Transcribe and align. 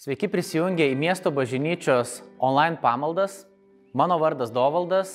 Sveiki 0.00 0.30
prisijungę 0.32 0.86
į 0.88 0.94
miesto 0.96 1.28
bažnyčios 1.28 2.22
online 2.40 2.78
pamaldas. 2.80 3.42
Mano 3.92 4.16
vardas 4.16 4.48
Dovaldas 4.48 5.10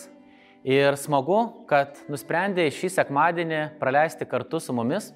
ir 0.62 0.94
smagu, 1.02 1.40
kad 1.66 1.98
nusprendėjai 2.06 2.70
šį 2.70 2.92
sekmadienį 2.94 3.62
praleisti 3.80 4.28
kartu 4.30 4.60
su 4.62 4.76
mumis. 4.78 5.08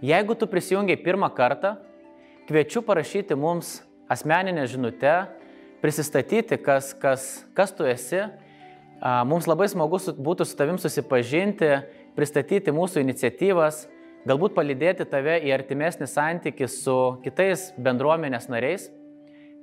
Jeigu 0.00 0.32
tu 0.32 0.48
prisijungiai 0.48 0.96
pirmą 0.96 1.28
kartą, 1.36 1.74
kviečiu 2.48 2.80
parašyti 2.86 3.36
mums 3.36 3.82
asmeninę 4.08 4.64
žinutę, 4.64 5.14
prisistatyti, 5.84 6.56
kas, 6.64 6.94
kas, 6.96 7.28
kas 7.52 7.76
tu 7.76 7.84
esi. 7.84 8.24
Mums 9.28 9.44
labai 9.44 9.68
smagu 9.68 10.00
būtų 10.16 10.48
su 10.48 10.56
tavim 10.56 10.80
susipažinti, 10.80 11.74
pristatyti 12.16 12.72
mūsų 12.72 13.04
iniciatyvas, 13.04 13.90
galbūt 14.28 14.54
palydėti 14.56 15.06
tave 15.08 15.38
į 15.46 15.52
artimesnį 15.54 16.08
santykį 16.10 16.68
su 16.68 16.96
kitais 17.24 17.70
bendruomenės 17.80 18.48
nariais. 18.52 18.88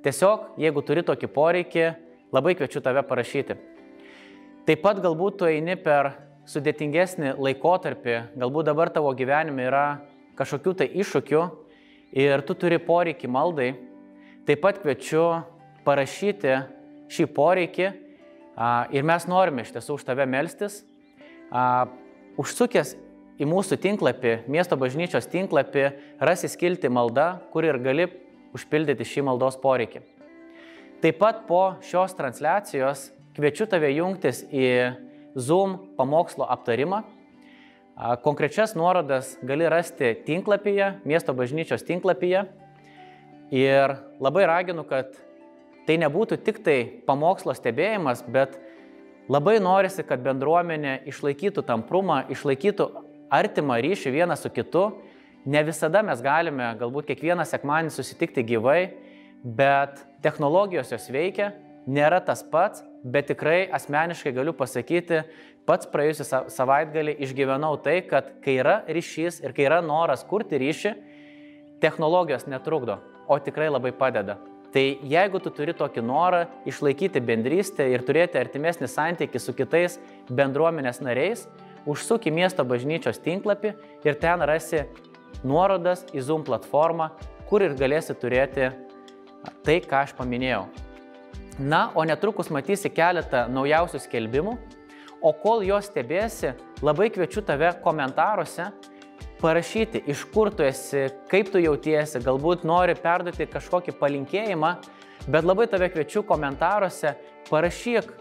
Tiesiog, 0.02 0.54
jeigu 0.58 0.82
turi 0.86 1.02
tokį 1.06 1.30
poreikį, 1.34 1.84
labai 2.34 2.54
kviečiu 2.58 2.82
tave 2.84 3.02
parašyti. 3.06 3.58
Taip 4.68 4.82
pat 4.84 5.00
galbūt 5.02 5.38
tu 5.40 5.48
eini 5.48 5.78
per 5.80 6.12
sudėtingesnį 6.48 7.36
laikotarpį, 7.38 8.16
galbūt 8.40 8.68
dabar 8.68 8.92
tavo 8.92 9.12
gyvenime 9.16 9.66
yra 9.68 9.86
kažkokių 10.38 10.74
tai 10.80 10.88
iššūkių 11.02 11.42
ir 12.20 12.44
tu 12.46 12.56
turi 12.58 12.78
poreikį 12.82 13.30
maldai. 13.32 13.72
Taip 14.48 14.62
pat 14.64 14.78
kviečiu 14.82 15.24
parašyti 15.84 16.54
šį 17.12 17.26
poreikį 17.36 17.88
ir 18.96 19.08
mes 19.08 19.26
norime 19.28 19.64
iš 19.64 19.74
tiesų 19.76 19.98
už 19.98 20.06
tave 20.08 20.26
melstis. 20.28 20.82
Užsukęs 22.38 22.94
į 23.38 23.46
mūsų 23.46 23.78
tinklapį, 23.82 24.32
miesto 24.50 24.76
bažnyčios 24.78 25.28
tinklapį, 25.30 25.84
rasi 26.20 26.50
skilti 26.50 26.90
malda, 26.90 27.38
kur 27.52 27.66
ir 27.66 27.78
gali 27.82 28.08
užpildyti 28.56 29.06
šį 29.06 29.28
maldos 29.30 29.58
poreikį. 29.62 30.02
Taip 30.98 31.20
pat 31.20 31.44
po 31.46 31.78
šios 31.86 32.16
transliacijos 32.18 33.08
kviečiu 33.36 33.68
tave 33.70 33.92
jungtis 33.94 34.42
į 34.50 34.66
Zoom 35.38 35.76
pamokslo 35.94 36.48
aptarimą. 36.50 37.04
Konkrečias 38.24 38.74
nuorodas 38.78 39.36
gali 39.46 39.66
rasti 39.70 40.16
tinklapyje, 40.26 40.96
miesto 41.06 41.34
bažnyčios 41.34 41.86
tinklapyje. 41.86 42.44
Ir 43.54 43.94
labai 44.18 44.46
raginu, 44.50 44.82
kad 44.86 45.14
tai 45.86 45.96
nebūtų 46.02 46.40
tik 46.42 46.58
tai 46.66 46.78
pamokslo 47.06 47.54
stebėjimas, 47.54 48.24
bet 48.26 48.58
labai 49.30 49.56
norisi, 49.62 50.02
kad 50.02 50.20
bendruomenė 50.26 51.04
išlaikytų 51.08 51.62
tamprumą, 51.66 52.24
išlaikytų 52.34 52.88
artimą 53.30 53.78
ryšį 53.84 54.12
vienas 54.14 54.42
su 54.44 54.50
kitu. 54.50 54.88
Ne 55.48 55.62
visada 55.64 56.02
mes 56.04 56.20
galime 56.24 56.72
galbūt 56.80 57.08
kiekvieną 57.08 57.46
sekmanį 57.48 57.92
susitikti 57.94 58.44
gyvai, 58.44 58.90
bet 59.44 60.02
technologijos 60.24 60.92
jos 60.92 61.08
veikia, 61.12 61.52
nėra 61.88 62.20
tas 62.24 62.42
pats, 62.42 62.82
bet 63.04 63.30
tikrai 63.30 63.68
asmeniškai 63.72 64.34
galiu 64.36 64.52
pasakyti, 64.56 65.22
pats 65.68 65.88
praėjusią 65.92 66.44
savaitgalį 66.52 67.16
išgyvenau 67.24 67.76
tai, 67.84 68.00
kad 68.08 68.34
kai 68.44 68.58
yra 68.60 68.82
ryšys 68.88 69.40
ir 69.44 69.54
kai 69.56 69.68
yra 69.68 69.80
noras 69.84 70.24
kurti 70.28 70.60
ryšį, 70.60 70.94
technologijos 71.80 72.48
netrukdo, 72.50 72.98
o 73.28 73.38
tikrai 73.38 73.70
labai 73.70 73.94
padeda. 73.96 74.38
Tai 74.72 74.84
jeigu 75.08 75.40
tu 75.40 75.50
turi 75.54 75.72
tokį 75.72 76.02
norą 76.04 76.42
išlaikyti 76.68 77.22
bendrystę 77.24 77.86
ir 77.88 78.02
turėti 78.04 78.36
artimesnį 78.36 78.88
santykį 78.92 79.40
su 79.40 79.54
kitais 79.56 79.96
bendruomenės 80.28 81.00
nariais, 81.00 81.46
užsuk 81.86 82.26
į 82.28 82.34
miesto 82.34 82.64
bažnyčios 82.66 83.20
tinklapį 83.22 83.74
ir 84.06 84.18
ten 84.18 84.42
rasi 84.42 84.86
nuorodas 85.44 86.04
į 86.14 86.24
Zoom 86.24 86.44
platformą, 86.46 87.10
kur 87.48 87.62
ir 87.64 87.76
galėsi 87.78 88.16
turėti 88.18 88.70
tai, 89.64 89.78
ką 89.80 90.04
aš 90.04 90.14
paminėjau. 90.18 90.66
Na, 91.58 91.88
o 91.94 92.04
netrukus 92.06 92.52
matysi 92.54 92.90
keletą 92.94 93.46
naujausių 93.50 94.00
skelbimų, 94.04 94.54
o 95.18 95.32
kol 95.42 95.64
juos 95.66 95.88
stebėsi, 95.90 96.52
labai 96.86 97.08
kviečiu 97.10 97.42
tave 97.42 97.72
komentaruose 97.82 98.68
parašyti, 99.42 100.04
iš 100.10 100.22
kur 100.32 100.52
tu 100.54 100.62
esi, 100.66 101.08
kaip 101.30 101.50
tu 101.50 101.62
jautiesi, 101.62 102.22
galbūt 102.22 102.62
nori 102.66 102.94
perduoti 102.98 103.48
kažkokį 103.50 103.96
palinkėjimą, 103.98 104.72
bet 105.26 105.46
labai 105.46 105.66
tave 105.70 105.90
kviečiu 105.94 106.22
komentaruose 106.26 107.16
parašyk 107.50 108.12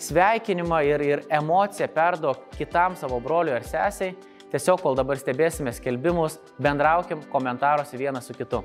sveikinimą 0.00 0.82
ir, 0.88 1.04
ir 1.04 1.24
emociją 1.40 1.88
perduok 1.94 2.50
kitam 2.56 2.96
savo 2.96 3.20
broliui 3.20 3.56
ar 3.58 3.66
sesiai. 3.66 4.14
Tiesiog, 4.50 4.80
kol 4.82 4.96
dabar 4.98 5.18
stebėsime 5.20 5.70
skelbimus, 5.70 6.40
bendraukim 6.58 7.22
komentaruose 7.30 8.00
vienas 8.00 8.26
su 8.26 8.34
kitu. 8.34 8.64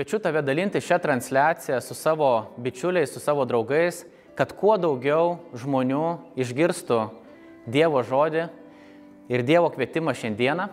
Kviečiu 0.00 0.16
tave 0.16 0.40
dalinti 0.40 0.80
šią 0.80 0.96
transliaciją 0.96 1.76
su 1.84 1.94
savo 1.94 2.54
bičiuliais, 2.56 3.12
su 3.12 3.20
savo 3.20 3.44
draugais, 3.44 4.06
kad 4.32 4.54
kuo 4.56 4.78
daugiau 4.80 5.34
žmonių 5.52 6.40
išgirstų 6.40 7.02
Dievo 7.68 8.00
žodį 8.00 8.46
ir 9.28 9.44
Dievo 9.44 9.68
kvietimą 9.68 10.16
šiandieną. 10.16 10.70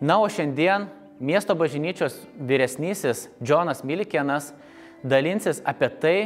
Na, 0.00 0.16
o 0.16 0.32
šiandien 0.32 0.88
miesto 1.20 1.52
bažnyčios 1.52 2.16
vyresnysis 2.40 3.26
Džonas 3.44 3.84
Milikienas 3.84 4.54
dalinsis 5.04 5.60
apie 5.68 5.92
tai, 6.00 6.18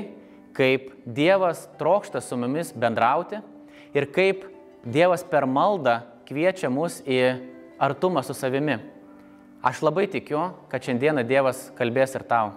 kaip 0.54 0.92
Dievas 1.02 1.66
trokšta 1.74 2.22
su 2.22 2.38
mumis 2.38 2.70
bendrauti 2.70 3.42
ir 3.98 4.12
kaip 4.14 4.46
Dievas 4.86 5.26
per 5.26 5.50
maldą 5.50 6.04
kviečia 6.30 6.70
mus 6.70 7.02
į 7.02 7.24
artumą 7.82 8.22
su 8.22 8.30
savimi. 8.30 8.94
Aš 9.64 9.82
labai 9.82 10.06
tikiu, 10.10 10.50
kad 10.68 10.84
šiandieną 10.84 11.24
Dievas 11.26 11.70
kalbės 11.78 12.14
ir 12.18 12.24
tau. 12.28 12.52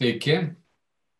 Sveiki, 0.00 0.54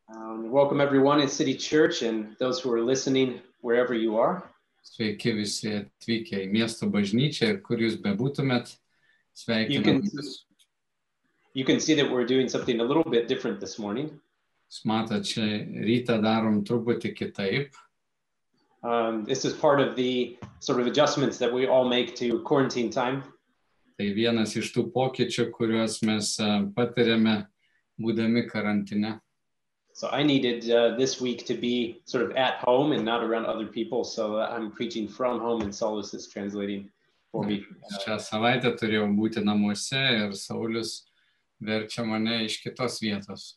um, 0.08 0.50
welcome 0.50 0.80
everyone 0.80 1.20
at 1.20 1.28
City 1.30 1.54
Church 1.54 2.00
and 2.00 2.34
those 2.38 2.60
who 2.60 2.72
are 2.72 2.80
listening 2.80 3.40
wherever 3.60 3.92
you 3.94 4.16
are. 4.16 4.42
sveiki 4.82 5.34
visi 5.36 5.68
atvykę 5.76 6.38
į 6.46 6.50
miesto 6.50 6.86
bažnyčią 6.88 7.50
ir 7.52 7.58
kur 7.60 7.76
jūs 7.76 7.98
bebūtumėt. 8.00 8.70
You 8.72 9.42
Sveikinu 9.42 9.84
can- 9.84 10.00
jūs. 10.00 10.30
You 11.52 11.64
can 11.66 11.78
see 11.78 11.92
that 11.94 12.10
we're 12.10 12.24
doing 12.24 12.48
something 12.48 12.80
a 12.80 12.84
little 12.84 13.04
bit 13.04 13.28
different 13.28 13.60
this 13.60 13.78
morning. 13.78 14.18
Jūs 14.70 14.80
matot, 14.86 15.28
čia 15.28 15.44
rytą 15.84 16.16
darom 16.24 16.64
truputį 16.64 17.14
kitaip. 17.18 17.74
Um, 18.82 19.24
this 19.26 19.44
is 19.44 19.52
part 19.52 19.80
of 19.80 19.94
the 19.94 20.38
sort 20.60 20.80
of 20.80 20.86
adjustments 20.86 21.36
that 21.36 21.52
we 21.52 21.66
all 21.66 21.84
make 21.86 22.16
to 22.16 22.40
quarantine 22.44 22.88
time. 22.88 23.24
Tai 23.98 24.06
vienas 24.16 24.56
iš 24.56 24.72
tų 24.72 24.90
pokyčių, 24.90 25.50
kuriuos 25.52 26.02
mes 26.02 26.38
a, 26.40 26.62
patiriame 26.74 27.46
būdami 28.00 28.48
karantine. 28.50 29.18
So 29.92 30.08
I 30.08 30.22
needed 30.22 30.70
uh, 30.70 30.96
this 30.96 31.20
week 31.20 31.44
to 31.46 31.54
be 31.54 32.00
sort 32.06 32.24
of 32.24 32.36
at 32.36 32.54
home 32.64 32.92
and 32.92 33.04
not 33.04 33.22
around 33.22 33.46
other 33.46 33.66
people. 33.66 34.04
So 34.04 34.40
I'm 34.40 34.70
preaching 34.70 35.06
from 35.08 35.40
home 35.40 35.62
and 35.62 35.74
Solus 35.74 36.14
is 36.14 36.28
translating 36.28 36.88
for 37.32 37.44
me. 37.44 37.64
Šią 38.00 38.16
savaitę 38.22 38.72
turėjau 38.80 39.08
būti 39.18 39.42
namuose 39.44 40.00
ir 40.24 40.36
Saulis 40.38 41.02
verčia 41.60 42.06
mane 42.06 42.44
iš 42.46 42.62
kitos 42.62 43.00
vietos. 43.02 43.56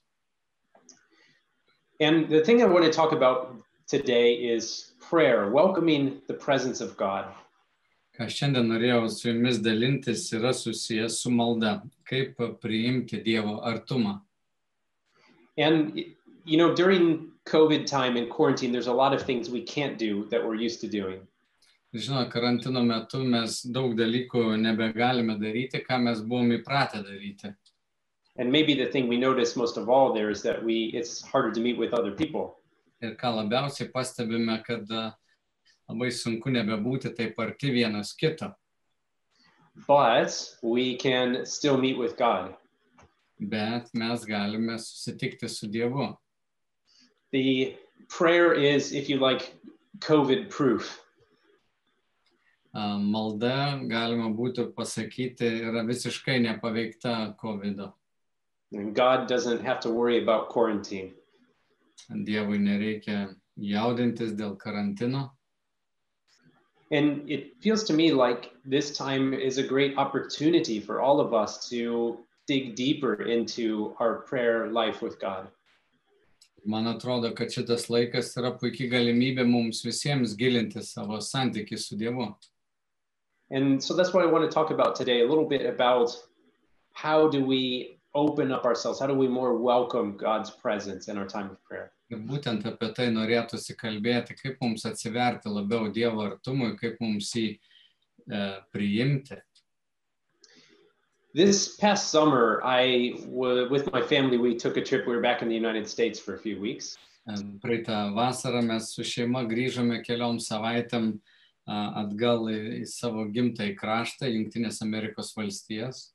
And 2.00 2.28
the 2.30 2.42
thing 2.44 2.62
I 2.62 2.66
want 2.66 2.84
to 2.86 2.92
talk 2.92 3.13
about 3.13 3.56
today 3.88 4.34
is 4.34 4.94
prayer, 5.00 5.50
welcoming 5.51 6.22
the 6.28 6.34
presence 6.34 6.81
of 6.81 6.98
God. 6.98 7.31
Ką 8.13 8.28
šiandien 8.30 8.68
norėjau 8.69 9.07
su 9.10 9.31
jumis 9.31 9.57
dalintis 9.63 10.28
yra 10.38 10.51
susijęs 10.54 11.16
su 11.24 11.31
malda, 11.34 11.80
kaip 12.06 12.38
priimti 12.62 13.24
Dievo 13.25 13.62
artumą. 13.66 14.19
And 15.58 16.00
you 16.46 16.58
know, 16.58 16.76
during 16.76 17.32
COVID 17.46 17.86
time 17.86 18.18
and 18.18 18.30
quarantine, 18.30 18.72
there's 18.72 18.88
a 18.88 18.94
lot 18.94 19.14
of 19.14 19.22
things 19.24 19.50
we 19.50 19.62
can't 19.62 19.98
do 19.98 20.28
that 20.30 20.44
we're 20.44 20.56
used 20.56 20.82
to 20.82 20.88
doing. 20.88 21.28
Žinoma, 21.94 22.32
karantino 22.32 22.82
metu 22.82 23.20
mes 23.22 23.62
daug 23.70 23.94
dalykų 23.94 24.58
nebegalime 24.58 25.36
daryti, 25.38 25.84
ką 25.86 26.00
mes 26.02 26.24
buvom 26.26 26.50
įpratę 26.58 27.04
daryti. 27.06 27.54
And 28.36 28.52
maybe 28.52 28.74
the 28.74 28.88
thing 28.88 29.08
we 29.08 29.18
notice 29.18 29.56
most 29.56 29.78
of 29.78 29.90
all 29.90 30.12
there 30.12 30.32
is 30.32 30.42
that 30.42 30.64
we 30.64 30.90
it's 30.96 31.22
harder 31.22 31.52
to 31.52 31.62
meet 31.62 31.78
with 31.78 31.94
other 31.94 32.12
people. 32.12 32.58
Ir 33.00 33.14
ką 33.16 33.36
labiausiai 33.38 33.92
pastebime, 33.94 34.58
kad 34.66 34.90
uh, 34.90 35.12
labai 35.88 36.10
sunku 36.10 36.50
nebebūti 36.50 37.14
taip 37.16 37.38
arti 37.38 37.70
vienas 37.70 38.16
kito, 38.18 38.56
But 39.88 40.56
we 40.62 40.96
can 40.96 41.46
still 41.46 41.78
meet 41.78 41.98
with 41.98 42.18
God. 42.18 42.56
Bet 43.40 43.90
mes 43.94 44.26
galime 44.26 44.78
susitikti 44.80 45.50
su 45.50 45.68
Dievu. 45.68 46.16
The 47.32 47.76
prayer 48.10 48.54
is, 48.54 48.94
if 48.94 49.10
you 49.10 49.18
like, 49.18 49.54
COVID 50.00 50.50
proof. 50.50 51.00
A, 52.74 52.98
Malda, 52.98 53.80
galima 53.90 54.30
būtų 54.34 54.72
pasakyti, 54.74 55.50
yra 55.70 55.84
visiškai 55.86 56.40
nepaveikta 56.42 57.36
COVID. 57.38 57.78
-o. 57.78 57.94
And 58.74 58.96
God 58.96 59.28
doesn't 59.28 59.62
have 59.62 59.80
to 59.82 59.90
worry 59.90 60.22
about 60.22 60.50
quarantine. 60.50 61.13
Dievui 62.10 62.58
nereikia 62.58 63.36
jaudintis 63.58 64.34
dėl 64.34 64.58
karantino. 64.58 65.32
And 66.92 67.30
it 67.30 67.62
feels 67.62 67.84
to 67.86 67.94
me 67.94 68.12
like 68.12 68.52
this 68.66 68.96
time 68.98 69.34
is 69.34 69.58
a 69.58 69.63
great 69.63 69.98
opportunity 69.98 70.80
for 70.80 71.02
all 71.02 71.20
of 71.20 71.34
us 71.34 71.70
to 71.70 72.20
dig 72.48 72.76
deeper 72.76 73.24
into 73.24 73.96
our 74.00 74.22
prayer 74.22 74.68
life 74.72 75.02
with 75.02 75.20
God. 75.20 75.48
Man 76.66 76.86
atrodo, 76.86 77.36
kad 77.36 77.52
šitas 77.52 77.90
laikas 77.92 78.32
yra 78.40 78.54
puikia 78.56 78.88
galimybė 78.92 79.44
mums 79.48 79.84
visiems 79.84 80.36
gilinti 80.40 80.84
savo 80.84 81.20
santykį 81.20 81.80
su 81.80 81.98
Dievu. 82.00 82.30
And 83.52 83.84
so 83.84 83.94
that's 83.94 84.14
what 84.14 84.24
I 84.24 84.32
want 84.32 84.50
to 84.50 84.54
talk 84.54 84.72
about 84.72 84.96
today 84.96 85.22
a 85.22 85.28
little 85.28 85.48
bit 85.48 85.66
about 85.66 86.16
how 86.94 87.28
do 87.28 87.44
we 87.44 88.00
open 88.16 88.52
up 88.52 88.66
ourselves? 88.66 89.00
How 89.00 89.08
do 89.08 89.14
we 89.14 89.28
more 89.28 89.58
welcome 89.58 90.16
God's 90.18 90.52
presence 90.52 91.08
in 91.08 91.18
our 91.18 91.28
time 91.28 91.50
of 91.50 91.64
prayer? 91.64 91.92
Ir 92.10 92.22
būtent 92.30 92.66
apie 92.70 92.92
tai 92.94 93.08
norėtųsi 93.10 93.76
kalbėti, 93.80 94.36
kaip 94.38 94.60
mums 94.62 94.86
atsiverti 94.86 95.50
labiau 95.50 95.90
Dievo 95.92 96.28
artumui, 96.28 96.76
kaip 96.78 97.00
mums 97.02 97.32
jį 97.34 97.48
e, 97.58 98.42
priimti. 98.74 99.40
This 101.36 101.78
past 101.78 102.12
summer, 102.12 102.62
I 102.63 103.16
wa 103.25 103.68
with 103.68 103.92
my 103.92 104.04
family, 104.04 104.38
we 104.38 104.54
took 104.54 104.78
a 104.78 104.84
trip. 104.84 105.08
We 105.08 105.16
were 105.16 105.22
back 105.22 105.42
in 105.42 105.50
the 105.50 105.56
United 105.56 105.88
States 105.90 106.20
for 106.20 106.36
a 106.36 106.38
few 106.38 106.60
weeks. 106.62 106.96
E, 107.28 107.34
Praeitą 107.58 108.13
vasarą 108.13 108.62
mes 108.62 108.92
su 108.94 109.02
šeima 109.02 109.42
grįžome 109.50 110.04
keliom 110.06 110.38
savaitėm 110.38 111.08
a, 111.66 112.04
atgal 112.04 112.46
į, 112.54 112.60
į 112.84 112.86
savo 112.86 113.25
gimtąjį 113.34 113.74
kraštą, 113.80 114.30
Junktinės 114.30 114.84
Amerikos 114.86 115.34
valstijas. 115.34 116.12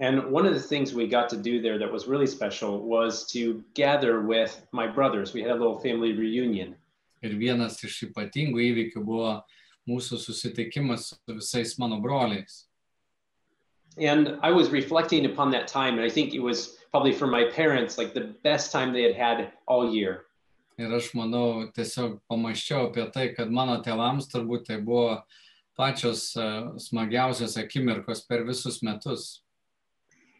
And 0.00 0.30
one 0.30 0.44
of 0.44 0.52
the 0.52 0.60
things 0.60 0.92
we 0.92 1.08
got 1.08 1.30
to 1.30 1.38
do 1.38 1.62
there 1.62 1.78
that 1.78 1.90
was 1.90 2.06
really 2.06 2.26
special 2.26 2.82
was 2.84 3.24
to 3.32 3.64
gather 3.72 4.20
with 4.20 4.60
my 4.72 4.86
brothers. 4.86 5.32
We 5.32 5.40
had 5.40 5.52
a 5.52 5.60
little 5.62 5.80
family 5.80 6.12
reunion. 6.12 6.76
Ir 7.24 7.40
vienas 7.40 7.80
iš 7.80 8.10
ypatingų 8.10 8.60
įvykių 8.60 9.06
buvo 9.08 9.38
mūsų 9.88 10.20
susitikimas 10.20 11.14
su 11.14 11.40
visais 11.40 11.78
mano 11.80 11.96
broliais. 12.04 12.66
And 13.98 14.38
I 14.42 14.50
was 14.50 14.70
reflecting 14.70 15.26
upon 15.26 15.50
that 15.52 15.68
time, 15.68 15.94
and 15.94 16.02
I 16.02 16.08
think 16.08 16.34
it 16.34 16.40
was 16.40 16.78
probably 16.90 17.12
for 17.12 17.26
my 17.26 17.44
parents 17.44 17.96
like 17.98 18.14
the 18.14 18.34
best 18.42 18.72
time 18.72 18.92
they 18.92 19.02
had 19.02 19.14
had 19.14 19.52
all 19.66 19.92
year. 19.94 20.26
Ir 20.78 20.90
aš 20.90 21.12
manau, 21.14 21.70
tiesiog 21.70 22.18
pamaščiau 22.30 22.88
apie 22.88 23.06
tai, 23.14 23.28
kad 23.36 23.50
mano 23.50 23.76
tėvams 23.82 24.26
turbūt 24.32 24.64
tai 24.66 24.80
buvo 24.82 25.20
pačios 25.78 26.34
e, 26.34 26.46
smagiausios 26.82 27.54
akimirkos 27.62 28.24
per 28.26 28.42
visus 28.44 28.82
metus. 28.82 29.42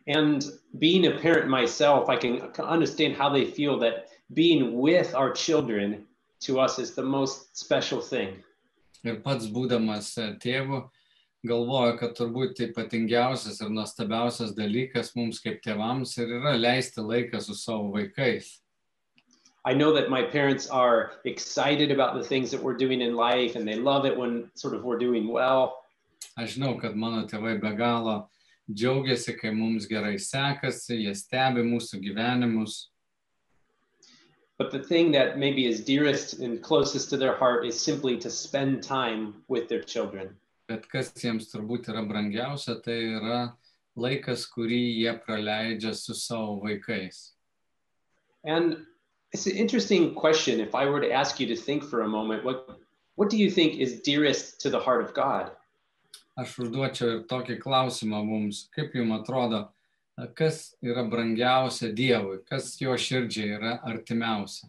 And 0.09 0.45
being 0.79 1.07
a 1.07 1.19
parent 1.19 1.49
myself, 1.49 2.09
I 2.09 2.17
can 2.17 2.51
understand 2.59 3.15
how 3.15 3.31
they 3.31 3.45
feel 3.45 3.79
that 3.79 4.09
being 4.33 4.79
with 4.79 5.15
our 5.15 5.33
children 5.33 6.05
to 6.41 6.59
us 6.61 6.79
is 6.79 6.95
the 6.95 7.03
most 7.03 7.57
special 7.57 8.01
thing. 8.01 8.43
Ir 9.05 9.21
pats 9.23 9.47
būdamas 9.47 10.17
e, 10.19 10.33
tėvu, 10.43 10.83
galvoju, 11.45 11.97
kad 12.01 12.17
turbūt 12.17 12.61
ypatingiausias 12.69 13.61
ir 13.63 13.73
nuostabiausias 13.73 14.55
dalykas 14.57 15.15
mums 15.17 15.41
kaip 15.45 15.61
tėvams 15.65 16.17
ir 16.19 16.37
yra 16.41 16.55
leisti 16.57 17.05
laiką 17.05 17.41
su 17.43 17.57
savo 17.59 17.93
vaikais. 17.95 18.61
I 19.67 19.73
know 19.73 19.93
that 19.95 20.11
my 20.11 20.23
parents 20.23 20.69
are 20.69 21.13
excited 21.25 21.91
about 21.91 22.15
the 22.15 22.23
things 22.23 22.51
that 22.51 22.63
we're 22.63 22.77
doing 22.77 23.01
in 23.01 23.17
life 23.17 23.57
and 23.57 23.67
they 23.67 23.77
love 23.77 24.05
it 24.05 24.17
when 24.17 24.51
sort 24.55 24.75
of 24.75 24.85
we're 24.85 24.99
doing 24.99 25.29
well. 25.29 25.85
Aš 26.37 26.57
žinau, 26.57 26.81
kad 26.81 26.97
mano 26.97 27.27
tėvai 27.27 27.61
be 27.61 27.73
galo 27.77 28.29
džiaugiasi, 28.71 29.39
kai 29.39 29.51
mums 29.51 29.87
gerai 29.87 30.17
sekasi, 30.17 31.05
jie 31.05 31.15
stebi 31.15 31.65
mūsų 31.65 32.01
gyvenimus. 32.05 32.89
But 34.57 34.71
the 34.71 34.83
thing 34.83 35.11
that 35.13 35.39
maybe 35.39 35.67
is 35.67 35.85
dearest 35.85 36.39
and 36.41 36.63
closest 36.63 37.11
to 37.11 37.17
their 37.17 37.35
heart 37.35 37.67
is 37.67 37.81
simply 37.81 38.17
to 38.19 38.31
spend 38.31 38.83
time 38.83 39.43
with 39.49 39.69
their 39.69 39.83
children. 39.83 40.37
Bet 40.69 40.87
kas 40.89 41.13
jiems 41.21 41.51
turbūt 41.53 41.91
yra 41.93 42.03
brangiausia, 42.09 42.79
tai 42.85 42.97
yra 43.19 43.41
laikas, 44.01 44.47
kurį 44.49 44.81
jie 45.03 45.13
praleidžia 45.27 45.93
su 45.95 46.15
savo 46.17 46.61
vaikais. 46.63 47.33
And 48.45 48.87
it's 49.33 49.47
an 49.47 49.57
interesting 49.57 50.15
question. 50.15 50.61
If 50.61 50.75
I 50.75 50.87
were 50.87 51.01
to 51.01 51.13
ask 51.13 51.41
you 51.41 51.47
to 51.49 51.57
think 51.57 51.85
for 51.85 52.03
a 52.03 52.09
moment, 52.09 52.45
what, 52.45 52.79
what 53.17 53.31
do 53.31 53.37
you 53.37 53.51
think 53.51 53.79
is 53.79 54.01
dearest 54.01 54.61
to 54.63 54.71
the 54.71 54.81
heart 54.81 55.05
of 55.05 55.15
God? 55.15 55.53
Aš 56.37 56.57
užduočiau 56.65 57.11
ir 57.13 57.21
tokį 57.31 57.61
klausimą 57.63 58.25
mums, 58.27 58.65
kaip 58.75 58.97
jums 58.97 59.21
atrodo, 59.21 59.69
kas 60.35 60.75
yra 60.83 61.05
brangiausia 61.07 61.93
Dievui, 61.95 62.41
kas 62.49 62.73
jo 62.81 62.97
širdžiai 62.99 63.55
yra 63.59 63.77
artimiausia. 63.87 64.67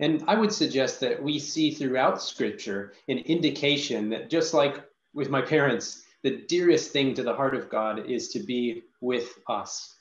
And 0.00 0.24
I 0.26 0.34
would 0.34 0.52
suggest 0.52 1.00
that 1.00 1.22
we 1.22 1.38
see 1.38 1.70
throughout 1.70 2.22
Scripture 2.22 2.94
an 3.08 3.18
indication 3.18 4.08
that 4.10 4.30
just 4.30 4.54
like 4.54 4.82
with 5.14 5.30
my 5.30 5.42
parents, 5.42 6.02
the 6.22 6.44
dearest 6.48 6.92
thing 6.92 7.14
to 7.14 7.22
the 7.22 7.34
heart 7.34 7.54
of 7.54 7.68
God 7.68 8.10
is 8.10 8.28
to 8.28 8.40
be 8.40 8.82
with 9.00 9.38
us. 9.48 9.98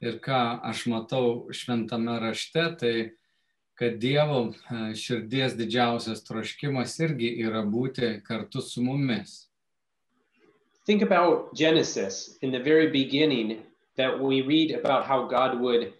Ir 0.00 0.18
ką 0.18 0.60
aš 0.66 0.86
matau 0.90 1.46
šventame 1.54 2.18
rašte, 2.18 2.64
tai 2.78 3.12
kad 3.78 4.00
Dievo 4.02 4.50
e, 4.50 4.94
širdies 4.98 5.54
didžiausias 5.54 6.24
troškimas 6.26 6.98
irgi 7.00 7.30
yra 7.44 7.62
būti 7.62 8.18
kartu 8.26 8.60
su 8.60 8.82
mumis. 8.82 9.46
Think 10.86 11.02
about 11.02 11.54
Genesis 11.54 12.38
in 12.42 12.50
the 12.50 12.58
very 12.58 12.90
beginning 12.90 13.62
that 13.96 14.18
we 14.18 14.42
read 14.42 14.72
about 14.72 15.06
how 15.06 15.28
God 15.28 15.60
would 15.60 15.92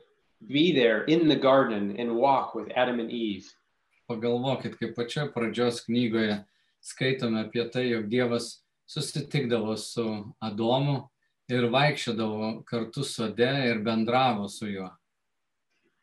be 0.49 0.73
there 0.73 1.05
in 1.05 1.29
the 1.29 1.37
garden 1.37 1.95
and 1.97 2.17
walk 2.17 2.57
with 2.57 2.73
Adam 2.75 2.99
and 2.99 3.11
Eve. 3.11 3.47
Pagalvokit, 4.11 4.75
kaip 4.81 4.97
pačioje 4.97 5.31
pradžios 5.33 5.85
knygoje 5.87 6.43
skaitome 6.83 7.47
apie 7.47 7.65
tai, 7.71 7.89
jog 7.91 8.09
Dievas 8.11 8.63
susitikdavo 8.87 9.77
su 9.79 10.07
Adomu 10.43 11.09
ir 11.49 11.69
vaikščiodavo 11.71 12.65
kartu 12.69 13.05
sode 13.05 13.51
ir 13.69 13.83
bendravo 13.85 14.49
su 14.51 14.67
juo. 14.67 14.91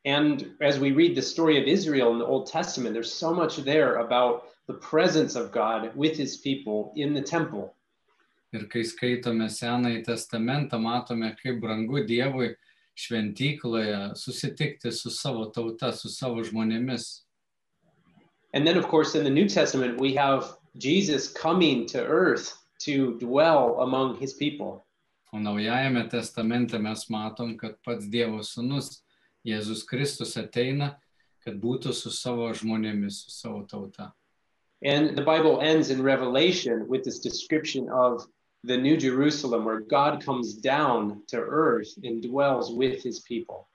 And 0.04 0.54
as 0.62 0.78
we 0.80 0.92
read 0.92 1.14
the 1.14 1.22
story 1.22 1.60
of 1.60 1.68
Israel 1.68 2.12
in 2.12 2.18
the 2.18 2.24
Old 2.24 2.46
Testament, 2.46 2.94
there's 2.94 3.12
so 3.12 3.34
much 3.34 3.56
there 3.56 3.96
about 3.96 4.44
the 4.66 4.74
presence 4.74 5.36
of 5.36 5.52
God 5.52 5.94
with 5.94 6.16
his 6.16 6.38
people 6.38 6.92
in 6.96 7.12
the 7.12 7.20
temple. 7.20 7.74
Ir 8.52 8.64
kai 8.66 8.82
skaitome 8.82 9.46
Senąjį 9.46 10.00
testamentą, 10.06 10.80
matome, 10.82 11.36
kaip 11.38 11.60
brangu 11.62 12.00
Dievui 12.06 12.54
šventykloje 12.98 14.16
susitikti 14.16 14.90
su 14.92 15.10
savo 15.10 15.44
tauta, 15.54 15.92
su 15.92 16.08
savo 16.08 16.42
žmonėmis. 16.42 17.22
And 18.52 18.66
then, 18.66 18.76
of 18.76 18.88
course, 18.88 19.14
in 19.14 19.22
the 19.22 19.30
New 19.30 19.48
Testament, 19.48 20.00
we 20.00 20.14
have 20.14 20.56
Jesus 20.76 21.28
coming 21.28 21.86
to 21.86 22.04
earth 22.04 22.56
to 22.80 23.18
dwell 23.18 23.80
among 23.80 24.16
his 24.18 24.34
people. 24.34 24.86
O 25.32 25.38
Naujajame 25.38 26.08
testamente 26.10 26.78
mes 26.80 27.06
matom, 27.10 27.56
kad 27.58 27.76
pats 27.84 28.06
Dievo 28.06 28.40
sūnus 28.40 29.00
Jėzus 29.46 29.84
Kristus 29.86 30.36
ateina, 30.36 30.96
kad 31.44 31.60
būtų 31.60 31.94
su 31.94 32.10
savo 32.10 32.48
žmonėmis, 32.52 33.24
su 33.24 33.30
savo 33.30 33.62
tauta. 33.64 34.12
And 34.82 35.16
the 35.16 35.22
Bible 35.22 35.60
ends 35.60 35.90
in 35.90 36.02
Revelation 36.02 36.88
with 36.88 37.04
this 37.04 37.20
description 37.20 37.88
of 37.90 38.26
the 38.64 38.76
New 38.76 38.96
Jerusalem, 38.96 39.64
where 39.64 39.80
God 39.80 40.24
comes 40.24 40.54
down 40.54 41.22
to 41.28 41.36
earth 41.38 41.92
and 42.02 42.22
dwells 42.22 42.72
with 42.72 43.02
his 43.02 43.20
people. 43.20 43.68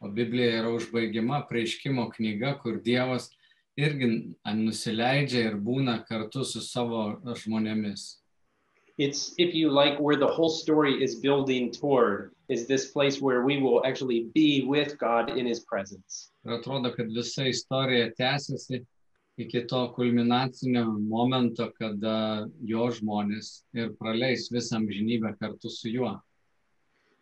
O 0.00 0.08
Biblija 0.08 0.60
yra 0.60 0.70
užbaigiama 0.74 1.46
prieškimo 1.48 2.10
knyga, 2.16 2.58
kur 2.62 2.80
Dievas 2.80 3.30
irgi 3.76 4.34
nusileidžia 4.44 5.48
ir 5.50 5.56
būna 5.58 6.00
kartu 6.08 6.44
su 6.44 6.62
savo 6.62 7.20
žmonėmis. 7.24 8.20
It's, 8.96 9.34
if 9.38 9.54
you 9.54 9.70
like, 9.70 9.98
where 9.98 10.16
the 10.16 10.26
whole 10.26 10.50
story 10.50 11.02
is 11.02 11.16
building 11.16 11.72
toward, 11.72 12.30
is 12.48 12.68
this 12.68 12.92
place 12.92 13.20
where 13.20 13.42
we 13.42 13.60
will 13.60 13.84
actually 13.84 14.30
be 14.34 14.62
with 14.62 14.96
God 14.98 15.30
in 15.36 15.46
his 15.46 15.64
presence. 15.64 16.30
Ir 16.46 16.60
atrodo, 16.60 16.94
kad 16.94 17.10
visa 17.10 17.48
istorija 17.50 18.12
tęsiasi 18.14 18.84
iki 19.36 19.66
to 19.66 19.88
kulminacinio 19.96 20.84
momento, 21.08 21.72
kada 21.74 22.46
jo 22.62 22.86
žmonės 22.94 23.64
ir 23.74 23.90
praleis 23.98 24.46
visą 24.54 24.78
amžinybę 24.78 25.34
kartu 25.40 25.70
su 25.70 25.90
juo. 25.90 26.14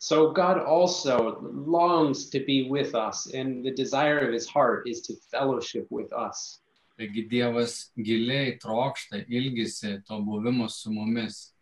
So 0.03 0.33
God 0.33 0.59
also 0.59 1.39
longs 1.43 2.29
to 2.31 2.41
be 2.41 2.69
with 2.69 2.97
us, 2.97 3.29
and 3.33 3.65
the 3.65 3.71
desire 3.71 4.19
of 4.19 4.33
his 4.33 4.49
heart 4.49 4.89
is 4.89 5.01
to 5.03 5.15
fellowship 5.31 5.87
with 5.91 6.13
us. 6.13 6.59
Taigi 6.99 7.31
Dievas 7.31 7.91
giliai 7.97 8.59
trokšta, 8.61 9.25
ilgisi 9.31 10.05
to 10.05 10.15
buvimo 10.15 10.69
su 10.69 10.91
mumis. 10.91 11.53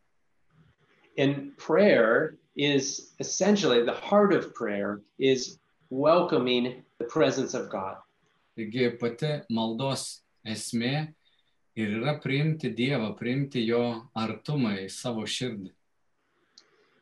And 1.19 1.55
prayer 1.59 2.39
is 2.57 3.13
essentially 3.21 3.85
the 3.85 3.93
heart 4.09 4.33
of 4.33 4.55
prayer 4.55 5.03
is 5.19 5.59
welcoming 5.91 6.83
the 6.97 7.05
presence 7.05 7.53
of 7.53 7.69
God. 7.69 7.97
Taigi 8.57 8.99
pati 8.99 9.43
maldos 9.53 10.23
esmė 10.49 11.13
ir 11.77 11.93
yra 12.01 12.17
priimti 12.25 12.73
Dievą, 12.75 13.13
priimti 13.21 13.67
jo 13.67 14.09
artumą 14.17 14.79
į 14.81 14.89
savo 14.89 15.29
širdį. 15.29 15.75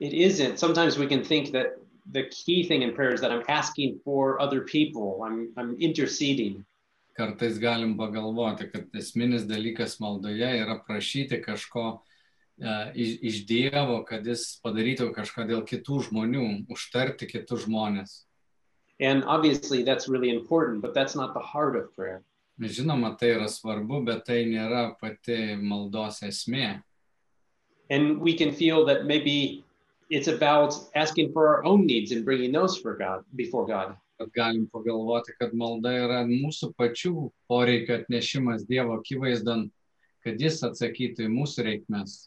It 0.00 0.12
isn't. 0.14 0.58
Sometimes 0.58 0.96
we 0.98 1.06
can 1.06 1.24
think 1.24 1.50
that 1.52 1.78
the 2.12 2.24
key 2.24 2.66
thing 2.66 2.82
in 2.82 2.94
prayer 2.94 3.12
is 3.12 3.20
that 3.20 3.32
I'm 3.32 3.42
asking 3.48 4.00
for 4.04 4.40
other 4.40 4.62
people, 4.62 5.22
I'm, 5.24 5.52
I'm 5.56 5.76
interceding. 5.80 6.64
Kartais 7.18 7.58
galim 7.58 7.96
pagalvoti, 7.98 8.70
kad 8.72 8.86
esminis 8.94 9.42
dalykas 9.42 9.98
maldoje 9.98 10.52
yra 10.62 10.78
prašyti 10.86 11.42
kažko 11.42 11.98
uh, 12.62 12.86
iš, 12.94 13.18
iš 13.22 13.40
Dievo, 13.46 14.04
kad 14.06 14.26
jis 14.26 14.60
padarytų 14.62 15.10
kažką 15.16 15.48
dėl 15.50 15.64
kitų 15.66 16.04
žmonių, 16.08 16.46
užtarti 16.70 17.26
kitus 17.26 17.66
žmonės. 17.66 18.22
And 19.00 19.24
obviously 19.24 19.82
that's 19.82 20.08
really 20.08 20.30
important, 20.30 20.80
but 20.80 20.94
that's 20.94 21.14
not 21.14 21.34
the 21.34 21.42
heart 21.42 21.76
of 21.76 21.94
prayer. 21.96 22.22
Žinoma, 22.58 23.16
tai 23.18 23.34
yra 23.36 23.46
svarbu, 23.46 24.04
bet 24.06 24.24
tai 24.26 24.44
nėra 24.46 24.94
pati 24.98 25.54
maldos 25.58 26.22
esmė. 26.26 26.82
And 27.90 28.20
we 28.20 28.34
can 28.34 28.52
feel 28.52 28.84
that 28.86 29.06
maybe 29.06 29.64
it's 30.10 30.28
about 30.28 30.74
asking 30.94 31.32
for 31.32 31.48
our 31.48 31.64
own 31.64 31.86
needs 31.86 32.12
and 32.12 32.24
bringing 32.24 32.52
those 32.52 32.78
for 32.78 32.96
God 32.96 33.24
before 33.36 33.66
God. 33.66 33.96
Galim 34.36 34.68
pagalvoti, 34.74 35.30
kad 35.38 35.52
malda 35.54 35.92
yra 35.94 36.24
mūsų 36.26 36.72
pačių 36.74 37.30
poreikio 37.50 38.00
atnešimas 38.00 38.64
Dievo 38.66 38.96
akivaizdon, 38.98 39.68
kad 40.24 40.40
jis 40.42 40.58
atsakytų 40.66 41.28
į 41.28 41.30
mūsų 41.30 41.66
reikmes. 41.68 42.26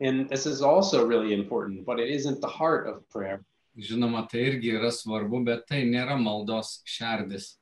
And 0.00 0.28
this 0.28 0.46
is 0.46 0.62
also 0.62 1.04
really 1.04 1.32
important, 1.32 1.84
but 1.84 1.98
it 1.98 2.10
isn't 2.10 2.40
the 2.40 2.46
heart 2.46 2.86
of 2.86 3.08
prayer. 3.08 3.42
Žinoma, 3.76 4.28
tai 4.28 4.44
irgi 4.52 4.76
yra 4.76 4.92
svarbu, 4.92 5.42
bet 5.44 5.66
tai 5.66 5.82
nėra 5.84 6.14
maldos 6.20 6.82
šerdis. 6.86 7.56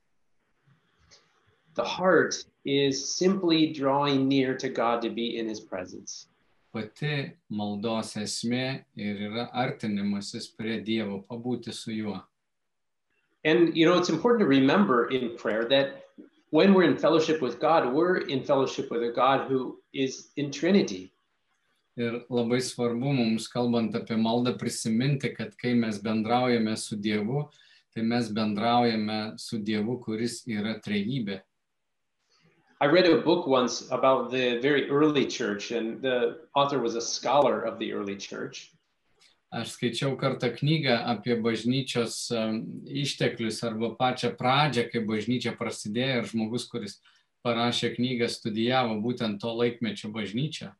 The 1.73 1.83
heart 1.83 2.45
is 2.63 3.15
simply 3.17 3.73
drawing 3.73 4.27
near 4.27 4.55
to 4.57 4.69
God 4.69 5.01
to 5.01 5.09
be 5.09 5.39
in 5.39 5.49
his 5.49 5.59
presence. 5.59 6.27
Pati 6.75 7.31
maldos 7.55 8.17
esmė 8.19 8.65
ir 8.99 9.19
yra 9.29 9.45
artinimasis 9.55 10.49
prie 10.57 10.81
Dievo, 10.83 11.21
pabūti 11.23 11.71
su 11.71 11.93
juo. 11.95 12.17
And 13.45 13.77
you 13.77 13.85
know, 13.85 13.97
it's 13.97 14.09
important 14.09 14.41
to 14.41 14.47
remember 14.47 15.07
in 15.07 15.37
prayer 15.37 15.63
that 15.69 16.03
when 16.49 16.73
we're 16.73 16.83
in 16.83 16.97
fellowship 16.97 17.41
with 17.41 17.61
God, 17.61 17.93
we're 17.93 18.17
in 18.27 18.43
fellowship 18.43 18.91
with 18.91 19.03
a 19.03 19.13
God 19.15 19.47
who 19.47 19.79
is 19.93 20.31
in 20.35 20.51
Trinity. 20.51 21.13
Ir 21.95 22.25
labai 22.29 22.59
svarbu 22.59 23.13
mums, 23.15 23.47
kalbant 23.47 23.95
apie 23.95 24.17
maldą, 24.19 24.57
prisiminti, 24.59 25.31
kad 25.31 25.55
kai 25.57 25.71
mes 25.79 26.01
bendraujame 26.03 26.75
su 26.77 26.97
Dievu, 26.99 27.45
tai 27.95 28.03
mes 28.03 28.27
bendraujame 28.35 29.39
su 29.39 29.61
Dievu, 29.63 30.01
kuris 30.03 30.41
yra 30.43 30.75
trejybė. 30.83 31.39
I 32.81 32.87
read 32.87 33.05
a 33.05 33.21
book 33.21 33.47
once 33.47 33.89
about 33.89 34.31
the 34.31 34.59
very 34.59 34.89
early 34.89 35.25
church, 35.25 35.71
and 35.71 36.01
the 36.01 36.41
author 36.53 36.79
was 36.79 36.95
a 36.95 37.01
scholar 37.01 37.61
of 37.61 37.79
the 37.79 37.93
early 37.93 38.17
church. 38.17 38.71
Aš 39.55 39.77
skaičiau 39.77 40.17
kartą 40.19 40.49
knygą 40.51 40.97
apie 41.07 41.37
bažnyčios 41.39 42.27
išteklius 42.83 43.63
arba 43.63 43.95
pačią 43.95 44.33
pradžią, 44.35 44.89
kai 44.91 45.05
bažnyčia 45.07 45.55
prasidėjo 45.55 46.17
ir 46.19 46.27
žmogus, 46.27 46.67
kuris 46.67 46.97
parašė 47.47 47.93
knygą, 47.95 48.27
studijavo 48.27 48.99
būtent 48.99 49.39
to 49.39 49.55
laikmečio 49.55 50.11
bažnyčią. 50.11 50.73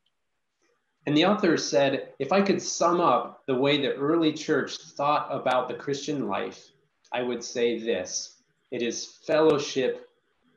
And 1.08 1.16
the 1.16 1.24
author 1.24 1.56
said, 1.56 2.12
if 2.20 2.34
I 2.34 2.42
could 2.42 2.62
sum 2.62 3.00
up 3.00 3.46
the 3.48 3.56
way 3.56 3.78
the 3.78 3.96
early 3.96 4.34
church 4.34 4.76
thought 4.98 5.30
about 5.32 5.70
the 5.70 5.76
Christian 5.76 6.28
life, 6.28 6.72
I 7.14 7.24
would 7.24 7.42
say 7.42 7.80
this 7.80 8.42
it 8.72 8.82
is 8.82 9.06
fellowship 9.24 10.10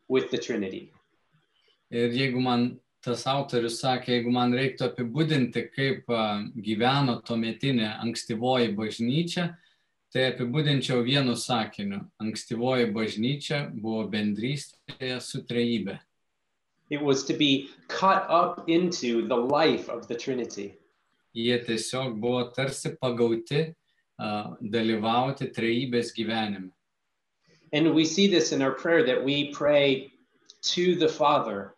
with 0.09 0.33
the 0.33 0.39
Trinity. 0.39 0.91
Ir 1.91 2.13
jeigu 2.13 2.41
man 2.45 2.75
tas 3.05 3.23
autorius 3.31 3.79
sakė, 3.81 4.19
jeigu 4.19 4.33
man 4.35 4.53
reiktų 4.53 4.91
apibūdinti, 4.91 5.63
kaip 5.73 6.11
gyveno 6.65 7.21
tuometinė 7.25 7.95
ankstyvoji 8.03 8.75
bažnyčia, 8.77 9.47
tai 10.13 10.29
apibūdinčiau 10.33 11.05
vienu 11.07 11.37
sakiniu. 11.37 12.03
Ankstyvoji 12.21 12.91
bažnyčia 12.93 13.63
buvo 13.73 14.07
bendrystėje 14.13 15.21
su 15.25 15.45
trejybė. 15.49 15.99
It 16.91 17.03
was 17.03 17.25
to 17.25 17.35
be 17.35 17.69
caught 17.89 18.25
up 18.31 18.69
into 18.69 19.27
the 19.29 19.37
life 19.37 19.89
of 19.89 20.09
the 20.09 20.15
Trinity. 20.15 20.75
Jie 21.37 21.59
tiesiog 21.65 22.17
buvo 22.21 22.49
tarsi 22.57 22.95
pagauti 22.97 23.75
a, 24.19 24.57
dalyvauti 24.61 25.53
trejybės 25.53 26.15
gyvenime. 26.17 26.73
And 27.73 27.95
we 27.95 28.07
see 28.07 28.29
this 28.29 28.53
in 28.53 28.63
our 28.63 28.73
prayer 28.73 29.05
that 29.05 29.23
we 29.23 29.53
pray 29.53 30.11
to 30.73 30.95
the 30.95 31.09
Father. 31.09 31.75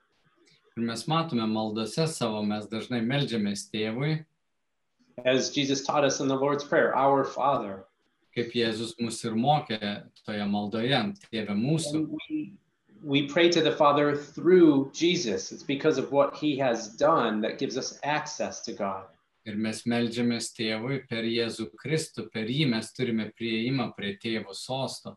Ir 0.76 0.82
mes 0.86 1.06
matome 1.10 1.46
maldose 1.50 2.06
savo, 2.08 2.42
mes 2.46 2.66
dažnai 2.70 3.00
melžiamės 3.04 3.68
tėvui, 3.72 4.24
As 5.24 5.50
Jesus 5.50 5.84
taught 5.84 6.04
us 6.04 6.20
in 6.20 6.28
the 6.28 6.34
Lord's 6.34 6.64
Prayer, 6.64 6.96
our 6.96 7.24
Father. 7.24 7.84
kaip 8.34 8.52
Jėzus 8.54 8.94
mus 9.00 9.18
ir 9.24 9.34
mokė 9.34 10.04
toje 10.24 10.44
maldoje, 10.46 11.00
tėve 11.32 11.54
mūsų. 11.58 11.94
And 11.96 12.18
we, 12.30 12.52
we 13.02 13.26
pray 13.26 13.48
to 13.50 13.60
the 13.60 13.72
Father 13.72 14.14
through 14.16 14.90
Jesus. 14.94 15.50
It's 15.52 15.64
because 15.64 15.98
of 15.98 16.12
what 16.12 16.36
he 16.36 16.56
has 16.58 16.88
done 16.96 17.40
that 17.42 17.58
gives 17.58 17.76
us 17.76 17.98
access 18.04 18.62
to 18.62 18.72
God. 18.72 19.04
Ir 19.44 19.56
mes 19.56 19.82
melžiamės 19.84 20.52
tėvui 20.54 21.02
per 21.08 21.24
Jėzų 21.24 21.70
Kristų, 21.82 22.30
per 22.32 22.44
jį 22.46 22.68
mes 22.70 22.92
turime 22.92 23.32
prieimą 23.34 23.90
prie 23.96 24.16
tėvo 24.22 24.54
sosto. 24.54 25.16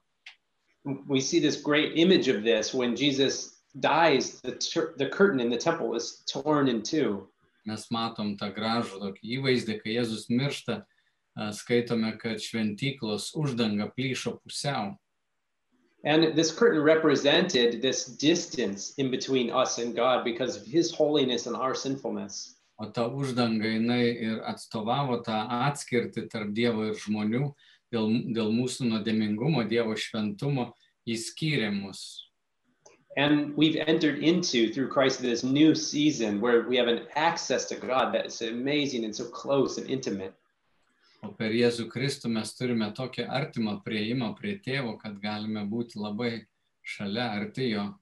We 1.07 1.21
see 1.21 1.39
this 1.39 1.61
great 1.61 1.93
image 1.95 2.27
of 2.27 2.43
this 2.43 2.73
when 2.73 2.95
Jesus 2.95 3.52
dies, 3.79 4.41
the, 4.41 4.51
tur- 4.53 4.93
the 4.97 5.09
curtain 5.09 5.39
in 5.39 5.49
the 5.49 5.57
temple 5.57 5.95
is 5.95 6.23
torn 6.27 6.67
in 6.67 6.81
two. 6.81 7.27
Mes 7.65 7.87
matom 7.91 8.35
tą 8.37 8.51
gražų 8.51 8.99
tokį 8.99 9.37
įvaizdį, 9.37 9.77
kai 9.79 9.95
Jėzus 9.95 10.27
miršta, 10.29 10.81
skaitome, 11.55 12.11
kad 12.19 12.41
šventyklos 12.43 13.31
uždanga 13.39 13.87
plyšo 13.95 14.37
pusiau. 14.43 14.97
And 16.03 16.35
this 16.35 16.51
curtain 16.51 16.81
represented 16.81 17.81
this 17.81 18.05
distance 18.05 18.93
in 18.97 19.09
between 19.09 19.49
us 19.49 19.77
and 19.77 19.95
God 19.95 20.25
because 20.25 20.57
of 20.57 20.65
his 20.65 20.91
holiness 20.91 21.47
and 21.47 21.55
our 21.55 21.73
sinfulness. 21.73 22.59
O 22.77 22.89
ta 22.91 23.07
uždanga 23.07 23.63
jinai 23.63 24.11
ir 24.11 24.41
atstovavo 24.43 25.21
tą 25.23 25.37
atskirtį 25.47 26.27
tarp 26.27 26.51
Dievo 26.51 26.89
ir 26.89 26.99
žmonių 26.99 27.53
dėl, 27.93 28.09
dėl 28.35 28.51
mūsų 28.51 28.89
nuodėmingumo, 28.89 29.63
Dievo 29.69 29.95
šventumo, 29.95 30.73
jis 31.07 31.29
skyrė 31.31 31.71
mus. 31.71 32.22
And 33.15 33.55
we've 33.55 33.75
entered 33.75 34.19
into, 34.19 34.73
through 34.73 34.89
Christ, 34.89 35.21
this 35.21 35.43
new 35.43 35.75
season 35.75 36.41
where 36.41 36.67
we 36.67 36.77
have 36.77 36.87
an 36.87 37.01
access 37.15 37.65
to 37.65 37.75
God 37.75 38.13
that 38.13 38.25
is 38.25 38.41
amazing 38.41 39.05
and 39.05 39.15
so 39.15 39.25
close 39.25 39.77
and 39.77 39.89
intimate. 39.89 40.33
O 41.23 41.29
per 41.31 41.53
Jėzų 41.55 41.85
Kristų 41.87 42.27
mes 42.33 42.49
turime 42.57 42.89
tokį 42.91 43.29
artimą 43.31 43.77
prieimą 43.85 44.33
prie 44.35 44.57
tėvo, 44.59 44.97
kad 44.99 45.21
galime 45.23 45.63
būti 45.69 46.01
labai 46.01 46.43
šalia 46.83 47.29
arti 47.37 47.69
jo. 47.69 47.93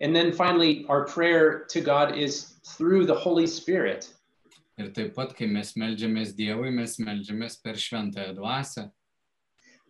And 0.00 0.16
then 0.16 0.32
finally, 0.32 0.84
our 0.88 1.04
prayer 1.04 1.64
to 1.70 1.80
God 1.80 2.18
is 2.18 2.56
through 2.64 3.06
the 3.06 3.14
Holy 3.14 3.46
Spirit. 3.46 4.10
Ir 4.76 4.90
taip 4.90 5.14
pat, 5.14 5.36
kai 5.38 5.46
mes 5.46 5.76
melžiamės 5.78 6.34
Dievui, 6.34 6.72
mes 6.74 6.98
melžiamės 6.98 7.60
per 7.62 7.78
šventąją 7.78 8.34
dvasę. 8.40 8.88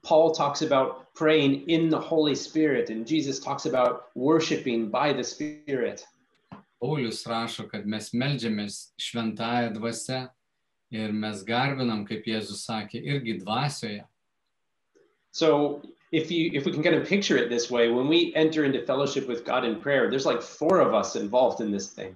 Paul 0.04 0.32
talks 0.32 0.62
about 0.62 1.14
praying 1.14 1.68
in 1.68 1.88
the 1.88 1.98
Holy 1.98 2.34
Spirit, 2.34 2.90
and 2.90 3.06
Jesus 3.06 3.40
talks 3.40 3.66
about 3.66 4.08
worshiping 4.14 4.90
by 4.90 5.12
the 5.12 5.24
Spirit. 5.24 6.04
Paulius 6.82 7.24
rašo, 7.26 7.64
kad 7.70 7.86
mes 7.86 8.10
melžiamės 8.12 8.92
šventąją 9.00 9.72
dvasę 9.78 10.18
ir 10.92 11.12
mes 11.12 11.42
garbinam, 11.48 12.04
kaip 12.06 12.26
Jėzus 12.28 12.66
sakė, 12.68 13.00
irgi 13.00 13.38
dvasioje. 13.40 14.04
So 15.32 15.82
if 16.12 16.30
you 16.30 16.50
if 16.52 16.66
we 16.66 16.72
can 16.72 16.82
kind 16.82 16.94
of 16.94 17.08
picture 17.08 17.36
it 17.36 17.48
this 17.48 17.70
way, 17.70 17.90
when 17.90 18.06
we 18.06 18.32
enter 18.36 18.64
into 18.64 18.84
fellowship 18.84 19.26
with 19.26 19.44
God 19.44 19.64
in 19.64 19.80
prayer, 19.80 20.10
there's 20.10 20.26
like 20.26 20.42
four 20.42 20.80
of 20.80 20.94
us 20.94 21.16
involved 21.16 21.60
in 21.60 21.72
this 21.72 21.88
thing. 21.88 22.14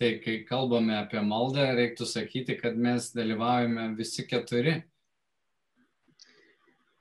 Tai 0.00 0.18
kai 0.24 0.44
kalbame 0.48 0.96
apie 0.96 1.22
maldą, 1.22 1.70
reiktų 1.76 2.08
sakyti, 2.08 2.58
kad 2.60 2.76
mes 2.76 3.12
dalyvaujame 3.14 3.94
visi 3.96 4.26
keturi. 4.26 4.82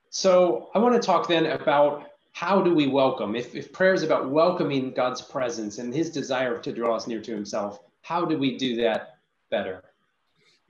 So 0.10 0.70
I 0.74 0.80
want 0.80 1.00
to 1.00 1.06
talk 1.06 1.28
then 1.28 1.46
about 1.48 2.10
how 2.32 2.62
do 2.62 2.74
we 2.74 2.88
welcome? 2.88 3.36
If, 3.36 3.54
if 3.54 3.72
prayer 3.72 3.94
is 3.94 4.04
about 4.04 4.30
welcoming 4.30 4.92
God's 4.92 5.22
presence 5.22 5.78
and 5.78 5.94
his 5.94 6.10
desire 6.10 6.58
to 6.60 6.72
draw 6.72 6.96
us 6.96 7.06
near 7.06 7.22
to 7.22 7.32
himself, 7.32 7.80
how 8.02 8.26
do 8.26 8.38
we 8.38 8.58
do 8.58 8.76
that 8.78 9.18
better? 9.52 9.84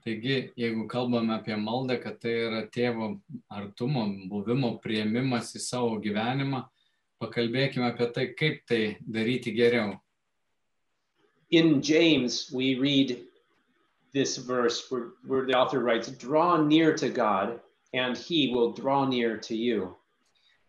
Taigi, 0.05 0.51
jeigu 0.57 0.87
kalbame 0.87 1.37
apie 1.37 1.55
maldą, 1.55 2.01
kad 2.01 2.19
tai 2.21 2.31
yra 2.47 2.61
tėvo 2.71 3.19
artumo, 3.51 4.05
buvimo 4.31 4.81
prieimimas 4.81 5.51
į 5.55 5.59
savo 5.59 5.99
gyvenimą, 5.99 6.63
pakalbėkime 7.21 7.91
apie 7.91 8.07
tai, 8.15 8.27
kaip 8.39 8.65
tai 8.65 8.97
daryti 9.03 9.55
geriau. 9.55 9.99
In 11.51 11.81
James, 11.81 12.51
we 12.51 12.79
read 12.79 13.19
this 14.13 14.37
verse 14.37 14.89
where, 14.89 15.09
where 15.25 15.45
the 15.45 15.53
author 15.53 15.79
writes, 15.79 16.09
Draw 16.09 16.63
near 16.63 16.95
to 16.95 17.09
God, 17.09 17.59
and 17.93 18.17
he 18.17 18.51
will 18.53 18.71
draw 18.73 19.05
near 19.05 19.37
to 19.37 19.55
you. 19.55 19.95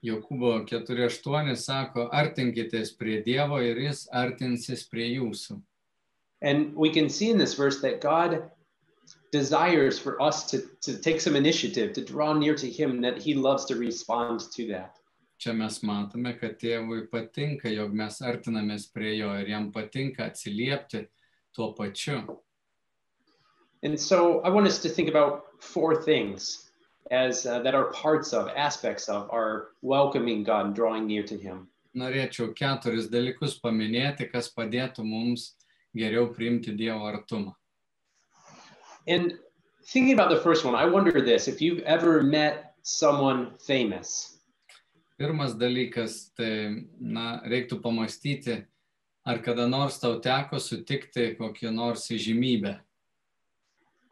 Jokūbo 0.05 0.65
4.8 0.65 1.57
sako, 1.61 2.09
artinkitės 2.09 2.95
prie 2.97 3.21
Dievo 3.25 3.61
ir 3.61 3.77
jis 3.77 4.07
artinsis 4.13 4.87
prie 4.89 5.11
jūsų. 5.19 5.61
And 6.41 6.75
we 6.75 6.89
can 6.91 7.11
see 7.11 7.29
in 7.31 7.37
this 7.37 7.53
verse 7.53 7.83
that 7.83 8.01
God 8.01 8.51
desires 9.31 9.99
for 9.99 10.21
us 10.23 10.51
to, 10.51 10.63
to 10.81 10.97
take 10.97 11.21
some 11.21 11.37
initiative, 11.37 11.93
to 11.93 12.05
draw 12.05 12.33
near 12.33 12.55
to 12.55 12.69
him, 12.71 12.93
and 12.93 13.05
that 13.05 13.19
he 13.19 13.35
loves 13.35 13.67
to 13.67 13.77
respond 13.77 14.41
to 14.57 14.67
that. 14.69 14.97
Čia 15.39 15.53
mes 15.53 15.81
matome, 15.81 16.33
kad 16.41 16.59
tėvui 16.61 17.07
patinka, 17.13 17.69
jog 17.73 17.93
mes 17.97 18.21
artinamės 18.21 18.89
prie 18.93 19.19
jo 19.19 19.31
ir 19.37 19.49
jam 19.49 19.71
patinka 19.73 20.27
atsiliepti 20.29 21.07
tuo 21.57 21.75
pačiu. 21.77 22.39
And 23.83 23.99
so 23.99 24.41
I 24.41 24.49
want 24.49 24.67
us 24.67 24.81
to 24.81 24.89
think 24.89 25.09
about 25.09 25.63
four 25.63 26.03
things 26.03 26.70
as 27.11 27.47
uh, 27.47 27.61
that 27.61 27.75
are 27.75 27.91
parts 27.93 28.33
of, 28.33 28.49
aspects 28.57 29.09
of 29.09 29.29
our 29.31 29.69
welcoming 29.83 30.45
God 30.45 30.67
and 30.67 30.75
drawing 30.75 31.07
near 31.07 31.23
to 31.25 31.37
him. 31.37 31.69
Norėčiau 31.97 32.53
keturis 32.55 33.09
dalykus 33.11 33.57
paminėti, 33.59 34.29
kas 34.31 34.49
padėtų 34.55 35.03
mums 35.03 35.57
geriau 35.97 36.29
priimti 36.31 36.77
Dievo 36.77 37.09
artumą. 37.11 37.55
And 39.09 39.39
thinking 39.85 40.13
about 40.13 40.31
the 40.31 40.41
first 40.41 40.65
one, 40.65 40.75
I 40.75 40.85
wonder 40.85 41.21
this 41.21 41.49
if 41.49 41.61
you've 41.61 41.81
ever 41.81 42.23
met 42.23 42.75
someone 42.83 43.53
famous. 43.59 44.39
Pirmas 45.19 45.57
dalykas, 45.59 46.31
tai, 46.37 46.87
na, 47.01 47.43
reiktų 47.45 47.81
pamastyti, 47.83 48.63
ar 49.27 49.43
kada 49.45 49.67
nors 49.69 49.99
tau 50.01 50.21
teko 50.23 50.61
sutikti 50.63 51.35
kokią 51.37 51.75
nors 51.75 52.07
įžymybę. 52.09 52.79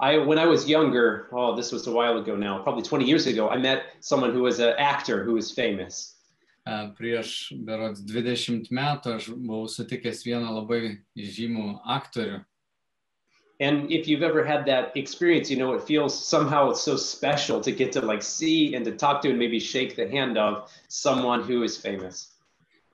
I, 0.01 0.19
when 0.19 0.39
I 0.39 0.47
was 0.47 0.69
younger, 0.69 1.29
oh, 1.33 1.57
this 1.57 1.73
was 1.73 1.87
a 1.89 1.93
while 1.93 2.19
ago 2.19 2.37
now, 2.37 2.63
probably 2.63 2.83
20 2.83 3.05
years 3.05 3.27
ago, 3.27 3.49
I 3.49 3.57
met 3.57 3.83
someone 4.01 4.33
who 4.33 4.43
was 4.43 4.61
an 4.61 4.75
actor 4.79 5.25
who 5.25 5.35
was 5.35 5.51
famous. 5.51 6.15
Prieš 6.69 7.57
berods 7.65 8.03
20 8.05 8.69
metų 8.77 9.15
aš 9.17 9.31
buvau 9.33 9.65
sutikęs 9.73 10.21
vieną 10.27 10.53
labai 10.53 10.99
žymų 11.17 11.81
aktorių. 11.97 12.45
And 13.61 13.91
if 13.91 14.07
you've 14.07 14.23
ever 14.23 14.45
had 14.45 14.67
that 14.67 14.97
experience, 14.97 15.51
you 15.51 15.57
know, 15.57 15.73
it 15.73 15.83
feels 15.83 16.15
somehow 16.15 16.71
it's 16.71 16.83
so 16.83 16.97
special 16.97 17.61
to 17.63 17.73
get 17.73 17.91
to 17.93 18.03
like 18.03 18.23
see 18.23 18.75
and 18.75 18.85
to 18.85 18.93
talk 18.93 19.23
to 19.23 19.31
and 19.31 19.39
maybe 19.39 19.59
shake 19.59 19.97
the 19.97 20.09
hand 20.09 20.39
of 20.39 20.71
someone 20.89 21.43
who 21.43 21.65
is 21.65 21.77
famous. 21.77 22.38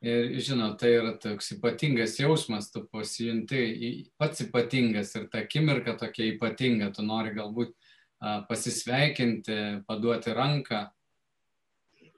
Ir 0.05 0.35
žinot, 0.45 0.77
tai 0.77 0.91
yra 0.99 1.15
toks 1.17 1.55
ypatingas 1.55 2.19
jausmas, 2.21 2.67
tu 2.73 2.83
pasijunti 2.93 4.11
pats 4.21 4.43
ypatingas 4.45 5.15
ir 5.17 5.31
ta 5.33 5.41
akimirka 5.41 5.95
tokia 5.97 6.35
ypatinga, 6.35 6.91
tu 6.93 7.03
nori 7.07 7.33
galbūt 7.33 7.73
a, 8.21 8.43
pasisveikinti, 8.51 9.57
paduoti 9.89 10.35
ranką. 10.37 10.91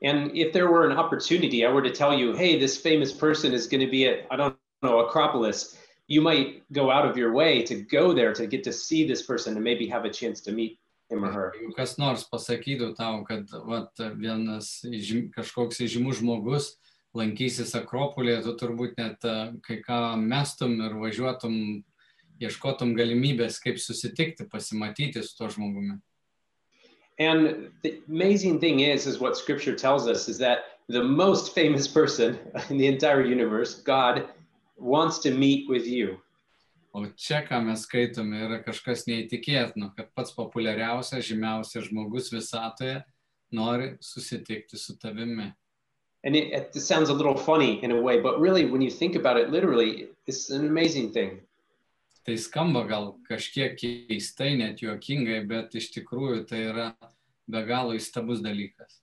And 0.03 0.33
if 0.35 0.53
there 0.53 0.69
were 0.71 0.91
an 0.91 0.99
opportunity, 0.99 1.65
I 1.65 1.71
were 1.71 1.83
to 1.83 1.93
tell 1.93 2.13
you, 2.13 2.35
hey, 2.35 2.59
this 2.59 2.77
famous 2.77 3.13
person 3.13 3.55
is 3.55 3.69
going 3.69 3.85
to 3.87 3.91
be 3.91 4.09
at, 4.09 4.27
I 4.33 4.37
don't 4.37 4.57
know, 4.83 4.99
Acropolis, 5.07 5.79
you 6.09 6.21
might 6.21 6.65
go 6.73 6.91
out 6.91 7.09
of 7.09 7.17
your 7.17 7.33
way 7.33 7.63
to 7.63 7.83
go 7.83 8.13
there 8.13 8.33
to 8.35 8.47
get 8.49 8.65
to 8.65 8.73
see 8.73 9.07
this 9.07 9.23
person 9.23 9.55
and 9.55 9.63
maybe 9.63 9.87
have 9.87 10.05
a 10.05 10.11
chance 10.11 10.41
to 10.43 10.53
meet 10.53 10.81
him 11.09 11.25
or 11.25 11.31
her. 11.31 11.53
Jeigu 11.55 11.75
kas 11.77 11.97
nors 12.03 12.27
pasakytų 12.27 12.97
tau, 12.99 13.23
kad 13.29 13.47
vat, 13.71 13.95
vienas 14.19 14.83
kažkoks 15.37 15.79
įžymus 15.87 16.19
žmogus 16.19 16.75
lankysis 17.17 17.75
Akropolėje, 17.79 18.43
tu 18.47 18.55
turbūt 18.61 18.97
net 19.01 19.25
a, 19.27 19.53
kai 19.67 19.81
ką 19.85 20.01
mestum 20.21 20.77
ir 20.85 20.97
važiuotum, 21.01 21.57
ieškotum 22.43 22.93
galimybės, 22.99 23.61
kaip 23.63 23.81
susitikti, 23.81 24.49
pasimatyti 24.53 25.23
su 25.25 25.37
tuo 25.39 25.49
žmogumi. 25.53 25.99
And 27.19 27.71
the 27.83 28.03
amazing 28.09 28.61
thing 28.61 28.81
is, 28.81 29.07
is 29.07 29.19
what 29.19 29.39
scripture 29.39 29.75
tells 29.75 30.07
us 30.07 30.29
is 30.29 30.37
that 30.39 30.59
the 30.89 31.03
most 31.03 31.55
famous 31.55 31.89
person 31.89 32.39
in 32.71 32.77
the 32.77 32.87
entire 32.87 33.23
universe, 33.23 33.75
God, 33.75 34.29
wants 34.77 35.19
to 35.21 35.31
meet 35.31 35.69
with 35.69 35.87
you. 35.87 36.19
O 36.97 37.05
čia, 37.13 37.43
ką 37.45 37.61
mes 37.65 37.83
skaitome, 37.85 38.39
yra 38.47 38.63
kažkas 38.65 39.05
neįtikėtino, 39.05 39.91
kad 39.97 40.09
pats 40.17 40.33
populiariausias, 40.33 41.27
žymiausias 41.29 41.91
žmogus 41.91 42.31
visatoje 42.33 43.03
nori 43.53 43.91
susitikti 44.01 44.81
su 44.81 44.97
tavimi. 44.97 45.51
And 46.27 46.35
it, 46.35 46.53
it 46.75 46.75
sounds 46.75 47.09
a 47.09 47.15
little 47.15 47.37
funny 47.37 47.83
in 47.85 47.93
a 47.93 48.01
way, 48.01 48.21
but 48.21 48.41
really, 48.41 48.65
when 48.65 48.81
you 48.81 48.91
think 48.91 49.15
about 49.15 49.37
it 49.37 49.51
literally, 49.51 50.09
it's 50.27 50.51
an 50.51 50.67
amazing 50.67 51.13
thing. 51.13 51.41
Tai 52.27 52.35
skamba 52.35 52.83
gal 52.89 53.15
kažkiek 53.31 53.79
keistai, 53.79 54.57
net 54.59 54.83
juokingai, 54.83 55.45
bet 55.47 55.77
iš 55.79 55.93
tikrųjų 55.95 56.41
tai 56.51 56.65
yra 56.73 56.89
be 57.47 57.63
galo 57.63 57.95
įstabus 57.95 58.43
dalykas. 58.43 58.99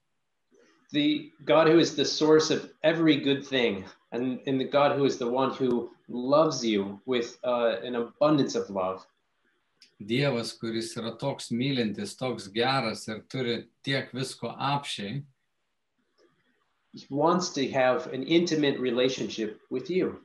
The 0.92 1.32
God 1.46 1.70
who 1.70 1.80
is 1.80 1.96
the 1.96 2.04
source 2.04 2.52
of 2.52 2.70
every 2.84 3.16
good 3.16 3.48
thing, 3.48 3.86
and, 4.12 4.42
and 4.46 4.60
the 4.60 4.68
God 4.68 4.98
who 4.98 5.06
is 5.06 5.18
the 5.18 5.32
one 5.32 5.52
who 5.52 5.92
loves 6.10 6.60
you 6.66 7.00
with 7.06 7.38
uh, 7.46 7.78
an 7.82 7.96
abundance 7.96 8.56
of 8.56 8.70
love. 8.70 9.08
Dievas, 10.04 10.52
kuris 10.60 10.92
yra 11.00 11.16
toks 11.18 11.54
mylintis, 11.56 12.18
toks 12.20 12.52
geras 12.52 13.08
ir 13.08 13.24
turi 13.32 13.64
tiek 13.82 14.12
visko 14.12 14.52
apšiai, 14.60 15.24
He 15.24 15.33
wants 17.10 17.50
to 17.50 17.68
have 17.72 18.08
an 18.14 18.24
intimate 18.24 18.80
relationship 18.80 19.60
with 19.70 19.90
you. 19.90 20.20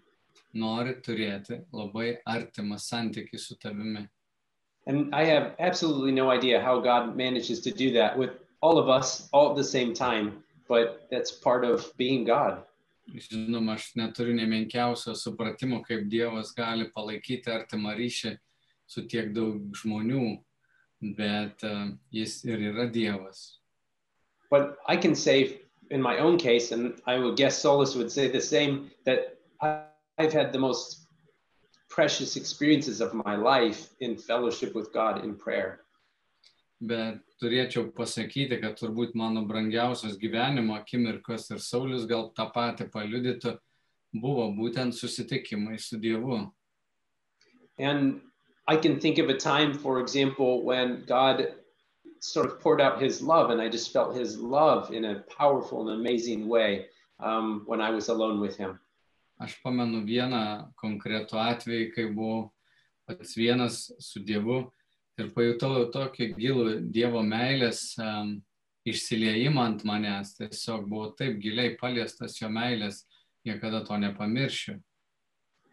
nori 0.54 0.94
turėti 1.04 1.60
labai 1.72 2.18
artimą 2.26 2.78
santykį 2.80 3.38
su 3.38 3.56
tavimi. 3.62 4.08
And 4.86 5.14
I 5.14 5.24
have 5.24 5.54
absolutely 5.58 6.12
no 6.12 6.30
idea 6.30 6.60
how 6.60 6.80
God 6.80 7.16
manages 7.16 7.60
to 7.60 7.70
do 7.70 7.92
that 7.92 8.16
with 8.16 8.30
all 8.62 8.78
of 8.78 8.88
us 8.88 9.28
all 9.32 9.50
at 9.50 9.56
the 9.56 9.64
same 9.64 9.92
time, 9.92 10.42
but 10.66 11.06
that's 11.10 11.30
part 11.30 11.64
of 11.64 11.92
being 11.96 12.24
God. 12.24 12.64
Žinoma, 13.08 13.74
aš 13.74 13.92
neturiu 13.96 14.34
nemenkiausio 14.36 15.14
supratimo, 15.16 15.82
kaip 15.84 16.08
Dievas 16.08 16.52
gali 16.56 16.90
palaikyti 16.92 17.52
artimą 17.52 17.94
ryšį 17.96 18.34
su 18.86 19.04
tiek 19.08 19.32
daug 19.32 19.60
žmonių, 19.76 20.38
bet 21.16 21.64
uh, 21.64 21.88
jis 22.12 22.44
ir 22.44 22.58
yra 22.72 22.88
Dievas. 22.92 23.60
But 24.50 24.78
I 24.86 24.96
can 24.96 25.14
say 25.14 25.60
in 25.90 26.00
my 26.02 26.18
own 26.18 26.36
case, 26.36 26.72
and 26.72 27.00
I 27.06 27.18
would 27.18 27.36
guess 27.36 27.58
Solus 27.58 27.94
would 27.94 28.10
say 28.10 28.28
the 28.28 28.40
same, 28.40 28.90
that 29.04 29.38
I've 29.60 30.32
had 30.32 30.52
the 30.52 30.58
most 30.58 31.06
precious 31.88 32.36
experiences 32.36 33.00
of 33.00 33.14
my 33.14 33.36
life 33.36 33.90
in 34.00 34.16
fellowship 34.16 34.74
with 34.74 34.92
God 34.92 35.24
in 35.24 35.34
prayer. 35.34 35.80
Bet 36.80 37.18
turėčiau 37.42 37.88
pasakyti, 37.90 38.60
kad 38.62 38.76
turbūt 38.78 39.16
mano 39.18 39.42
brangiausios 39.46 40.14
gyvenimo 40.20 40.76
akimirkos 40.78 41.48
ir 41.50 41.58
Saulis 41.58 42.04
gal 42.06 42.30
tą 42.36 42.46
patį 42.54 42.86
paliudytų, 42.92 43.56
buvo 44.14 44.46
būtent 44.54 44.94
susitikimai 44.94 45.78
su 45.80 45.98
Dievu. 45.98 46.52
And 47.78 48.20
I 48.68 48.76
can 48.76 49.00
think 49.00 49.18
of 49.18 49.28
a 49.28 49.36
time, 49.36 49.74
for 49.74 49.98
example, 50.00 50.62
when 50.62 51.04
God 51.06 51.54
sort 52.20 52.46
of 52.46 52.60
poured 52.60 52.80
out 52.80 53.00
his 53.00 53.22
love, 53.22 53.50
and 53.50 53.60
I 53.60 53.68
just 53.68 53.92
felt 53.92 54.16
his 54.16 54.38
love 54.38 54.92
in 54.92 55.04
a 55.04 55.24
powerful 55.36 55.88
and 55.88 56.00
amazing 56.00 56.48
way 56.48 56.86
um, 57.20 57.62
when 57.66 57.80
I 57.80 57.90
was 57.90 58.08
alone 58.08 58.40
with 58.40 58.56
him. 58.56 58.78
Aš 59.38 59.54
pamenu 59.62 60.02
vieną 60.02 60.72
konkretų 60.74 61.38
atvejį, 61.38 61.84
kai 61.94 62.08
buvau 62.10 62.48
pats 63.06 63.36
vienas 63.38 63.84
su 64.02 64.18
Dievu 64.26 64.64
ir 65.18 65.30
pajutau 65.34 65.86
tokį 65.94 66.32
gilų 66.34 66.64
Dievo 66.90 67.22
meilės 67.22 67.94
um, 68.02 68.40
išsiliejimą 68.88 69.64
ant 69.70 69.84
manęs. 69.86 70.34
Tiesiog 70.38 70.88
buvau 70.90 71.12
taip 71.18 71.38
giliai 71.42 71.76
paliestas 71.78 72.40
jo 72.40 72.50
meilės, 72.50 73.04
niekada 73.46 73.84
to 73.86 73.98
nepamiršiu. 73.98 74.80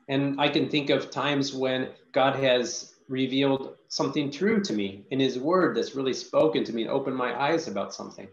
And 0.08 0.40
I 0.40 0.50
can 0.50 0.70
think 0.70 0.92
of 0.92 1.10
times 1.10 1.54
when 1.54 1.90
God 2.12 2.36
has 2.36 2.95
revealed 3.08 3.76
something 3.88 4.32
true 4.32 4.62
to 4.62 4.74
me 4.74 5.06
in 5.12 5.20
his 5.20 5.38
word 5.38 5.78
that's 5.78 5.96
really 5.96 6.14
spoken 6.14 6.64
to 6.64 6.74
me 6.74 6.84
and 6.84 6.92
opened 6.92 7.16
my 7.16 7.40
eyes 7.40 7.68
about 7.68 7.94
something. 7.94 8.28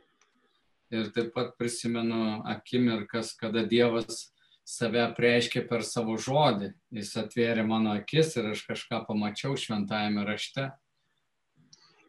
Ir 0.91 1.09
taip 1.09 1.35
pat 1.35 1.57
prisimenu 1.59 2.43
akimirkas, 2.45 3.33
kada 3.39 3.65
Dievas 3.65 4.29
save 4.65 5.15
preiškė 5.17 5.67
per 5.69 5.83
savo 5.83 6.17
žodį. 6.17 6.73
Jis 6.93 7.15
atvėrė 7.17 7.65
mano 7.67 7.95
akis 7.97 8.37
ir 8.37 8.51
aš 8.53 8.65
kažką 8.69 9.05
pamačiau 9.09 9.57
šventajame 9.57 10.27
rašte. 10.29 10.71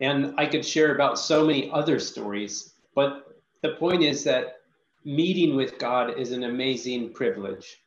And 0.02 0.34
I 0.38 0.45
could 0.45 0.65
share 0.65 0.93
about 0.95 1.17
so 1.17 1.45
many 1.45 1.71
other 1.71 1.99
stories, 1.99 2.73
but 2.93 3.39
the 3.62 3.76
point 3.80 4.04
is 4.04 4.23
that 4.26 4.60
meeting 5.06 5.56
with 5.56 5.78
God 5.78 6.19
is 6.19 6.32
an 6.32 6.43
amazing 6.43 7.13
privilege. 7.13 7.82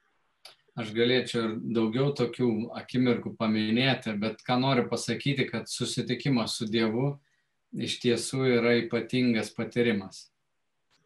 Aš 0.77 0.91
galėčiau 0.93 1.43
ir 1.43 1.53
daugiau 1.73 2.11
tokių 2.13 2.49
akimirkų 2.77 3.33
paminėti, 3.39 4.13
bet 4.21 4.43
ką 4.45 4.59
noriu 4.61 4.85
pasakyti, 4.91 5.47
kad 5.49 5.71
susitikimas 5.73 6.59
su 6.59 6.69
Dievu 6.69 7.15
iš 7.73 7.97
tiesų 8.03 8.43
yra 8.59 8.75
ypatingas 8.83 9.55
patyrimas. 9.57 10.29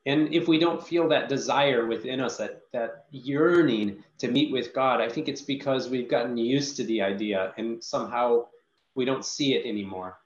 And 0.06 0.32
if 0.34 0.48
we 0.48 0.58
don't 0.58 0.82
feel 0.82 1.08
that 1.08 1.28
desire 1.28 1.86
within 1.86 2.20
us, 2.20 2.38
that, 2.38 2.62
that 2.72 3.04
yearning 3.12 4.02
to 4.18 4.28
meet 4.28 4.50
with 4.50 4.72
God, 4.74 5.00
I 5.00 5.08
think 5.08 5.28
it's 5.28 5.42
because 5.42 5.90
we've 5.90 6.08
gotten 6.08 6.36
used 6.36 6.76
to 6.76 6.84
the 6.84 7.02
idea 7.02 7.52
and 7.58 7.84
somehow 7.84 8.46
we 8.94 9.04
don't 9.04 9.24
see 9.24 9.54
it 9.54 9.66
anymore. 9.66 10.16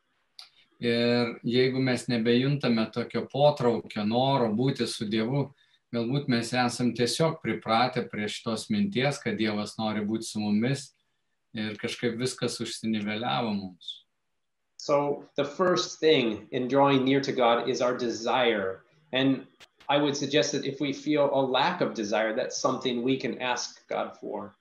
Ir 0.80 1.38
jeigu 1.44 1.80
mes 1.80 2.06
nebejuntame 2.08 2.86
tokio 2.92 3.26
potraukio, 3.30 4.04
noro 4.04 4.48
būti 4.52 4.86
su 4.86 5.06
Dievu, 5.08 5.46
galbūt 5.94 6.28
mes 6.32 6.50
esam 6.52 6.92
tiesiog 6.96 7.40
pripratę 7.42 8.04
prie 8.10 8.26
šitos 8.30 8.68
minties, 8.72 9.20
kad 9.22 9.38
Dievas 9.38 9.76
nori 9.78 10.02
būti 10.04 10.28
su 10.32 10.42
mumis 10.42 10.88
ir 11.54 11.78
kažkaip 11.80 12.18
viskas 12.18 12.58
užsiniveliavo 12.60 13.52
mums. 13.54 14.00
So 14.76 15.24
the 15.36 15.44
first 15.44 16.00
thing 16.00 16.48
in 16.50 16.68
drawing 16.68 17.04
near 17.04 17.20
to 17.20 17.32
God 17.32 17.68
is 17.68 17.80
our 17.80 17.96
desire. 17.96 18.84
And 19.12 19.46
I 19.88 19.96
would 19.98 20.16
suggest 20.16 20.52
that 20.52 20.64
if 20.64 20.80
we 20.80 20.92
feel 20.92 21.30
a 21.32 21.40
lack 21.40 21.80
of 21.80 21.94
desire, 21.94 22.34
that's 22.34 22.58
something 22.58 23.02
we 23.02 23.16
can 23.16 23.40
ask 23.40 23.86
God 23.88 24.16
for. 24.20 24.56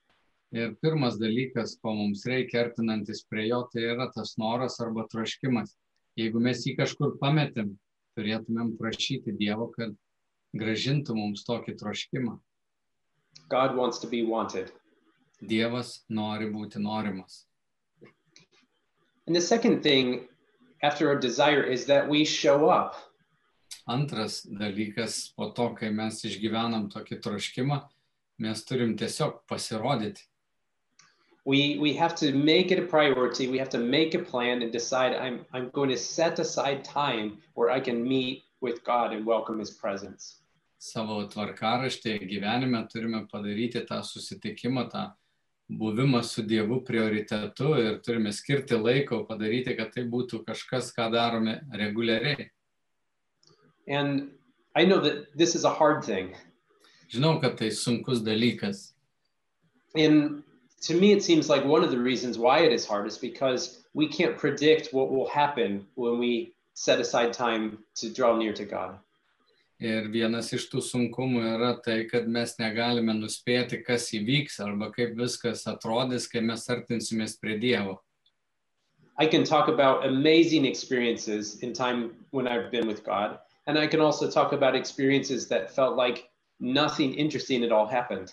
Ir 0.53 0.75
pirmas 0.83 1.17
dalykas, 1.17 1.79
ko 1.81 1.95
mums 1.97 2.27
reikia 2.29 2.67
artinantis 2.67 3.23
prie 3.25 3.47
jo, 3.49 3.63
tai 3.73 3.87
yra 3.95 4.11
tas 4.13 4.35
noras 4.37 4.77
arba 4.79 5.07
troškimas. 5.09 5.73
Jeigu 6.19 6.37
mes 6.37 6.61
jį 6.61 6.75
kažkur 6.77 7.15
pametėm, 7.17 7.73
turėtumėm 8.13 8.75
prašyti 8.77 9.33
Dievo, 9.39 9.71
kad 9.73 9.95
gražintų 10.53 11.15
mums 11.17 11.43
tokį 11.47 11.77
troškimą. 11.79 12.37
God 13.49 13.75
wants 13.75 13.99
to 13.99 14.07
be 14.07 14.23
wanted. 14.23 14.71
Dievas 15.41 16.03
nori 16.09 16.49
būti 16.51 16.79
norimas. 16.79 17.45
And 19.27 19.35
the 19.35 19.41
second 19.41 19.83
thing 19.83 20.27
after 20.81 21.09
our 21.09 21.19
desire 21.19 21.63
is 21.63 21.85
that 21.85 22.07
we 22.07 22.25
show 22.25 22.69
up. 22.69 22.95
Antras 23.87 24.45
dalykas, 24.47 25.33
po 25.35 25.51
to, 25.51 25.73
kai 25.75 25.89
mes 25.89 26.21
išgyvenam 26.23 26.89
tokį 26.91 27.19
troškimą, 27.23 27.81
mes 28.39 28.63
turim 28.63 28.95
tiesiog 28.99 29.41
pasirodyti. 29.49 30.23
We, 31.45 31.77
we 31.77 31.93
have 31.93 32.15
to 32.15 32.31
make 32.31 32.71
it 32.71 32.79
a 32.79 32.87
priority. 32.87 33.49
We 33.49 33.57
have 33.57 33.69
to 33.71 33.77
make 33.77 34.13
a 34.13 34.19
plan 34.19 34.61
and 34.61 34.71
decide 34.71 35.13
I'm, 35.13 35.45
I'm 35.51 35.69
going 35.71 35.89
to 35.89 35.97
set 35.97 36.39
aside 36.39 36.85
time 36.85 37.39
where 37.55 37.69
I 37.69 37.81
can 37.81 38.01
meet 38.01 38.43
with 38.61 38.81
God 38.85 39.11
and 39.11 39.25
welcome 39.25 39.59
his 39.59 39.71
presence. 39.71 40.42
Savo 40.83 41.21
tvarkaraštėje 41.31 42.25
gyvenime 42.27 42.81
turime 42.91 43.21
padaryti 43.31 43.85
tą 43.87 44.01
susitikimą, 44.03 44.89
tą 44.91 45.03
buvimą 45.79 46.19
su 46.27 46.43
Dievu 46.43 46.81
prioritetu 46.83 47.69
ir 47.79 47.99
turime 48.03 48.33
skirti 48.35 48.75
laiko 48.75 49.21
padaryti, 49.29 49.77
kad 49.77 49.93
tai 49.95 50.03
būtų 50.11 50.41
kažkas, 50.47 50.91
ką 50.95 51.07
darome 51.13 51.61
reguliariai. 51.71 52.49
And 53.87 54.31
I 54.75 54.83
know 54.85 54.99
that 54.99 55.37
this 55.37 55.55
is 55.55 55.63
a 55.63 55.69
hard 55.69 56.03
thing. 56.03 56.35
Žinau, 57.13 57.39
kad 57.41 57.57
tai 57.57 57.71
sunkus 57.71 58.19
dalykas. 58.19 58.91
And 59.95 60.43
to 60.81 60.99
me, 60.99 61.13
it 61.13 61.23
seems 61.23 61.47
like 61.47 61.63
one 61.63 61.83
of 61.83 61.91
the 61.91 61.99
reasons 61.99 62.37
why 62.37 62.59
it 62.59 62.73
is 62.73 62.85
hard 62.85 63.07
is 63.07 63.17
because 63.17 63.85
we 63.93 64.07
can't 64.07 64.37
predict 64.37 64.93
what 64.93 65.11
will 65.11 65.29
happen 65.29 65.85
when 65.95 66.19
we 66.19 66.53
set 66.73 66.99
aside 66.99 67.31
time 67.31 67.77
to 67.95 68.09
draw 68.09 68.35
near 68.35 68.53
to 68.53 68.65
God. 68.65 68.97
Ir 69.83 70.05
vienas 70.07 70.47
iš 70.55 70.69
tų 70.71 70.79
sunkumų 70.79 71.41
yra 71.57 71.73
tai, 71.83 72.05
kad 72.07 72.27
mes 72.31 72.53
negalime 72.55 73.11
nuspėti, 73.17 73.81
kas 73.83 74.05
įvyks 74.15 74.61
arba 74.63 74.87
kaip 74.95 75.17
viskas 75.19 75.65
atrodys, 75.67 76.29
kai 76.31 76.39
mes 76.39 76.63
artinsimės 76.71 77.35
prie 77.41 77.57
Dievo. 77.59 77.97
I 79.19 79.27
can 79.27 79.43
talk 79.43 79.67
about 79.67 80.05
amazing 80.05 80.65
experiences 80.65 81.59
in 81.61 81.73
time 81.73 82.11
when 82.31 82.47
I've 82.47 82.71
been 82.71 82.87
with 82.87 83.03
God. 83.03 83.39
And 83.67 83.77
I 83.77 83.87
can 83.87 83.99
also 83.99 84.31
talk 84.31 84.53
about 84.53 84.73
experiences 84.73 85.49
that 85.49 85.75
felt 85.75 85.97
like 85.97 86.29
nothing 86.61 87.13
interesting 87.13 87.63
at 87.65 87.71
all 87.73 87.85
happened. 87.85 88.31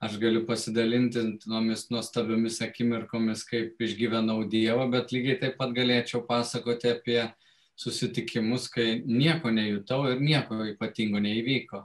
Aš 0.00 0.16
galiu 0.20 0.46
pasidalinti 0.48 1.20
tomis 1.44 1.86
nuostabiomis 1.92 2.62
akimirkomis, 2.64 3.44
kaip 3.44 3.76
išgyvenau 3.80 4.48
Dievą, 4.48 4.88
bet 4.90 5.12
lygiai 5.12 5.38
taip 5.40 5.60
pat 5.60 5.76
galėčiau 5.76 6.24
pasakoti 6.24 6.90
apie 6.90 7.20
susitikimus, 7.76 8.68
kai 8.70 9.02
nieko 9.06 9.50
nejutau 9.50 10.06
ir 10.12 10.20
nieko 10.20 10.62
ypatingo 10.74 11.20
neįvyko. 11.22 11.84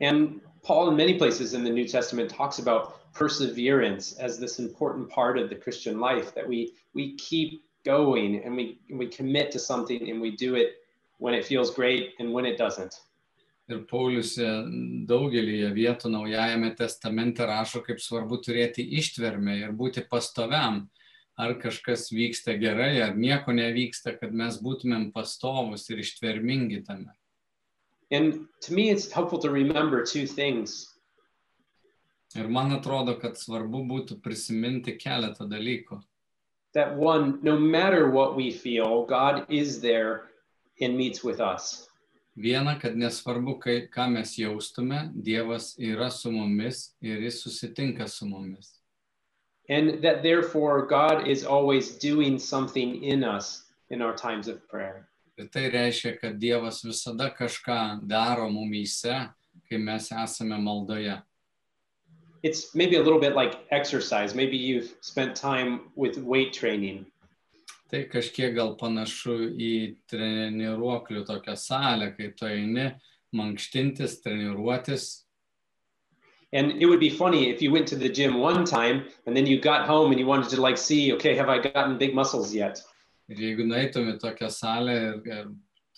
And 0.00 0.40
Paul, 0.62 0.90
in 0.90 0.96
many 0.96 1.14
places 1.14 1.54
in 1.54 1.64
the 1.64 1.70
New 1.70 1.86
Testament, 1.86 2.30
talks 2.30 2.58
about 2.58 3.12
perseverance 3.12 4.12
as 4.18 4.38
this 4.38 4.58
important 4.58 5.08
part 5.08 5.38
of 5.38 5.48
the 5.48 5.54
Christian 5.54 6.00
life 6.00 6.34
that 6.34 6.46
we, 6.46 6.74
we 6.94 7.16
keep 7.16 7.62
going 7.84 8.42
and 8.44 8.56
we, 8.56 8.78
we 8.90 9.06
commit 9.06 9.50
to 9.52 9.58
something 9.58 10.10
and 10.10 10.20
we 10.20 10.36
do 10.36 10.54
it 10.54 10.74
when 11.18 11.32
it 11.32 11.44
feels 11.44 11.70
great 11.74 12.14
and 12.18 12.32
when 12.32 12.44
it 12.44 12.58
doesn't. 12.58 13.00
Ir 13.66 13.80
Paulius 13.90 14.36
e, 14.38 14.46
daugelį 15.10 15.72
vietų 15.74 16.10
Naujajame 16.12 16.68
testamente 16.78 17.42
rašo, 17.48 17.80
kaip 17.82 17.98
svarbu 17.98 18.38
turėti 18.44 18.84
ištvermę 19.00 19.56
ir 19.58 19.72
būti 19.74 20.04
pastoviam. 20.06 20.84
Ar 21.36 21.52
kažkas 21.60 22.08
vyksta 22.12 22.54
gerai, 22.56 23.02
ar 23.04 23.16
nieko 23.16 23.52
nevyksta, 23.52 24.14
kad 24.16 24.32
mes 24.32 24.56
būtumėm 24.64 25.10
pastovus 25.12 25.84
ir 25.92 26.00
ištvermingi 26.00 26.80
tame. 26.86 27.12
And 28.10 28.46
to 28.62 28.72
me, 28.72 28.90
it's 28.90 29.10
helpful 29.12 29.38
to 29.40 29.50
remember 29.50 30.04
two 30.04 30.26
things. 30.26 30.96
Ir 32.34 32.48
man 32.48 32.72
atrodo, 32.72 33.16
kad 33.20 33.36
svarbu 33.36 33.82
būtų 33.88 34.20
prisiminti 34.22 34.96
keletą 34.96 35.46
dalykų. 35.48 36.00
That 36.74 36.96
one, 36.96 37.38
no 37.42 37.58
matter 37.58 38.10
what 38.10 38.36
we 38.36 38.50
feel, 38.50 39.06
God 39.06 39.46
is 39.48 39.80
there 39.80 40.28
and 40.80 40.96
meets 40.96 41.24
with 41.24 41.40
us. 41.40 41.88
Viena, 42.36 42.76
kad 42.80 42.96
nesvarbu, 43.00 43.56
kai, 43.60 43.76
ką 43.88 44.10
mes 44.12 44.34
jaustume, 44.36 45.06
Dievas 45.16 45.72
yra 45.80 46.10
su 46.12 46.28
mumis 46.30 46.90
ir 47.00 47.22
jis 47.24 47.40
susitinka 47.46 48.08
su 48.12 48.28
mumis. 48.28 48.75
And 49.68 50.02
that 50.02 50.22
therefore 50.22 50.86
God 50.86 51.26
is 51.26 51.44
always 51.44 51.98
doing 51.98 52.38
something 52.38 53.02
in 53.02 53.24
us 53.24 53.64
in 53.90 54.02
our 54.02 54.14
times 54.14 54.48
of 54.48 54.66
prayer. 54.68 55.08
Ir 55.38 55.48
tai 55.52 55.70
reiškia, 55.70 56.16
kad 56.20 56.38
Dievas 56.40 56.80
visada 56.84 57.28
kažką 57.28 58.06
daro 58.08 58.48
mumyse, 58.48 59.28
kai 59.68 59.76
mes 59.78 60.08
esame 60.08 60.56
maldoje. 60.56 61.20
It's 62.42 62.74
maybe 62.74 62.96
a 62.96 63.02
little 63.02 63.18
bit 63.18 63.34
like 63.34 63.66
exercise. 63.70 64.34
Maybe 64.34 64.56
you've 64.56 64.94
spent 65.00 65.36
time 65.36 65.90
with 65.94 66.16
weight 66.18 66.52
training. 66.52 67.06
Tai 67.90 68.06
kažkiek 68.10 68.54
gal 68.54 68.76
panašu 68.80 69.52
į 69.60 69.96
treniruoklių 70.10 71.26
tokią 71.26 71.54
salę, 71.58 72.14
kai 72.16 72.32
tu 72.34 72.48
eini 72.48 72.94
mankštintis, 73.36 74.20
treniruotis. 74.24 75.25
And 76.56 76.80
it 76.82 76.86
would 76.86 77.00
be 77.00 77.10
funny 77.10 77.50
if 77.50 77.60
you 77.60 77.70
went 77.70 77.86
to 77.88 77.96
the 77.96 78.08
gym 78.08 78.38
one 78.40 78.64
time 78.64 79.04
and 79.26 79.36
then 79.36 79.44
you 79.44 79.60
got 79.60 79.86
home 79.86 80.10
and 80.10 80.18
you 80.18 80.24
wanted 80.24 80.48
to 80.54 80.60
like 80.66 80.78
see, 80.78 81.12
okay, 81.12 81.34
have 81.36 81.50
I 81.50 81.58
gotten 81.58 81.98
big 81.98 82.14
muscles 82.14 82.54
yet? 82.54 82.80
Ir 83.28 83.40
jeigu 83.42 83.64
nueitum 83.66 84.06
į 84.12 84.14
tokią 84.22 84.48
salę 84.54 84.94
ir, 84.96 85.16
ir 85.26 85.48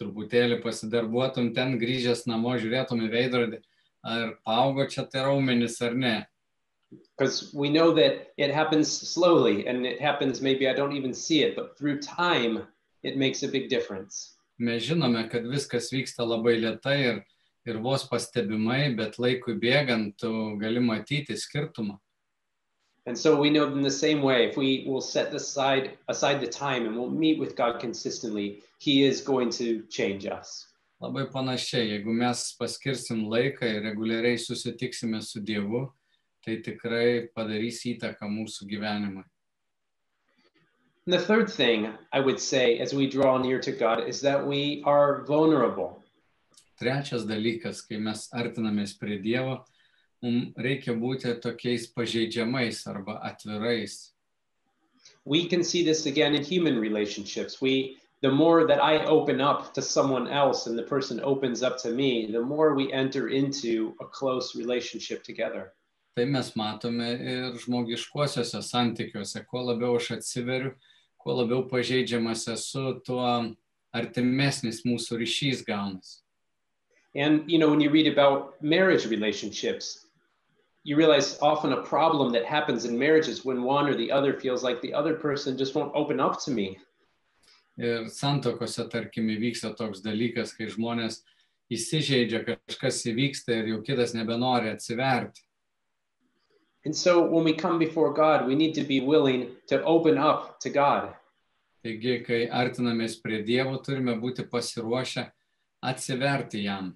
truputėlį 0.00 0.56
pasidarbuotum 0.64 1.52
ten, 1.54 1.76
grįžęs 1.78 2.24
namo, 2.26 2.56
žiūrėtum 2.58 3.04
į 3.04 3.10
veidrodį, 3.12 3.60
ar 4.02 4.32
paaugo 4.48 4.88
čia 4.90 5.04
tai 5.12 5.26
raumenis 5.28 5.78
ar 5.84 5.94
ne. 5.94 6.16
Because 6.90 7.52
we 7.54 7.68
know 7.68 7.92
that 7.92 8.32
it 8.38 8.50
happens 8.50 8.90
slowly 8.90 9.66
and 9.68 9.86
it 9.86 10.00
happens 10.00 10.40
maybe 10.40 10.66
I 10.66 10.72
don't 10.72 10.96
even 10.96 11.14
see 11.14 11.42
it, 11.44 11.54
but 11.54 11.76
through 11.78 12.00
time, 12.00 12.64
it 13.04 13.16
makes 13.16 13.44
a 13.44 13.48
big 13.48 13.68
difference. 13.68 14.34
Mes 14.58 14.82
žinome, 14.82 15.28
kad 15.30 15.44
viskas 15.46 15.92
vyksta 15.92 16.26
labai 16.26 16.56
lietai 16.64 16.98
ir, 17.12 17.22
ir 17.68 17.78
vos 17.84 18.04
pastebimai, 18.08 18.96
bet 18.96 19.18
laikui 19.18 19.58
bėgant 19.60 20.16
tu 20.18 20.30
gali 20.60 20.80
matyti 20.80 21.36
skirtumą. 21.36 21.98
And 23.06 23.16
so 23.16 23.40
we 23.40 23.48
know 23.48 23.66
in 23.72 23.82
the 23.82 23.90
same 23.90 24.20
way, 24.20 24.48
if 24.48 24.56
we 24.56 24.84
will 24.86 25.00
set 25.00 25.32
aside, 25.32 25.96
aside 26.08 26.40
the 26.40 26.46
time 26.46 26.86
and 26.86 26.94
we'll 26.94 27.08
meet 27.10 27.38
with 27.38 27.56
God 27.56 27.80
consistently, 27.80 28.62
He 28.78 29.04
is 29.04 29.22
going 29.22 29.50
to 29.52 29.82
change 29.88 30.26
us. 30.26 30.66
Labai 31.02 31.30
panašiai, 31.30 31.88
jeigu 31.92 32.12
mes 32.12 32.56
paskirsim 32.60 33.24
laiką 33.30 33.62
ir 33.62 33.82
reguliariai 33.86 34.36
susitiksime 34.36 35.22
su 35.22 35.40
Dievu, 35.40 35.86
tai 36.44 36.58
tikrai 36.58 37.28
padarys 37.34 37.84
įtaką 37.86 38.28
mūsų 38.28 38.66
gyvenimui. 38.72 39.24
And 41.06 41.14
the 41.14 41.20
third 41.20 41.48
thing 41.50 41.94
I 42.12 42.20
would 42.20 42.38
say 42.38 42.78
as 42.80 42.92
we 42.92 43.08
draw 43.08 43.38
near 43.38 43.58
to 43.60 43.72
God 43.72 44.06
is 44.06 44.20
that 44.20 44.46
we 44.46 44.82
are 44.84 45.24
vulnerable. 45.24 45.97
Trečias 46.78 47.26
dalykas, 47.26 47.82
kai 47.82 47.98
mes 47.98 48.28
artinamės 48.30 48.94
prie 48.98 49.18
Dievo, 49.22 49.64
mums 50.22 50.54
reikia 50.58 50.94
būti 50.94 51.34
tokiais 51.42 51.88
pažeidžiamais 51.94 52.84
arba 52.90 53.18
atvirais. 53.26 54.12
We 55.24 55.48
can 55.48 55.64
see 55.64 55.82
this 55.84 56.06
again 56.06 56.34
in 56.34 56.42
human 56.42 56.78
relationships. 56.78 57.60
We 57.60 57.98
the 58.20 58.30
more 58.30 58.66
that 58.66 58.82
I 58.82 59.04
open 59.04 59.40
up 59.40 59.74
to 59.74 59.82
someone 59.82 60.28
else 60.28 60.66
and 60.66 60.78
the 60.78 60.82
person 60.82 61.20
opens 61.22 61.62
up 61.62 61.78
to 61.82 61.90
me, 61.90 62.30
the 62.30 62.40
more 62.40 62.74
we 62.74 62.92
enter 62.92 63.28
into 63.28 63.94
a 64.00 64.04
close 64.04 64.56
relationship 64.56 65.22
together. 65.22 65.72
Tai 66.16 66.24
mes 66.24 66.50
matome 66.56 67.08
ir 67.14 67.58
žmogiškuosiuose 67.62 68.62
santykiuose. 68.62 69.44
Kuo 69.46 69.62
labiau 69.62 69.96
aš 69.96 70.16
atsiveriu, 70.16 70.72
kuo 71.18 71.36
labiau 71.38 71.62
pažeidžiamas 71.70 72.48
esu, 72.50 72.98
tuo 73.06 73.54
artimesnis 73.94 74.82
mūsų 74.82 75.20
ryšys 75.22 75.62
gaunasi. 75.66 76.18
And 77.18 77.42
you 77.50 77.58
know, 77.58 77.68
when 77.68 77.80
you 77.80 77.90
read 77.90 78.06
about 78.06 78.62
marriage 78.62 79.04
relationships, 79.06 80.06
you 80.84 80.96
realize 80.96 81.36
often 81.42 81.72
a 81.72 81.82
problem 81.82 82.32
that 82.32 82.44
happens 82.46 82.84
in 82.84 82.96
marriages 82.96 83.44
when 83.44 83.64
one 83.64 83.88
or 83.88 83.94
the 83.96 84.10
other 84.10 84.38
feels 84.38 84.62
like 84.62 84.80
the 84.80 84.94
other 84.94 85.14
person 85.14 85.58
just 85.58 85.74
won't 85.74 85.92
open 85.94 86.20
up 86.20 86.40
to 86.44 86.52
me. 86.52 86.78
Ir 87.78 88.06
santokose, 88.10 88.86
tarkim, 88.90 89.28
įvyksta 89.34 89.74
toks 89.78 90.00
dalykas, 90.02 90.54
kai 90.56 90.66
žmonės 90.70 91.20
įsižeidžia, 91.70 92.40
kažkas 92.46 93.02
įvyksta 93.10 93.58
ir 93.60 93.72
jau 93.72 93.82
kitas 93.86 94.14
nebenori 94.16 94.72
atsiverti. 94.72 95.42
And 96.84 96.94
so 96.94 97.26
when 97.26 97.44
we 97.44 97.52
come 97.52 97.78
before 97.78 98.14
God, 98.14 98.46
we 98.46 98.54
need 98.54 98.74
to 98.74 98.84
be 98.84 99.00
willing 99.00 99.50
to 99.66 99.82
open 99.82 100.18
up 100.18 100.58
to 100.60 100.70
God. 100.70 101.14
Taigi, 101.84 102.22
kai 102.26 102.46
artinamės 102.46 103.18
prie 103.22 103.42
Dievo, 103.46 103.76
turime 103.82 104.14
būti 104.18 104.46
pasiruošę 104.50 105.28
atsiverti 105.82 106.64
jam. 106.64 106.94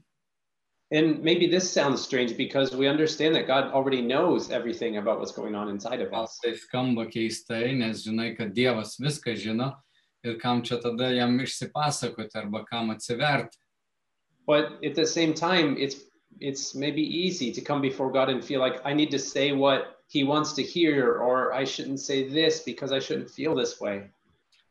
And 0.93 1.23
maybe 1.25 1.47
this 1.47 1.71
sounds 1.73 2.03
strange 2.03 2.37
because 2.37 2.77
we 2.77 2.87
understand 2.87 3.35
that 3.35 3.47
God 3.47 3.73
already 3.73 4.03
knows 4.03 4.51
everything 4.51 4.99
about 4.99 5.19
what's 5.19 5.33
going 5.33 5.55
on 5.55 5.71
inside 5.71 6.03
of 6.03 6.13
us. 6.13 6.39
tai 6.39 6.51
skamba 6.53 7.11
keistai, 7.11 7.75
nes 7.75 8.07
žinai, 8.07 8.37
kad 8.37 8.55
Dievas 8.55 9.01
viską 9.01 9.33
žino 9.35 9.75
ir 10.23 10.39
kam 10.39 10.63
čia 10.63 10.77
tada 10.83 11.09
jam 11.17 11.39
išsipasakoti 11.39 12.37
arba 12.37 12.65
kam 12.71 12.91
atsiverti. 12.91 13.57
But 14.47 14.85
at 14.85 14.95
the 14.95 15.07
same 15.07 15.33
time, 15.33 15.77
it's 15.79 15.97
it's 16.41 16.75
maybe 16.75 17.03
easy 17.03 17.53
to 17.53 17.61
come 17.63 17.81
before 17.81 18.13
God 18.13 18.29
and 18.29 18.45
feel 18.45 18.61
like 18.61 18.81
I 18.85 18.93
need 18.93 19.11
to 19.13 19.19
say 19.19 19.53
what 19.53 19.97
he 20.09 20.25
wants 20.25 20.53
to 20.55 20.63
hear 20.63 21.19
or 21.19 21.55
I 21.55 21.65
shouldn't 21.65 22.01
say 22.01 22.29
this 22.29 22.61
because 22.61 22.93
I 22.93 22.99
shouldn't 22.99 23.31
feel 23.31 23.55
this 23.55 23.81
way. 23.81 24.11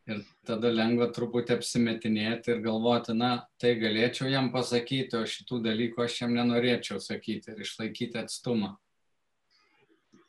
Ir 0.10 0.24
tada 0.48 0.72
lengva 0.74 1.12
truputį 1.14 1.54
apsimetinėti 1.60 2.56
ir 2.56 2.62
galvoti, 2.66 3.14
na, 3.14 3.46
tai 3.62 3.76
galėčiau 3.78 4.32
jam 4.32 4.50
pasakyti, 4.54 5.14
o 5.20 5.28
šitų 5.30 5.60
dalykų 5.68 6.06
aš 6.06 6.22
jam 6.24 6.34
nenorėčiau 6.38 6.98
sakyti 6.98 7.54
ir 7.54 7.62
išlaikyti 7.62 8.18
atstumą. 8.24 8.78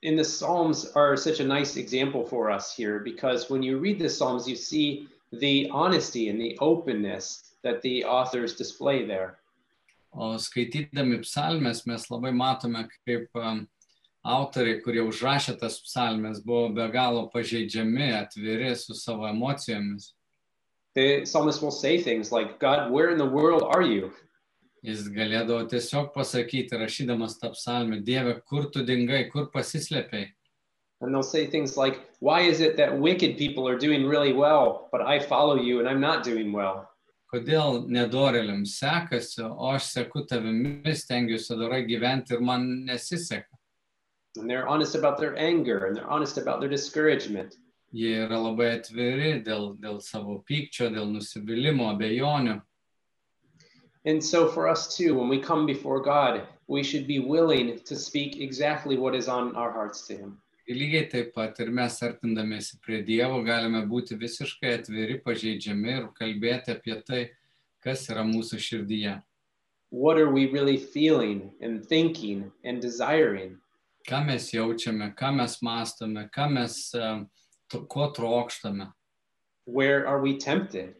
And 0.04 0.18
the 0.18 0.24
Psalms 0.24 0.90
are 0.96 1.16
such 1.16 1.40
a 1.40 1.44
nice 1.44 1.76
example 1.76 2.26
for 2.26 2.50
us 2.50 2.74
here 2.74 2.98
because 2.98 3.48
when 3.48 3.62
you 3.62 3.78
read 3.78 3.98
the 3.98 4.10
Psalms, 4.10 4.48
you 4.48 4.56
see 4.56 5.08
the 5.32 5.70
honesty 5.70 6.28
and 6.28 6.40
the 6.40 6.58
openness 6.60 7.54
that 7.62 7.80
the 7.82 8.04
authors 8.04 8.56
display 8.56 9.06
there. 9.06 9.38
O 10.12 10.36
skaitydami 10.36 11.22
psalmes 11.24 11.86
mes 11.86 12.08
labai 12.10 12.32
matome, 12.36 12.88
kaip 13.06 13.28
um, 13.34 13.66
autoriai, 14.22 14.80
kurie 14.82 15.02
užrašė 15.02 15.56
tas 15.60 15.80
psalmes, 15.82 16.40
buvo 16.44 16.68
be 16.74 16.86
galo 16.94 17.28
pažeidžiami, 17.32 18.12
atviri 18.22 18.74
su 18.78 18.94
savo 18.94 19.26
emocijomis. 19.28 20.12
The 20.94 21.22
psalmist 21.24 21.62
will 21.62 21.72
say 21.72 22.02
things 22.02 22.30
like, 22.32 22.58
God, 22.60 22.90
where 22.92 23.10
in 23.10 23.18
the 23.18 23.26
world 23.26 23.62
are 23.62 23.82
you? 23.82 24.12
Jis 24.82 25.06
galėdavo 25.14 25.64
tiesiog 25.70 26.10
pasakyti, 26.14 26.74
rašydamas 26.74 27.38
tą 27.38 27.52
psalmę, 27.54 28.00
Dieve, 28.02 28.40
kur 28.44 28.66
tu 28.70 28.82
dingai, 28.84 29.28
kur 29.30 29.46
pasislėpiai. 29.54 30.32
And 31.00 31.14
they'll 31.14 31.22
say 31.22 31.46
things 31.46 31.76
like, 31.76 32.00
Why 32.20 32.42
is 32.42 32.60
it 32.60 32.76
that 32.76 32.96
wicked 32.96 33.36
people 33.36 33.66
are 33.66 33.78
doing 33.78 34.06
really 34.06 34.32
well, 34.32 34.88
but 34.92 35.02
I 35.02 35.18
follow 35.18 35.56
you 35.56 35.80
and 35.80 35.88
I'm 35.88 36.00
not 36.00 36.24
doing 36.24 36.52
well? 36.52 36.88
Kodėl 37.32 37.86
nedoreliams 37.88 38.74
sekasi, 38.76 39.40
o 39.46 39.70
aš 39.72 39.86
seku 39.94 40.26
tavimi, 40.28 40.92
stengiuosi 40.92 41.56
dorai 41.56 41.80
gyventi 41.88 42.36
ir 42.36 42.42
man 42.44 42.66
nesiseka. 42.86 43.51
And 44.36 44.48
they're 44.48 44.68
honest 44.68 44.94
about 44.94 45.18
their 45.18 45.36
anger 45.38 45.86
and 45.86 45.96
they're 45.96 46.10
honest 46.10 46.38
about 46.38 46.60
their 46.60 46.68
discouragement. 46.68 47.56
Jie 47.92 48.22
yra 48.24 48.38
labai 48.40 48.70
atviri 48.78 49.32
dėl, 49.44 49.74
dėl 49.76 49.98
savo 50.00 50.38
pykčio, 50.48 50.88
dėl 50.94 51.10
nusivylimų, 51.12 51.90
abejonių. 51.92 52.62
And 54.04 54.24
so, 54.24 54.48
for 54.48 54.66
us 54.66 54.96
too, 54.96 55.14
when 55.14 55.28
we 55.28 55.38
come 55.38 55.66
before 55.66 56.00
God, 56.00 56.42
we 56.66 56.82
should 56.82 57.06
be 57.06 57.18
willing 57.18 57.78
to 57.84 57.94
speak 57.94 58.40
exactly 58.40 58.96
what 58.96 59.14
is 59.14 59.28
on 59.28 59.54
our 59.54 59.70
hearts 59.70 60.06
to 60.08 60.16
Him. 60.16 60.38
Ir 60.66 60.76
lygiai 60.76 61.10
taip 61.10 61.34
pat 61.34 61.60
ir 61.60 61.70
mes 61.74 62.00
artindamėsi 62.06 62.80
prie 62.82 63.02
Dievo 63.04 63.42
galime 63.44 63.84
būti 63.90 64.16
visiškai 64.18 64.76
atviri, 64.78 65.20
pažeidžiami 65.22 65.94
ir 65.98 66.08
kalbėti 66.18 66.72
apie 66.72 66.96
tai, 67.06 67.22
kas 67.84 68.08
yra 68.08 68.24
mūsų 68.24 68.58
širdyje. 68.62 69.16
What 69.90 70.16
are 70.18 70.30
we 70.30 70.46
really 70.46 70.78
feeling 70.78 71.52
and 71.60 71.84
thinking 71.84 72.50
and 72.64 72.80
desiring? 72.80 73.58
Ką 74.08 74.24
mes 74.26 74.50
jaučiame, 74.52 75.14
ką 75.14 75.34
mes 75.36 75.60
mastome, 75.62 76.28
ką 76.34 76.50
mes, 76.50 76.92
ko 77.88 78.12
trokštame, 78.12 78.92
Where 79.64 80.06
are 80.08 80.20
we 80.20 80.38
tempted? 80.38 80.96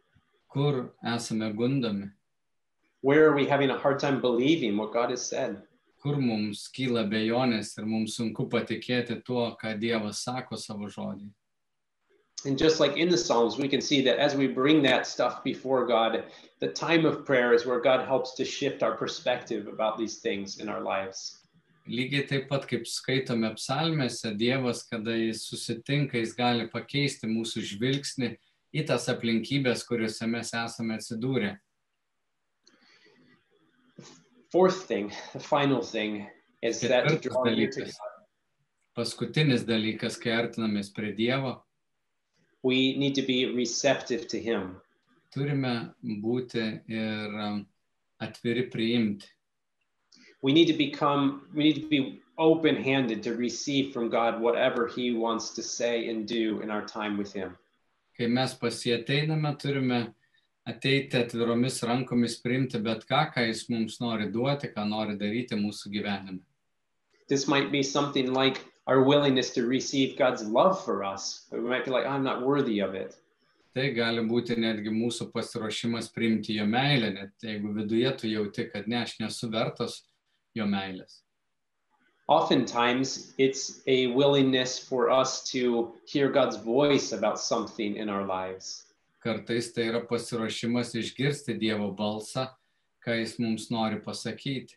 kur 0.48 0.92
esame 1.04 1.52
gundomi, 1.54 2.10
Where 3.00 3.28
are 3.28 3.34
we 3.34 3.46
having 3.46 3.70
a 3.70 3.78
hard 3.78 3.98
time 3.98 4.20
believing 4.20 4.76
what 4.76 4.92
God 4.92 5.10
has 5.10 5.26
said? 5.26 5.62
kur 6.02 6.16
mums 6.16 6.68
kyla 6.68 7.04
bejonės 7.06 7.78
ir 7.78 7.86
mums 7.86 8.16
sunku 8.18 8.48
patikėti 8.50 9.22
tuo, 9.24 9.56
ką 9.60 9.78
Dievas 9.78 10.24
sako 10.24 10.56
savo 10.56 10.88
žodį. 10.88 11.30
And 12.44 12.58
just 12.58 12.80
like 12.80 12.96
in 12.96 13.08
the 13.08 13.16
Psalms, 13.16 13.56
we 13.56 13.68
can 13.68 13.80
see 13.80 14.02
that 14.02 14.18
as 14.18 14.34
we 14.34 14.48
bring 14.48 14.82
that 14.82 15.06
stuff 15.06 15.44
before 15.44 15.86
God, 15.86 16.24
the 16.58 16.66
time 16.66 17.06
of 17.06 17.24
prayer 17.24 17.52
is 17.52 17.64
where 17.66 17.80
God 17.80 18.04
helps 18.04 18.34
to 18.34 18.44
shift 18.44 18.82
our 18.82 18.96
perspective 18.96 19.68
about 19.68 19.96
these 19.96 20.18
things 20.18 20.58
in 20.58 20.68
our 20.68 20.80
lives. 20.80 21.38
Lygiai 21.90 22.26
taip 22.28 22.46
pat, 22.50 22.66
kaip 22.70 22.86
skaitome 22.86 23.50
psalmėse, 23.56 24.30
Dievas, 24.38 24.84
kada 24.86 25.16
jis 25.18 25.42
susitinka, 25.48 26.20
jis 26.20 26.36
gali 26.38 26.68
pakeisti 26.70 27.30
mūsų 27.30 27.64
žvilgsnį 27.72 28.30
į 28.72 28.84
tas 28.88 29.08
aplinkybės, 29.10 29.82
kuriuose 29.88 30.28
mes 30.30 30.52
esame 30.54 30.98
atsidūrę. 31.00 31.56
Fourth 34.52 34.86
thing, 34.86 35.10
the 35.32 35.40
final 35.40 35.82
thing, 35.82 36.28
is 36.62 36.80
that 36.80 37.08
to 37.08 37.18
draw 37.18 37.42
near 37.44 37.70
to 37.70 37.80
dalykas. 37.82 37.98
God, 37.98 38.08
Paskutinis 38.94 39.64
dalykas, 39.64 40.18
kai 40.20 40.36
artinamės 40.36 40.92
prie 40.92 41.14
Dievo, 41.16 41.62
we 42.62 42.94
need 42.96 43.14
to 43.16 43.22
be 43.22 43.46
receptive 43.56 44.28
to 44.28 44.38
Him. 44.38 44.76
turime 45.32 45.74
būti 46.02 46.62
ir 46.92 47.38
um, 47.40 47.62
atviri 48.22 48.66
priimti. 48.72 49.28
We 50.42 50.52
need 50.52 50.66
to 50.66 50.72
become, 50.72 51.46
we 51.54 51.62
need 51.62 51.80
to 51.80 51.88
be 51.88 52.20
open 52.38 52.76
handed 52.76 53.22
to 53.22 53.34
receive 53.34 53.92
from 53.92 54.08
God 54.08 54.40
whatever 54.40 54.88
He 54.88 55.12
wants 55.12 55.50
to 55.50 55.62
say 55.62 56.08
and 56.08 56.26
do 56.26 56.60
in 56.60 56.70
our 56.70 56.84
time 56.84 57.16
with 57.16 57.32
Him. 57.32 57.56
Kai 58.18 58.26
mes 58.26 58.54
pasieteiname, 58.54 59.56
turime 59.56 60.12
ateiti 60.68 61.14
atviromis 61.14 61.82
rankomis 61.86 62.40
priimti 62.42 62.82
bet 62.82 63.06
ką, 63.08 63.32
ką 63.34 63.46
jis 63.46 63.68
mums 63.70 64.00
nori 64.00 64.30
duoti, 64.32 64.72
ką 64.74 64.84
nori 64.88 65.16
daryti 65.18 65.56
mūsų 65.56 65.94
gyvenime. 65.94 66.40
This 67.28 67.48
might 67.48 67.72
be 67.72 67.82
something 67.82 68.32
like 68.34 68.64
our 68.86 69.02
willingness 69.02 69.50
to 69.50 69.66
receive 69.66 70.18
God's 70.18 70.42
love 70.44 70.84
for 70.84 71.04
us. 71.04 71.46
We 71.52 71.60
might 71.60 71.84
be 71.84 71.90
like, 71.90 72.04
I'm 72.04 72.24
not 72.24 72.42
worthy 72.42 72.80
of 72.80 72.94
it. 72.94 73.16
Tai 73.72 73.88
gali 73.96 74.20
būti 74.28 74.58
netgi 74.60 74.90
mūsų 74.92 75.30
pasiruošimas 75.32 76.10
priimti 76.12 76.58
jo 76.58 76.66
meilę, 76.68 77.08
net 77.14 77.46
jeigu 77.46 77.70
viduje 77.72 78.10
tu 78.18 78.28
jauti, 78.28 78.66
kad 78.68 78.88
ne, 78.88 78.98
aš 79.06 79.14
nesu 79.22 79.48
vertas 79.48 80.02
jo 80.54 80.66
meilės. 80.66 81.22
Oftentimes, 82.28 83.34
it's 83.36 83.82
a 83.86 84.06
willingness 84.08 84.78
for 84.78 85.10
us 85.10 85.42
to 85.50 85.92
hear 86.06 86.30
God's 86.30 86.56
voice 86.56 87.12
about 87.12 87.38
something 87.38 87.96
in 87.96 88.08
our 88.08 88.24
lives. 88.24 88.86
Kartais 89.24 89.72
tai 89.74 89.90
yra 89.90 90.00
pasiruošimas 90.06 90.94
išgirsti 90.98 91.58
Dievo 91.58 91.90
balsą, 91.94 92.48
ką 93.04 93.18
jis 93.20 93.38
mums 93.38 93.68
nori 93.70 94.00
pasakyti. 94.02 94.74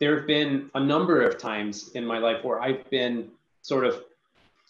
There 0.00 0.18
have 0.18 0.26
been 0.26 0.70
a 0.74 0.80
number 0.80 1.22
of 1.22 1.38
times 1.38 1.92
in 1.94 2.04
my 2.04 2.18
life 2.18 2.44
where 2.44 2.60
I've 2.60 2.88
been 2.90 3.30
sort 3.62 3.84
of 3.84 4.02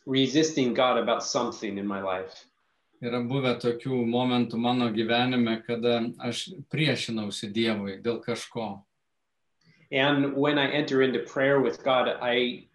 resisting 0.07 0.75
God 0.75 0.99
about 0.99 1.25
something 1.25 1.79
in 1.79 1.87
my 1.87 2.03
life. 2.03 2.45
Yra 3.03 3.21
buvę 3.21 3.57
tokių 3.61 4.05
momentų 4.09 4.57
mano 4.57 4.87
gyvenime, 4.95 5.59
kada 5.67 6.05
aš 6.23 6.51
priešinausi 6.73 7.51
Dievui 7.53 7.99
dėl 8.01 8.21
kažko. 8.23 8.85
And 9.95 10.35
when 10.35 10.59
I 10.59 10.67
enter 10.71 11.03
into 11.03 11.21
prayer 11.21 11.61
with 11.61 11.85
God, 11.85 12.09
I 12.21 12.67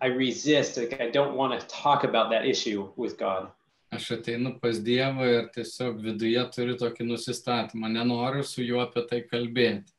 I 0.00 0.06
resist. 0.06 0.76
Like 0.76 1.00
I 1.00 1.08
don't 1.08 1.36
want 1.36 1.58
to 1.58 1.66
talk 1.68 2.04
about 2.04 2.30
that 2.30 2.46
issue 2.46 2.90
with 2.96 3.16
God. 3.16 3.50
Aš 3.92 4.10
ateinu 4.18 4.60
pas 4.60 4.78
Dievą 4.78 5.26
ir 5.34 5.46
tiesiog 5.54 6.02
viduje 6.04 6.42
turiu 6.52 6.74
tokį 6.76 7.06
nusistatymą, 7.08 7.88
nenoriu 7.94 8.44
su 8.44 8.62
juo 8.62 8.82
apie 8.82 9.06
tai 9.08 9.22
kalbėti. 9.30 9.94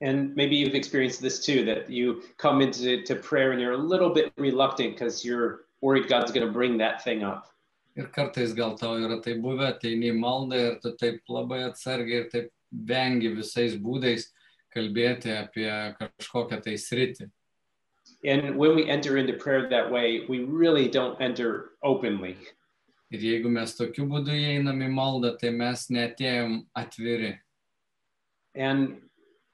And 0.00 0.34
maybe 0.34 0.56
you've 0.56 0.74
experienced 0.74 1.20
this 1.20 1.38
too 1.44 1.64
that 1.66 1.88
you 1.88 2.22
come 2.38 2.60
into 2.60 3.02
to 3.04 3.14
prayer 3.14 3.52
and 3.52 3.60
you're 3.60 3.72
a 3.72 3.86
little 3.92 4.10
bit 4.10 4.32
reluctant 4.36 4.96
because 4.96 5.24
you're 5.24 5.66
worried 5.80 6.08
God's 6.08 6.32
going 6.32 6.46
to 6.46 6.52
bring 6.52 6.78
that 6.78 7.04
thing 7.04 7.22
up. 7.22 7.52
Ir 7.96 8.10
kartais 8.16 8.56
gal 8.56 8.76
tau 8.76 8.96
yra 8.98 9.20
tai 9.22 9.36
buvę, 9.38 9.68
ateini 9.76 10.10
į 10.10 10.16
maldą 10.18 10.62
ir 10.70 10.80
tu 10.82 10.96
taip 10.96 11.20
labai 11.28 11.60
atsargiai 11.68 12.24
ir 12.24 12.30
taip 12.32 12.50
vengi 12.72 13.30
visais 13.36 13.76
būdais 13.76 14.26
kalbėti 14.74 15.32
apie 15.38 15.70
kažkokią 16.00 16.60
tai 16.64 16.74
sritį. 16.80 17.30
And 18.24 18.56
when 18.56 18.74
we 18.74 18.88
enter 18.88 19.16
into 19.16 19.34
prayer 19.34 19.68
that 19.68 19.90
way, 19.90 20.24
we 20.28 20.44
really 20.44 20.88
don't 20.88 21.20
enter 21.20 21.72
openly. 21.82 22.36
Ir 23.12 23.20
jeigu 23.20 23.50
mes 23.52 23.74
tokiu 23.76 24.06
būdu 24.10 24.32
įeinam 24.32 24.80
į 24.82 24.90
maldą, 24.90 25.34
tai 25.38 25.50
mes 25.50 25.88
netėjom 25.92 26.64
atviri. 26.76 27.38
And 28.54 29.02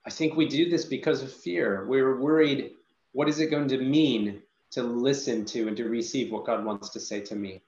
I 0.07 0.11
think 0.11 0.37
we 0.37 0.47
do 0.47 0.69
this 0.71 0.85
because 0.85 1.23
of 1.23 1.33
fear. 1.33 1.87
We're 1.87 2.19
worried 2.21 2.73
what 3.13 3.29
is 3.29 3.41
it 3.41 3.51
going 3.51 3.69
to 3.69 3.79
mean 3.79 4.43
to 4.73 4.83
listen 4.83 5.45
to 5.45 5.69
and 5.69 5.77
to 5.77 5.89
receive 5.89 6.31
what 6.31 6.47
God 6.47 6.65
wants 6.65 6.91
to 6.91 7.01
say 7.01 7.21
to 7.21 7.35
me? 7.35 7.61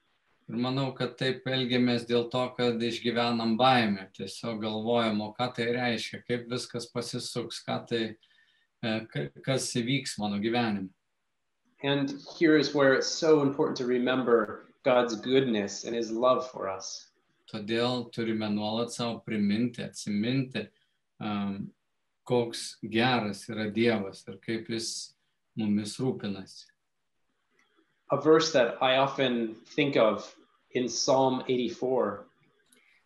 Ir 0.52 0.58
manau, 0.60 0.90
kad 0.92 1.14
taip 1.16 1.46
elgiamės 1.48 2.02
dėl 2.04 2.26
to, 2.28 2.42
kad 2.58 2.82
išgyvenam 2.84 3.54
baimę. 3.56 4.10
Tiesiog 4.12 4.58
galvojam, 4.60 5.22
o 5.24 5.30
ką 5.32 5.46
tai 5.56 5.70
reiškia, 5.72 6.18
kaip 6.28 6.42
viskas 6.50 6.84
pasisuks, 6.92 7.62
ką 7.64 7.76
tai, 7.88 8.00
e, 8.84 8.90
ka- 9.08 9.30
kas 9.46 9.70
įvyks 9.80 10.18
mano 10.20 10.36
gyvenime. 10.36 10.90
And 11.82 12.12
here 12.36 12.58
is 12.58 12.74
where 12.74 12.92
it's 12.92 13.08
so 13.08 13.40
important 13.40 13.78
to 13.78 13.86
remember 13.86 14.66
God's 14.82 15.16
goodness 15.16 15.84
and 15.84 15.96
his 15.96 16.10
love 16.10 16.50
for 16.50 16.68
us. 16.68 17.08
Todėl 17.50 18.12
turime 18.12 18.52
nuolat 18.52 18.92
savo 18.92 19.22
priminti, 19.26 19.80
atsiminti, 19.88 20.68
um, 21.18 21.72
koks 22.28 22.76
geras 22.84 23.48
yra 23.48 23.70
Dievas 23.72 24.28
ir 24.28 24.36
kaip 24.36 24.68
jis 24.68 25.14
mumis 25.56 25.96
rūpinasi. 25.96 26.66
A 28.10 28.20
verse 28.20 28.52
that 28.52 28.76
I 28.82 28.96
often 28.98 29.56
think 29.74 29.96
of 29.96 30.36
in 30.74 30.88
Psalm 30.88 31.42
84 31.48 32.24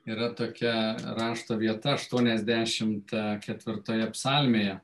Yra 0.07 0.31
tokia 0.39 0.95
rašto 1.19 1.57
vieta 1.59 1.97
84 1.99 4.11
psalmėje. 4.15 4.81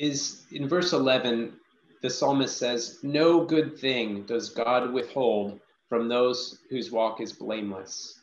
is 0.00 0.46
in 0.50 0.66
verse 0.66 0.94
11, 0.94 1.52
the 2.00 2.08
psalmist 2.08 2.56
says, 2.56 2.98
No 3.02 3.44
good 3.44 3.78
thing 3.78 4.22
does 4.22 4.48
God 4.48 4.92
withhold 4.92 5.60
from 5.88 6.08
those 6.08 6.58
whose 6.70 6.90
walk 6.90 7.20
is 7.20 7.32
blameless. 7.32 8.16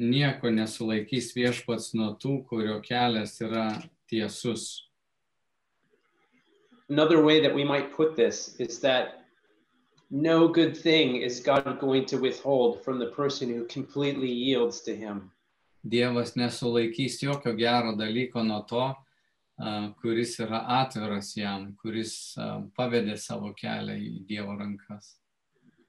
Nieko 0.00 0.50
nesulaikys 0.50 1.30
viešpats 1.36 1.92
nuo 1.94 2.16
tų, 2.18 2.40
kurio 2.48 2.80
kelias 2.82 3.38
yra 3.46 3.68
tiesus. 4.10 4.82
Another 6.90 7.22
way 7.22 7.40
that 7.40 7.54
we 7.54 7.64
might 7.64 7.94
put 7.94 8.14
this 8.14 8.56
is 8.58 8.78
that 8.80 9.24
no 10.10 10.48
good 10.48 10.76
thing 10.76 11.16
is 11.16 11.40
God 11.40 11.80
going 11.80 12.04
to 12.06 12.18
withhold 12.18 12.84
from 12.84 12.98
the 12.98 13.06
person 13.06 13.48
who 13.48 13.64
completely 13.64 14.30
yields 14.30 14.80
to 14.82 14.94
Him. 14.94 15.30
Dievas 15.86 16.36
nesulaikys 16.36 17.20
jokio 17.20 17.56
gero 17.56 17.94
dalyko 17.96 18.44
nuo 18.44 18.66
to, 18.68 18.94
a, 19.58 19.94
kuris 20.02 20.38
yra 20.40 20.60
atviras 20.68 21.34
jam, 21.34 21.76
kuris 21.82 22.36
a, 22.38 22.62
pavedė 22.78 23.18
savo 23.18 23.52
kelią 23.52 23.96
į 23.96 24.26
Dievo 24.28 24.56
rankas. 24.60 25.16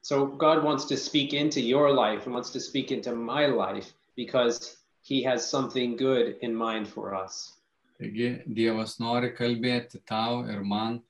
So 0.02 0.26
God 0.26 0.62
wants 0.64 0.84
to 0.86 0.96
speak 0.96 1.34
into 1.34 1.60
your 1.60 1.92
life 1.92 2.26
and 2.26 2.34
wants 2.34 2.50
to 2.50 2.60
speak 2.60 2.92
into 2.92 3.14
my 3.14 3.46
life 3.46 3.92
because 4.16 4.76
He 5.02 5.22
has 5.22 5.48
something 5.48 5.96
good 5.96 6.36
in 6.42 6.54
mind 6.54 6.88
for 6.88 7.14
us. 7.14 7.52
Taigi 7.96 8.42
Dievas 8.52 8.98
nori 9.00 9.32
kalbėti 9.36 10.02
tau 10.06 10.44
ir 10.44 10.62
man, 10.62 11.00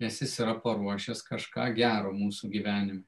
nes 0.00 0.18
jis 0.22 0.34
yra 0.42 0.56
paruošęs 0.60 1.22
kažką 1.28 1.68
gero 1.76 2.12
mūsų 2.12 2.50
gyvenime. 2.50 3.04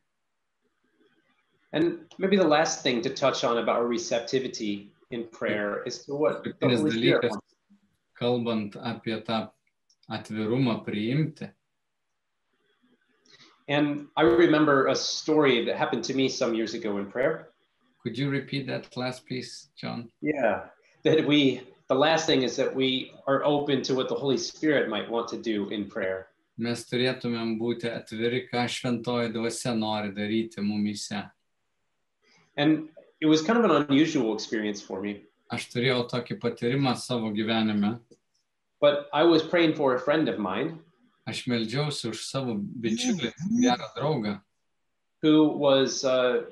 And 1.73 2.07
maybe 2.19 2.37
the 2.37 2.47
last 2.47 2.83
thing 2.85 3.03
to 3.03 3.11
touch 3.11 3.43
on 3.43 3.59
about 3.59 3.89
receptivity 3.89 4.93
in 5.11 5.25
prayer 5.25 5.83
is 5.85 6.05
to 6.05 6.15
what 6.15 6.45
the 6.45 6.55
Holy 6.63 6.91
Spirit 6.91 7.31
wants. 7.31 7.55
kalbant 8.15 8.77
apie 8.77 9.19
tą 9.27 9.49
atvirumą 10.09 10.85
priimti, 10.87 11.51
And 13.67 14.09
I 14.15 14.23
remember 14.23 14.89
a 14.89 14.95
story 14.95 15.65
that 15.65 15.77
happened 15.77 16.05
to 16.05 16.15
me 16.15 16.29
some 16.29 16.55
years 16.55 16.75
ago 16.75 16.99
in 16.99 17.11
prayer. 17.11 17.49
could 18.03 18.19
you 18.19 18.29
repeat 18.29 18.67
that 18.67 18.95
last 18.97 19.25
piece, 19.25 19.71
John? 19.81 20.11
Yeah. 20.21 20.67
That 21.05 21.27
we, 21.27 21.63
the 21.89 21.95
last 21.95 22.27
thing 22.27 22.43
is 22.43 22.57
that 22.57 22.75
we 22.75 23.13
are 23.27 23.45
open 23.45 23.83
to 23.83 23.95
what 23.95 24.09
the 24.09 24.15
Holy 24.15 24.39
Spirit 24.39 24.89
might 24.89 25.11
want 25.11 25.29
to 25.29 25.37
do 25.37 25.69
in 25.71 25.89
prayer. 25.89 26.29
Mes 26.57 26.85
turėtumėm 26.87 27.59
būti 27.59 27.91
atviri, 27.91 28.45
ką 28.47 28.65
šventoji 28.71 29.33
dvasia 29.35 29.75
nori 29.75 30.13
daryti. 30.15 30.63
And 32.57 32.89
it 33.21 33.27
was 33.27 33.43
kind 33.43 33.59
of 33.59 33.65
an 33.65 33.87
unusual 33.89 34.35
experience 34.35 34.81
for 34.81 35.01
me. 35.01 35.23
Aš 35.51 35.69
turėjau 35.73 36.09
tokį 36.09 36.39
patyrimą 36.41 36.97
savo 36.97 37.31
gyvenime. 37.31 37.99
But 38.81 39.09
I 39.13 39.25
was 39.25 39.43
praying 39.43 39.75
for 39.75 39.95
a 39.95 40.01
friend 40.01 40.29
of 40.29 40.39
mine 40.39 40.79
Aš 41.25 41.47
meldžiausi 41.49 42.11
už 42.13 42.21
savo 42.29 42.55
bičiulį, 42.61 43.31
gerą 43.57 43.87
draugą, 43.97 44.35
who 45.25 45.49
was 45.57 46.05
uh, 46.05 46.45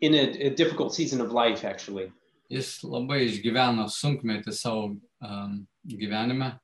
in 0.00 0.14
a, 0.14 0.48
a 0.48 0.50
difficult 0.50 0.94
season 0.94 1.20
of 1.20 1.32
life, 1.32 1.64
actually. 1.64 2.10
Jis 2.48 2.78
labai 2.84 3.24
išgyveno 3.26 3.86
sunkmetį 3.92 4.54
savo 4.56 4.96
um, 5.20 5.66
gyvenime. 5.84 6.58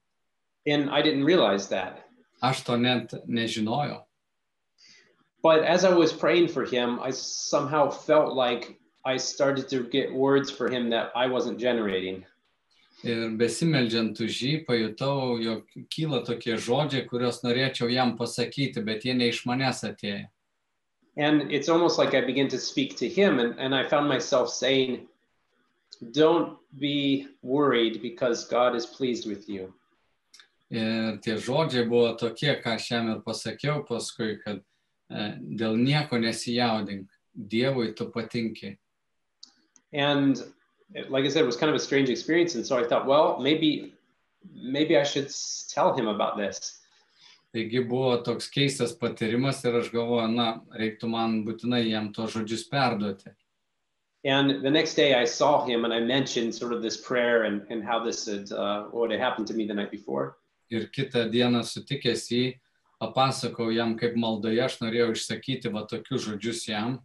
And 0.66 0.91
I 0.91 1.03
didn't 1.03 1.24
realize 1.24 1.68
that. 1.68 2.05
Aš 2.43 2.64
to 2.64 2.76
net 2.78 3.12
nežinojau. 3.28 4.03
But 5.43 5.62
as 5.64 5.85
I 5.85 5.93
was 5.93 6.12
praying 6.12 6.49
for 6.49 6.64
him, 6.64 6.99
I 7.01 7.11
somehow 7.11 7.91
felt 7.91 8.32
like 8.32 8.78
I 9.05 9.18
started 9.18 9.68
to 9.68 9.85
get 9.85 10.12
words 10.12 10.51
for 10.51 10.70
him 10.70 10.89
that 10.91 11.12
I 11.14 11.26
wasn't 11.26 11.61
generating. 11.61 12.24
Ir 13.05 13.35
besimeldžiant 13.37 14.16
už 14.16 14.37
jį, 14.41 14.53
pajutau, 14.64 15.37
jog 15.37 15.68
kyla 15.93 16.22
tokie 16.24 16.57
žodžiai, 16.57 17.05
kuriuos 17.05 17.43
norėčiau 17.45 17.91
jam 17.93 18.14
pasakyti, 18.16 18.80
bet 18.80 19.05
jie 19.05 19.12
ne 19.12 19.28
iš 19.28 19.43
manęs 19.45 19.82
atėjo. 19.85 20.24
And 21.18 21.53
it's 21.53 21.68
almost 21.68 21.99
like 21.99 22.14
I 22.14 22.22
began 22.24 22.49
to 22.49 22.59
speak 22.59 22.97
to 22.97 23.09
him, 23.09 23.39
and, 23.41 23.55
and 23.59 23.74
I 23.74 23.87
found 23.87 24.09
myself 24.09 24.49
saying, 24.49 25.07
Don't 26.12 26.59
be 26.78 27.28
worried 27.42 28.03
because 28.03 28.47
God 28.49 28.74
is 28.74 28.86
pleased 28.86 29.26
with 29.26 29.49
you. 29.49 29.72
Ir 30.70 31.18
tie 31.22 31.36
žodžiai 31.38 31.86
buvo 31.88 32.14
tokie, 32.18 32.55
ką 32.62 32.74
aš 32.74 32.90
jam 32.90 33.11
ir 33.12 33.20
pasakiau 33.22 33.84
paskui, 33.86 34.38
kad 34.42 34.59
e, 34.59 35.26
dėl 35.61 35.76
nieko 35.78 36.18
nesijaudink, 36.18 37.07
Dievui 37.34 37.95
tu 37.97 38.07
patinki. 38.14 38.76
And 39.92 40.42
like 41.09 41.24
I 41.24 41.28
said, 41.28 41.42
it 41.42 41.47
was 41.47 41.57
kind 41.57 41.70
of 41.70 41.76
a 41.76 41.84
strange 41.84 42.09
experience. 42.09 42.55
And 42.55 42.66
so 42.66 42.78
I 42.78 42.86
thought, 42.86 43.07
well, 43.07 43.38
maybe, 43.40 43.95
maybe 44.53 44.97
I 44.97 45.03
should 45.03 45.30
tell 45.68 45.95
him 45.95 46.09
about 46.09 46.36
this. 46.36 46.80
Taigi 47.55 47.84
buvo 47.86 48.16
toks 48.26 48.49
keistas 48.51 48.97
patyrimas 48.99 49.61
ir 49.64 49.76
aš 49.78 49.92
galvoju, 49.95 50.26
na, 50.34 50.47
reiktų 50.74 51.07
man 51.11 51.36
būtinai 51.47 51.84
jam 51.86 52.11
tos 52.12 52.34
žodžius 52.34 52.66
perduoti. 52.66 53.30
And 54.25 54.64
the 54.64 54.70
next 54.70 54.95
day 54.95 55.14
I 55.14 55.25
saw 55.25 55.66
him 55.66 55.85
and 55.85 55.93
I 55.93 56.01
mentioned 56.01 56.55
sort 56.55 56.72
of 56.72 56.83
this 56.83 56.97
prayer 56.97 57.45
and, 57.45 57.62
and 57.68 57.85
how 57.85 58.03
this 58.03 58.27
had, 58.27 58.51
uh, 58.53 58.85
what 58.85 59.11
had 59.11 59.20
happened 59.20 59.47
to 59.49 59.55
me 59.55 59.66
the 59.66 59.75
night 59.75 59.91
before. 59.91 60.37
Ir 60.70 60.89
kitą 60.89 61.29
dieną 61.31 61.61
sutikęs 61.62 62.31
jį, 62.33 62.45
papasakau 63.03 63.68
jam, 63.75 63.99
kaip 63.99 64.16
maldoje 64.16 64.62
aš 64.64 64.79
norėjau 64.81 65.11
išsakyti 65.12 65.72
va 65.72 65.85
tokius 65.91 66.25
žodžius 66.25 66.64
jam. 66.68 67.01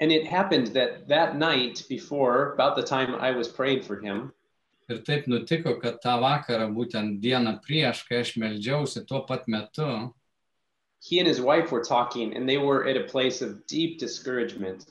And 0.00 0.12
it 0.12 0.28
happened 0.28 0.68
that 0.68 1.08
that 1.08 1.36
night 1.36 1.82
before, 1.88 2.52
about 2.54 2.76
the 2.76 2.84
time 2.84 3.16
I 3.16 3.32
was 3.32 3.48
praying 3.48 3.82
for 3.82 3.98
him, 3.98 4.32
Ir 4.88 5.02
taip 5.04 5.26
nutiko, 5.28 5.74
kad 5.82 5.98
tą 6.00 6.14
vakarą, 6.22 6.70
būtent 6.72 7.18
dieną 7.20 7.58
prieš, 7.60 8.06
kai 8.08 8.22
aš 8.22 8.32
tuo 9.06 9.20
pat 9.26 9.44
metu, 9.46 10.14
he 11.00 11.18
and 11.18 11.28
his 11.28 11.40
wife 11.40 11.70
were 11.70 11.82
talking 11.84 12.34
and 12.34 12.48
they 12.48 12.56
were 12.58 12.86
at 12.86 12.96
a 12.96 13.04
place 13.04 13.42
of 13.42 13.66
deep 13.66 13.98
discouragement. 13.98 14.86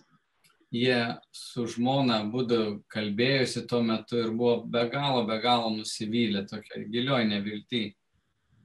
Jie 0.77 0.99
su 1.33 1.65
žmona 1.73 2.21
būdų 2.31 2.61
kalbėjusi 2.93 3.65
tuo 3.69 3.81
metu 3.85 4.19
ir 4.21 4.31
buvo 4.31 4.61
be 4.65 4.83
galo, 4.91 5.25
be 5.27 5.39
galo 5.43 5.69
nusivylę, 5.73 6.45
tokia 6.49 6.83
gilioj 6.91 7.27
nevilti. 7.29 7.95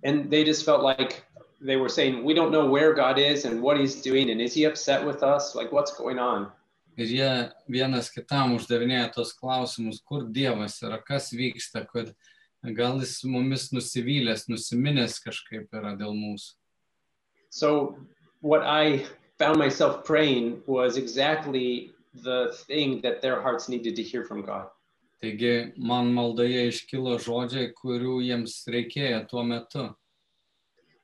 And 0.05 0.31
they 0.31 0.45
just 0.45 0.65
felt 0.65 0.83
like 0.83 1.25
they 1.61 1.77
were 1.77 1.89
saying, 1.89 2.25
We 2.25 2.35
don't 2.35 2.51
know 2.51 2.67
where 2.67 2.93
God 2.93 3.19
is 3.19 3.45
and 3.45 3.63
what 3.63 3.79
he's 3.79 4.03
doing. 4.03 4.31
And 4.31 4.41
is 4.41 4.55
he 4.55 4.65
upset 4.65 5.05
with 5.05 5.23
us? 5.23 5.55
Like, 5.55 5.73
what's 5.73 5.93
going 5.97 6.19
on? 6.19 6.51
Ir 6.97 7.09
jie 7.09 7.29
vienas 7.73 8.11
kitam 8.13 8.53
uždavinėja 8.59 9.15
tos 9.15 9.33
klausimus, 9.33 10.03
kur 10.05 10.27
Dievas 10.29 10.77
yra, 10.85 10.99
kas 11.01 11.31
vyksta, 11.33 11.87
kad 11.89 12.11
gal 12.77 13.01
jis 13.01 13.23
mumis 13.25 13.71
nusivylęs, 13.73 14.45
nusiminęs 14.53 15.17
kažkaip 15.25 15.73
yra 15.73 15.95
dėl 15.97 16.13
mūsų. 16.13 16.53
So, 17.49 17.97
what 18.41 18.63
I 18.63 19.07
found 19.39 19.59
myself 19.59 20.05
praying 20.05 20.63
was 20.67 20.99
exactly 20.99 21.93
the 22.15 22.57
thing 22.67 23.01
that 23.03 23.23
their 23.23 23.41
hearts 23.41 23.69
needed 23.69 23.97
to 23.97 24.03
hear 24.03 24.25
from 24.25 24.43
God. 24.43 24.69
Taigi 25.23 25.73
man 25.79 26.13
maldoje 26.13 26.67
iškilo 26.69 27.17
žodžiai, 27.23 27.73
kurių 27.79 28.19
jiems 28.27 28.57
reikėjo 28.67 29.29
tuo 29.31 29.45
metu. 29.47 29.95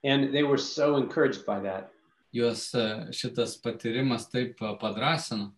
And 0.05 0.35
they 0.35 0.43
were 0.43 0.59
so 0.59 0.97
encouraged 0.97 1.47
by 1.47 1.61
that. 1.61 1.91
Juos 2.35 2.71
šitas 3.15 3.57
patyrimas 3.63 4.29
taip 4.31 4.59
padrasino. 4.59 5.53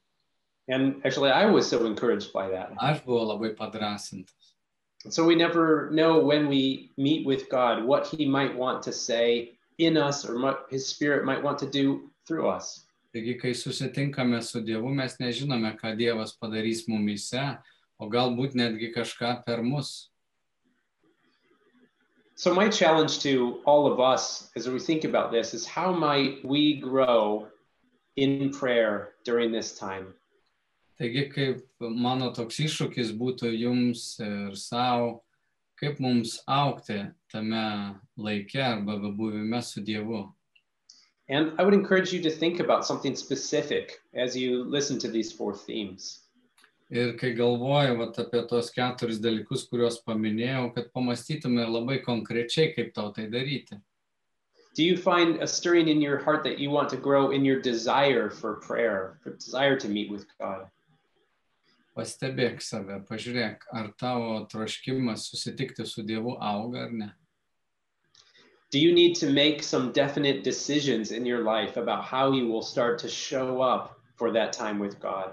And 0.69 1.01
actually, 1.05 1.31
I 1.31 1.47
was 1.47 1.69
so 1.69 1.85
encouraged 1.85 2.33
by 2.33 2.49
that. 2.51 2.73
Aš 2.79 3.03
buvau 3.05 3.27
labai 3.33 3.57
padrasintas. 3.57 4.55
So, 5.09 5.25
we 5.25 5.35
never 5.35 5.91
know 5.91 6.21
when 6.21 6.47
we 6.47 6.93
meet 6.97 7.27
with 7.27 7.49
God 7.49 7.83
what 7.85 8.07
he 8.07 8.27
might 8.27 8.55
want 8.55 8.83
to 8.85 8.93
say 8.93 9.53
in 9.79 9.97
us 9.97 10.29
or 10.29 10.39
what 10.39 10.67
his 10.71 10.87
spirit 10.87 11.25
might 11.25 11.43
want 11.43 11.59
to 11.61 11.67
do 11.67 12.11
through 12.29 12.49
us. 12.49 12.85
Taigi, 13.15 13.35
kai 13.41 13.51
susitinkame 13.55 14.43
su 14.43 14.61
Dievu, 14.63 14.93
mes 14.95 15.17
nežinome, 15.19 15.73
ką 15.79 15.97
Dievas 15.99 16.37
padarys 16.39 16.85
mumise, 16.87 17.43
o 17.99 18.07
galbūt 18.09 18.55
netgi 18.55 18.93
kažką 18.95 19.41
per 19.47 19.65
mus. 19.67 20.11
So, 22.37 22.55
my 22.55 22.69
challenge 22.69 23.19
to 23.21 23.61
all 23.67 23.87
of 23.87 24.01
us 24.01 24.49
as 24.57 24.69
we 24.69 24.79
think 24.79 25.05
about 25.05 25.31
this 25.31 25.53
is 25.53 25.67
how 25.67 25.93
might 25.93 26.43
we 26.45 26.81
grow 26.81 27.49
in 28.17 28.51
prayer 28.51 29.11
during 29.25 29.53
this 29.53 29.77
time? 29.79 30.15
Taigi, 31.01 31.27
kaip 31.33 31.65
mano 31.81 32.31
toks 32.37 32.63
iššūkis 32.63 33.11
būtų 33.19 33.51
jums 33.57 34.21
ir 34.21 34.57
savo, 34.57 35.23
kaip 35.81 35.99
mums 35.99 36.39
aukti 36.47 37.03
tame 37.33 37.97
laike 38.17 38.61
arba 38.61 38.99
buvime 39.01 39.63
su 39.65 39.81
Dievu. 39.81 40.27
And 41.31 41.53
I 41.59 41.63
would 41.63 41.75
encourage 41.75 42.13
you 42.13 42.21
to 42.23 42.31
think 42.31 42.59
about 42.59 42.85
something 42.85 43.15
specific 43.15 44.01
as 44.15 44.37
you 44.37 44.65
listen 44.65 44.99
to 44.99 45.09
these 45.09 45.31
four 45.31 45.55
themes. 45.55 46.25
Ir 46.91 47.13
kai 47.13 47.31
galvoju 47.39 47.99
vat, 48.01 48.17
apie 48.19 48.41
tos 48.51 48.73
keturis 48.75 49.21
dalykus, 49.23 49.63
kuriuos 49.71 50.01
paminėjau, 50.03 50.65
kad 50.75 50.89
pamastytume 50.91 51.63
labai 51.71 52.01
konkrečiai, 52.03 52.75
kaip 52.75 52.91
tau 52.97 53.13
tai 53.15 53.29
daryti. 53.31 53.79
Do 54.75 54.83
you 54.83 54.97
find 54.97 55.37
a 55.37 55.47
stirring 55.47 55.87
in 55.87 56.03
your 56.03 56.19
heart 56.19 56.43
that 56.43 56.59
you 56.59 56.71
want 56.71 56.89
to 56.91 56.97
grow 56.97 57.31
in 57.31 57.45
your 57.45 57.61
desire 57.61 58.29
for 58.29 58.57
prayer, 58.57 59.21
for 59.23 59.37
desire 59.37 59.79
to 59.79 59.89
meet 59.89 60.11
with 60.11 60.27
God? 60.41 60.67
Pastebėk 61.95 62.59
save, 62.63 63.05
pažiūrėk, 63.07 63.71
ar 63.73 63.93
tavo 63.99 64.49
troškimas 64.51 65.31
susitikti 65.31 65.87
su 65.87 66.03
Dievu 66.03 66.35
auga 66.43 66.89
ar 66.89 66.93
ne. 66.93 67.13
Do 68.71 68.79
you 68.79 68.93
need 68.95 69.17
to 69.17 69.29
make 69.29 69.65
some 69.65 69.91
definite 69.91 70.45
decisions 70.45 71.11
in 71.11 71.27
your 71.27 71.43
life 71.43 71.77
about 71.77 72.05
how 72.05 72.31
you 72.31 72.47
will 72.47 72.63
start 72.63 73.01
to 73.01 73.09
show 73.09 73.61
up 73.61 73.99
for 74.15 74.31
that 74.31 74.53
time 74.53 74.79
with 74.79 75.01
God? 75.01 75.33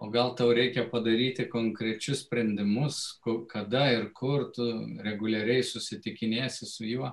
O 0.00 0.08
gal 0.08 0.34
tau 0.34 0.54
reikia 0.54 0.88
padaryti 0.88 1.48
konkrečius 1.50 2.22
sprendimus, 2.22 3.18
kada 3.50 3.90
ir 3.90 4.12
kur 4.14 4.52
tu 4.54 4.62
reguliariai 5.02 5.64
susitikinėsi 5.66 6.66
su 6.70 6.84
juo. 6.84 7.12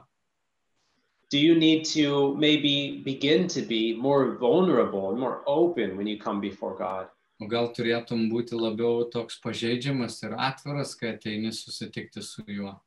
Do 1.32 1.40
you 1.40 1.56
need 1.56 1.84
to 1.98 2.36
maybe 2.38 3.02
begin 3.04 3.48
to 3.48 3.64
be 3.64 3.98
more 3.98 4.38
vulnerable 4.38 5.10
and 5.10 5.20
more 5.20 5.42
open 5.48 5.98
when 5.98 6.06
you 6.06 6.20
come 6.20 6.40
before 6.40 6.78
God? 6.78 7.08
O 7.42 7.48
gal 7.48 7.74
turėtum 7.74 8.30
būti 8.30 8.54
labiau 8.54 9.10
toks 9.10 9.42
pažeidžiamas 9.42 10.22
ir 10.24 10.38
atviras, 10.38 10.94
kai 10.94 11.16
ateini 11.18 11.50
susitikti 11.50 12.22
su 12.22 12.46
juo. 12.46 12.78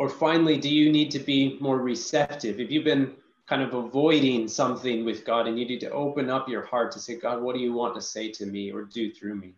Or 0.00 0.08
finally, 0.08 0.56
do 0.56 0.70
you 0.70 0.90
need 0.90 1.10
to 1.10 1.18
be 1.18 1.58
more 1.60 1.76
receptive? 1.76 2.58
If 2.58 2.70
you've 2.70 2.84
been 2.84 3.12
kind 3.46 3.60
of 3.60 3.74
avoiding 3.74 4.48
something 4.48 5.04
with 5.04 5.26
God 5.26 5.46
and 5.46 5.58
you 5.58 5.66
need 5.66 5.80
to 5.80 5.90
open 5.90 6.30
up 6.30 6.48
your 6.48 6.64
heart 6.64 6.90
to 6.92 6.98
say, 6.98 7.16
God, 7.16 7.42
what 7.42 7.54
do 7.54 7.60
you 7.60 7.74
want 7.74 7.94
to 7.96 8.00
say 8.00 8.30
to 8.32 8.46
me 8.46 8.72
or 8.72 8.84
do 8.84 9.12
through 9.12 9.34
me? 9.34 9.52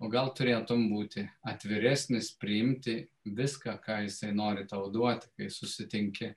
O 0.00 0.06
gal 0.08 0.30
turėtum 0.38 0.84
būti 0.92 1.24
atviresnis, 1.50 2.30
priimti 2.38 3.08
viską, 3.26 3.80
ką 3.82 3.98
jisai 4.06 4.30
nori 4.34 4.68
tau 4.70 4.86
duoti, 4.90 5.26
kai 5.36 5.46
susitinki. 5.50 6.32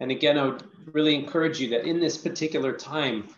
And 0.00 0.10
again, 0.10 0.36
I 0.38 0.46
would 0.46 0.64
really 0.92 1.14
encourage 1.14 1.60
you 1.60 1.68
that 1.68 1.84
in 1.86 2.00
this 2.00 2.18
particular 2.18 2.72
time, 2.72 3.28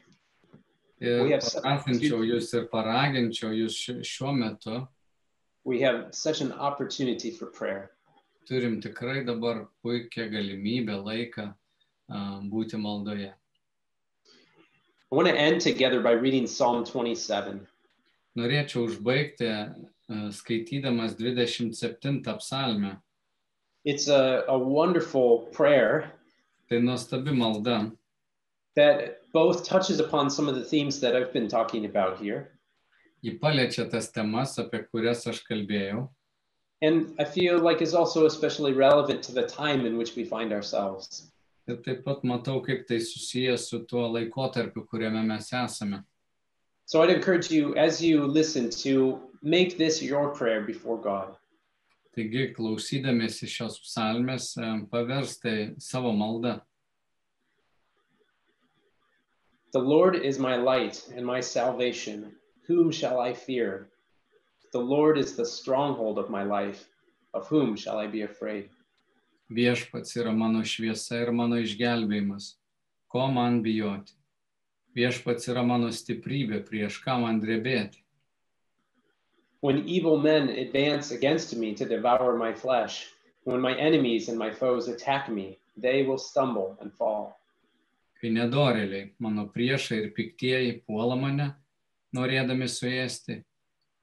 Ir 1.01 1.25
We 1.25 1.33
have 1.33 1.43
jūs 1.43 2.55
ir 2.55 2.69
paraginčiau 2.73 3.53
jūs 3.53 3.77
šiuo 4.01 4.33
metu. 4.33 4.89
we 5.65 5.81
have 5.81 6.15
such 6.15 6.41
an 6.41 6.53
opportunity 6.53 7.31
for 7.31 7.47
prayer. 7.47 7.91
Turim 8.49 8.81
tikrai 8.83 9.25
dabar 9.25 9.67
puikią 9.83 10.29
galimybę, 10.33 10.99
laiką 11.05 11.53
būti 12.51 12.81
maldoje. 12.81 13.33
I 15.13 15.15
want 15.15 15.29
to 15.29 15.35
end 15.35 15.61
together 15.61 16.03
by 16.03 16.13
reading 16.13 16.47
Psalm 16.47 16.85
27. 16.85 17.67
Norėčiau 18.37 18.89
užbaigti 18.89 19.51
skaitydamas 20.35 21.15
27 21.17 22.21
psalmę. 22.39 22.97
It's 23.85 24.09
a, 24.09 24.45
a 24.49 24.59
wonderful 24.59 25.47
prayer 25.53 26.15
Tai 26.69 26.81
nuostabi 26.81 27.31
malda, 27.31 27.93
that 28.75 29.21
both 29.33 29.69
touches 29.69 30.01
upon 30.01 30.31
some 30.31 30.49
of 30.49 30.55
the 30.55 30.65
themes 30.65 30.99
that 31.01 31.15
I've 31.15 31.33
been 31.33 31.49
talking 31.49 31.85
about 31.85 32.19
here. 32.19 32.51
ji 33.21 33.39
paliečia 33.39 33.91
tas 33.91 34.11
temas, 34.13 34.59
apie 34.59 34.83
kurias 34.93 35.27
aš 35.27 35.39
kalbėjau. 35.49 36.09
And 36.85 37.15
I 37.19 37.25
feel 37.25 37.59
like 37.59 37.81
is 37.81 37.95
also 37.95 38.27
especially 38.27 38.75
relevant 38.75 39.23
to 39.23 39.33
the 39.33 39.47
time 39.47 39.87
in 39.87 39.97
which 39.97 40.17
we 40.17 40.25
find 40.25 40.53
ourselves. 40.53 41.31
Ir 41.67 41.77
taip 41.85 42.05
pat 42.05 42.25
matau, 42.31 42.59
kaip 42.67 42.83
tai 42.89 42.99
susijęs 43.01 43.63
su 43.71 43.79
tuo 43.89 44.03
laikotarpiu, 44.15 44.83
kuriame 44.91 45.23
mes 45.25 45.49
esame. 45.51 46.05
So 46.85 47.03
I'd 47.03 47.09
encourage 47.09 47.51
you 47.51 47.75
as 47.77 48.03
you 48.03 48.27
listen 48.27 48.69
to 48.85 49.23
make 49.43 49.79
this 49.79 50.03
your 50.03 50.35
prayer 50.35 50.61
before 50.61 50.99
God. 51.01 51.39
Taigi, 52.15 52.53
klausydamėsi 52.55 53.49
šios 53.49 53.81
psalmės, 53.81 54.53
savo 55.89 56.13
maldą. 56.13 56.61
The 59.73 59.81
Lord 59.81 60.17
is 60.17 60.39
my 60.39 60.57
light 60.57 61.03
and 61.17 61.25
my 61.25 61.41
salvation. 61.41 62.37
Whom 62.69 62.93
shall 62.93 63.19
I 63.21 63.33
fear? 63.33 63.89
The 64.75 64.81
Lord 64.81 65.19
is 65.19 65.37
the 65.37 65.47
stronghold 65.47 66.19
of 66.19 66.31
my 66.31 66.43
life. 66.43 66.89
Of 67.33 67.47
whom 67.47 67.77
shall 67.77 67.97
I 67.97 68.09
be 68.09 68.23
afraid? 68.23 68.71
Viešpats 69.47 70.17
yra 70.19 70.33
mano 70.35 70.65
šviesa 70.67 71.21
ir 71.23 71.31
mano 71.31 71.61
išgelbėjimas. 71.63 72.57
Ko 73.07 73.29
man 73.31 73.61
bijoti? 73.63 74.17
Viešpats 74.99 75.47
yra 75.53 75.63
mano 75.63 75.93
stiprybė, 75.95 76.65
prieš 76.67 76.99
ką 77.07 77.21
man 77.23 77.39
drebėti. 77.39 78.03
When 79.61 79.87
evil 79.87 80.19
men 80.19 80.51
advance 80.51 81.13
against 81.13 81.55
me 81.55 81.73
to 81.79 81.87
devour 81.87 82.35
my 82.37 82.53
flesh, 82.53 83.07
when 83.45 83.61
my 83.61 83.79
enemies 83.79 84.29
and 84.29 84.37
my 84.37 84.51
foes 84.51 84.89
attack 84.89 85.31
me, 85.31 85.59
they 85.77 86.03
will 86.03 86.19
stumble 86.19 86.77
and 86.81 86.93
fall. 86.93 87.39
Kai 88.19 88.35
nedoreliai, 88.35 89.13
mano 89.21 89.47
priešai 89.47 90.03
ir 90.03 90.13
piktieji 90.19 90.81
puola 90.83 91.15
mane, 91.15 91.53
norėdami 92.11 92.67
suėsti, 92.67 93.45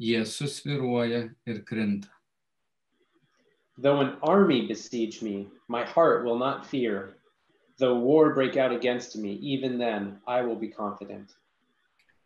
jie 0.01 0.25
susviruoja 0.25 1.29
ir 1.45 1.63
krinta. 1.65 2.09
Though 3.77 4.01
an 4.01 4.17
army 4.21 4.67
besiege 4.67 5.21
me, 5.21 5.47
my 5.67 5.83
heart 5.85 6.25
will 6.25 6.37
not 6.37 6.65
fear. 6.65 7.17
Though 7.77 7.99
war 7.99 8.33
break 8.33 8.57
out 8.57 8.71
against 8.71 9.15
me, 9.15 9.33
even 9.41 9.77
then 9.77 10.19
I 10.27 10.41
will 10.41 10.55
be 10.55 10.67
confident. 10.67 11.33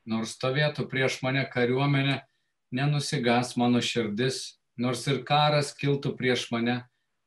Nors 0.06 0.36
stovėtų 0.36 0.86
prieš 0.90 1.22
mane 1.24 1.46
kariuomenė, 1.52 2.20
nenusigas 2.72 3.56
mano 3.58 3.80
širdis, 3.82 4.58
nors 4.78 5.08
ir 5.08 5.24
karas 5.26 5.72
kiltų 5.74 6.14
prieš 6.20 6.50
mane, 6.52 6.84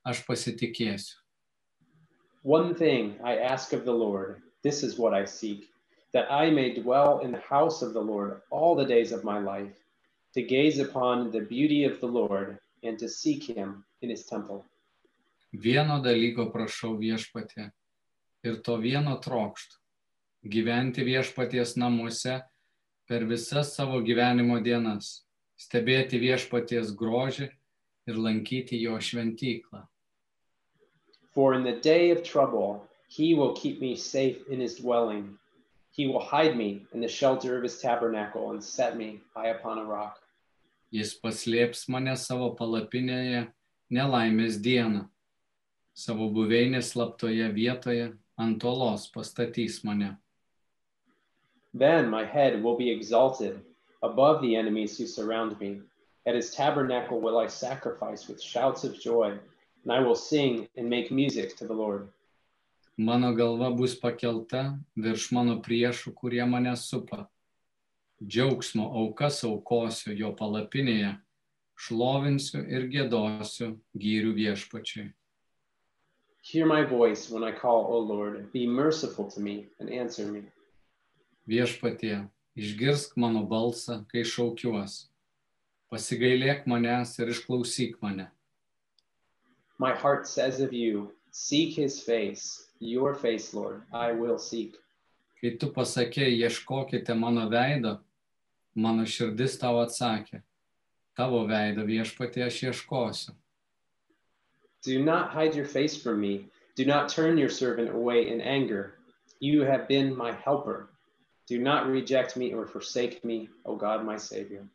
aš 0.07 0.23
pasitikėsiu. 0.29 1.17
One 2.43 2.75
thing 2.75 3.17
I 3.25 3.39
ask 3.39 3.73
of 3.73 3.85
the 3.85 3.93
Lord, 3.93 4.43
this 4.63 4.83
is 4.83 4.97
what 4.99 5.13
I 5.13 5.25
seek, 5.25 5.69
that 6.13 6.31
I 6.31 6.51
may 6.51 6.73
dwell 6.75 7.19
in 7.21 7.33
the 7.33 7.43
house 7.43 7.83
of 7.83 7.93
the 7.93 8.01
Lord 8.01 8.41
all 8.51 8.77
the 8.77 8.87
days 8.87 9.13
of 9.13 9.25
my 9.25 9.39
life, 9.39 9.75
to 10.35 10.43
gaze 10.43 10.79
upon 10.79 11.31
the 11.31 11.41
beauty 11.41 11.85
of 11.85 12.01
the 12.01 12.07
Lord 12.07 12.59
and 12.83 12.99
to 12.99 13.09
seek 13.09 13.45
him 13.45 13.85
in 14.03 14.11
his 14.11 14.27
temple. 14.27 14.65
Vieno 15.53 16.03
dalyko 16.05 16.51
prašau 16.53 16.99
viešpatė 17.01 17.71
ir 18.45 18.61
to 18.63 18.77
vieno 18.77 19.17
trokštų- 19.25 19.79
gyventi 20.55 21.05
viešpaties 21.05 21.77
namuose 21.77 22.43
per 23.09 23.25
visas 23.25 23.75
savo 23.75 24.01
gyvenimo 24.05 24.63
dienas, 24.63 25.25
stebėti 25.57 26.21
viešpaties 26.21 26.93
grožį 26.93 27.49
ir 28.07 28.15
lankyti 28.15 28.81
jo 28.83 28.99
šventyklą. 29.01 29.87
For 31.33 31.55
in 31.55 31.65
the 31.65 31.81
day 31.81 32.11
of 32.11 32.23
trouble, 32.23 32.87
he 33.09 33.35
will 33.35 33.55
keep 33.55 33.81
me 33.81 33.97
safe 33.97 34.47
in 34.49 34.61
his 34.61 34.77
dwelling. 34.77 35.39
He 35.99 36.07
will 36.07 36.21
hide 36.21 36.57
me 36.57 36.87
in 36.95 37.01
the 37.01 37.09
shelter 37.09 37.57
of 37.57 37.65
his 37.65 37.81
tabernacle 37.81 38.53
and 38.53 38.63
set 38.63 38.97
me 38.97 39.21
high 39.35 39.49
upon 39.49 39.79
a 39.79 39.85
rock. 39.85 40.21
Jis 40.95 41.17
paslėps 41.19 41.89
mane 41.91 42.15
savo 42.15 42.53
palapinėje 42.55 43.41
nelaimės 43.91 44.61
dieną. 44.63 45.09
Savo 45.95 46.29
buveinės 46.37 46.93
slaptoje 46.93 47.49
vietoje 47.57 48.13
ant 48.39 48.67
olos 48.73 49.09
pastatys 49.11 49.81
mane. 49.83 50.13
Then 51.75 52.09
my 52.09 52.25
head 52.25 52.63
will 52.63 52.77
be 52.77 52.93
exalted 52.93 53.59
above 54.01 54.41
the 54.41 54.55
enemies 54.55 54.97
who 54.97 55.05
surround 55.05 55.59
me. 55.59 55.81
At 56.27 56.37
his 56.37 56.55
tabernacle 56.55 57.21
will 57.21 57.39
I 57.39 57.49
sacrifice 57.49 58.29
with 58.29 58.41
shouts 58.41 58.85
of 58.85 59.01
joy, 59.01 59.37
and 59.83 59.93
I 59.93 59.99
will 59.99 60.15
sing 60.15 60.69
and 60.77 60.89
make 60.89 61.11
music 61.11 61.57
to 61.57 61.67
the 61.67 61.75
Lord. 61.75 62.09
Mano 62.99 63.35
galva 63.35 63.71
bus 63.71 63.93
pakelta 63.95 64.73
virš 64.99 65.29
mano 65.31 65.61
priešų, 65.63 66.11
kurie 66.19 66.43
mane 66.51 66.73
supa. 66.75 67.29
Džiaugsmo 68.19 68.89
aukas 68.99 69.45
aukosiu 69.47 70.17
jo 70.19 70.33
palapinėje, 70.35 71.13
šlovinsiu 71.79 72.65
ir 72.67 72.89
gėdosiu 72.91 73.77
gyrių 73.95 74.33
viešpačiui. 74.35 75.13
Hear 76.43 76.67
my 76.67 76.83
voice 76.83 77.31
when 77.31 77.45
I 77.45 77.53
call, 77.53 77.87
O 77.87 77.99
Lord. 77.99 78.51
Be 78.53 78.67
merciful 78.67 79.31
to 79.31 79.41
me 79.41 79.69
and 79.79 79.91
answer 79.91 80.27
me. 80.27 80.43
Viešpatie, 81.47 82.27
išgirsk 82.59 83.15
mano 83.15 83.45
balsą, 83.47 84.01
kai 84.11 84.25
šaukiuos. 84.27 85.07
Pasigailėk 85.87 86.67
manęs 86.67 87.15
ir 87.23 87.31
išklausyk 87.31 88.03
mane. 88.03 88.27
My 89.79 89.95
heart 89.95 90.27
says 90.27 90.59
of 90.59 90.73
you, 90.73 91.13
Seek 91.39 91.77
his 91.77 92.01
face, 92.01 92.67
your 92.81 93.15
face, 93.15 93.55
Lord, 93.55 93.83
I 93.93 94.11
will 94.11 94.39
seek. 94.39 94.75
Kai 95.39 95.53
tu 95.55 95.69
pasakėjai, 95.71 96.35
ieškokite 96.43 97.15
mano 97.15 97.45
veido, 97.49 97.93
mano 98.75 99.05
širdis 99.07 99.55
tau 99.61 99.79
atsakė, 99.85 100.43
tavo 101.15 101.45
veido 101.47 101.87
viešpatie 101.87 102.43
aš 102.43 102.59
ieškosiu. 102.67 103.37
Do 104.83 104.99
not 105.05 105.31
hide 105.31 105.55
your 105.55 105.65
face 105.65 105.97
from 106.03 106.21
me. 106.21 106.51
Do 106.75 106.85
not 106.85 107.09
turn 107.09 107.39
your 107.39 107.55
servant 107.55 107.95
away 107.95 108.29
in 108.35 108.41
anger. 108.41 108.99
You 109.39 109.63
have 109.63 109.87
been 109.87 110.17
my 110.17 110.33
helper. 110.33 110.91
Do 111.47 111.63
not 111.63 111.87
reject 111.87 112.37
me 112.37 112.53
or 112.53 112.67
forsake 112.67 113.25
me, 113.25 113.49
O 113.65 113.77
God, 113.77 114.05
my 114.05 114.19
Savior. 114.19 114.67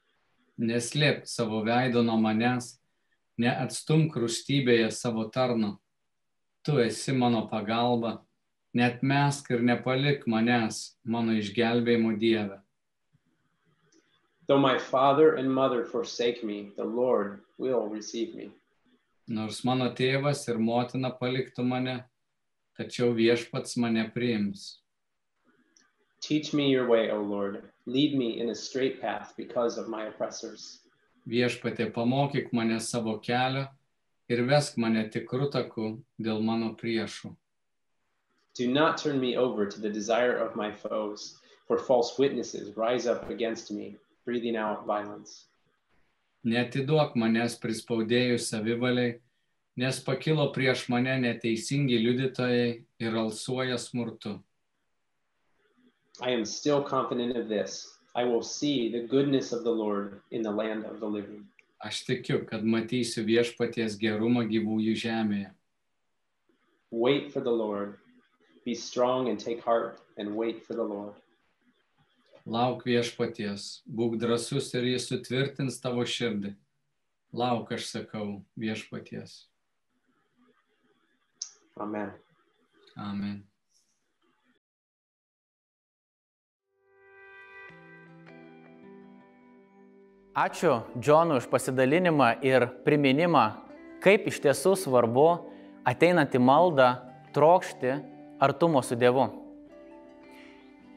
Neslėpk 0.58 1.28
savo 1.28 1.60
veido 1.68 2.08
nuo 2.08 2.16
manęs, 2.24 2.78
neatstumk 3.36 4.16
rūstybėje 4.16 4.94
savo 4.96 5.28
tarno. 5.28 5.83
Tu 6.64 6.72
esi 6.80 7.12
mano 7.12 7.48
pagalba, 7.52 8.22
net 8.74 9.02
mesk 9.04 9.52
ir 9.52 9.60
nepalik 9.60 10.24
manęs, 10.24 10.96
mano 11.04 11.36
išgelbėjimo 11.36 12.18
Dieve. 12.20 12.62
Though 14.48 14.60
my 14.60 14.78
father 14.78 15.36
and 15.36 15.54
mother 15.54 15.84
forsake 15.84 16.44
me, 16.44 16.72
the 16.78 16.84
Lord 16.84 17.42
will 17.58 17.88
receive 17.88 18.34
me. 18.36 18.52
Nors 19.28 19.64
mano 19.64 19.90
tėvas 19.92 20.48
ir 20.48 20.58
motina 20.60 21.12
paliktų 21.20 21.68
mane, 21.68 21.98
tačiau 22.80 23.12
viešpats 23.12 23.76
mane 23.78 24.08
priims. 24.16 24.80
Teach 26.22 26.54
me 26.54 26.70
your 26.72 26.88
way, 26.88 27.12
O 27.12 27.20
Lord. 27.20 27.64
Lead 27.86 28.16
me 28.18 28.40
in 28.40 28.50
a 28.50 28.56
straight 28.56 29.02
path 29.02 29.34
because 29.36 29.78
of 29.78 29.90
my 29.90 30.08
oppressors. 30.08 30.80
Viešpatė 31.28 31.92
pamokyk 31.92 32.54
mane 32.56 32.80
savo 32.80 33.20
kelio 33.20 33.68
ir 34.34 34.44
vesk 34.50 34.78
mane 34.82 35.06
tikrų 35.14 35.50
takų 35.54 35.88
dėl 36.28 36.42
mano 36.42 36.74
priešų. 36.80 37.34
Do 38.58 38.68
not 38.70 38.98
turn 38.98 39.20
me 39.20 39.36
over 39.38 39.66
to 39.66 39.82
the 39.82 39.90
desire 39.90 40.38
of 40.38 40.56
my 40.56 40.72
foes, 40.72 41.40
for 41.68 41.78
false 41.78 42.20
witnesses 42.20 42.76
rise 42.78 43.08
up 43.08 43.30
against 43.30 43.72
me, 43.72 43.96
breathing 44.26 44.56
out 44.56 44.86
violence. 44.86 45.48
Netiduok 46.44 47.16
manęs 47.16 47.56
prispaudėjų 47.64 48.38
savivaliai, 48.38 49.16
nes 49.80 50.00
pakilo 50.04 50.50
prieš 50.54 50.90
mane 50.92 51.16
neteisingi 51.24 51.98
liudytojai 52.04 52.68
ir 53.00 53.18
alsuoja 53.24 53.80
smurtu. 53.80 54.42
I 56.22 56.30
am 56.30 56.46
still 56.46 56.84
confident 56.84 57.38
of 57.38 57.48
this. 57.48 57.98
I 58.14 58.24
will 58.24 58.44
see 58.44 58.92
the 58.92 59.08
goodness 59.08 59.52
of 59.52 59.64
the 59.64 59.72
Lord 59.72 60.22
in 60.30 60.44
the 60.44 60.52
land 60.52 60.86
of 60.86 61.00
the 61.00 61.08
living. 61.08 61.48
Aš 61.84 62.06
tikiu, 62.08 62.46
kad 62.48 62.64
matysiu 62.64 63.26
viešpaties 63.28 63.98
gerumą 64.00 64.46
gyvųjų 64.48 64.96
žemėje. 65.02 65.50
Wait 66.92 67.34
for 67.34 67.42
the 67.44 67.52
Lord. 67.52 67.98
Be 68.64 68.74
strong 68.74 69.28
and 69.28 69.40
take 69.40 69.60
heart 69.60 70.00
and 70.18 70.36
wait 70.38 70.64
for 70.64 70.74
the 70.74 70.84
Lord. 70.84 71.20
Lauk 72.46 72.84
viešpaties, 72.88 73.84
būk 73.88 74.16
drasus 74.20 74.72
ir 74.76 74.88
jis 74.94 75.10
sutvirtins 75.12 75.80
tavo 75.84 76.04
širdį. 76.08 76.54
Lauk, 77.34 77.72
aš 77.72 77.88
sakau, 77.92 78.44
viešpaties. 78.60 79.48
Amen. 81.80 82.12
Amen. 82.96 83.44
Ačiū 90.34 90.80
Džonui 90.98 91.38
už 91.38 91.46
pasidalinimą 91.46 92.40
ir 92.42 92.64
priminimą, 92.82 93.42
kaip 94.02 94.24
iš 94.26 94.40
tiesų 94.42 94.72
svarbu 94.82 95.28
ateinant 95.86 96.34
į 96.34 96.40
maldą 96.42 96.88
trokšti 97.36 97.92
artumo 98.42 98.82
su 98.82 98.98
Dievu. 98.98 99.28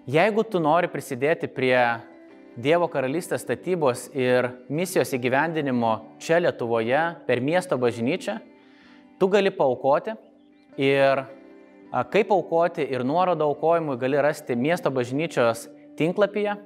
Jeigu 0.08 0.40
tu 0.40 0.56
nori 0.56 0.88
prisidėti 0.88 1.50
prie 1.52 1.76
Dievo 2.56 2.88
karalystės 2.88 3.44
statybos 3.44 4.06
ir 4.16 4.48
misijos 4.72 5.12
įgyvendinimo 5.12 6.16
čia 6.16 6.38
Lietuvoje 6.40 7.02
per 7.28 7.42
miesto 7.44 7.76
bažnyčią, 7.76 8.38
tu 9.20 9.28
gali 9.28 9.52
paukoti 9.52 10.14
ir 10.80 11.26
kaip 11.92 12.32
aukoti 12.32 12.88
ir 12.88 13.04
nuorodą 13.04 13.50
aukojimui 13.52 13.98
gali 14.00 14.16
rasti 14.16 14.56
miesto 14.56 14.88
bažnyčios 14.88 15.68
tinklapyje. 16.00 16.56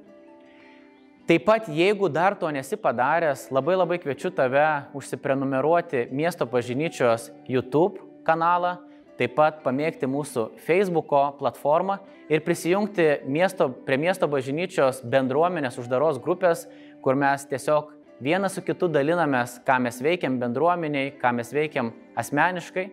Taip 1.31 1.45
pat, 1.47 1.67
jeigu 1.71 2.09
dar 2.11 2.33
to 2.35 2.49
nesi 2.51 2.75
padaręs, 2.75 3.45
labai 3.55 3.77
labai 3.77 3.95
kviečiu 4.03 4.33
tave 4.35 4.65
užsiprenumeruoti 4.99 6.09
miesto 6.11 6.43
bažnyčios 6.43 7.29
YouTube 7.47 8.01
kanalą, 8.27 8.73
taip 9.15 9.37
pat 9.37 9.61
pamėgti 9.63 10.09
mūsų 10.11 10.43
Facebook'o 10.65 11.21
platformą 11.39 12.01
ir 12.27 12.43
prisijungti 12.43 13.05
miesto, 13.31 13.69
prie 13.71 13.95
miesto 14.01 14.27
bažnyčios 14.27 14.99
bendruomenės 15.07 15.79
uždaros 15.79 16.19
grupės, 16.19 16.65
kur 16.99 17.15
mes 17.15 17.47
tiesiog 17.47 17.95
vienas 18.19 18.59
su 18.59 18.65
kitu 18.67 18.91
dalinamės, 18.91 19.61
ką 19.63 19.79
mes 19.87 20.01
veikiam 20.03 20.35
bendruomeniai, 20.43 21.13
ką 21.15 21.31
mes 21.39 21.55
veikiam 21.55 21.93
asmeniškai. 22.19 22.89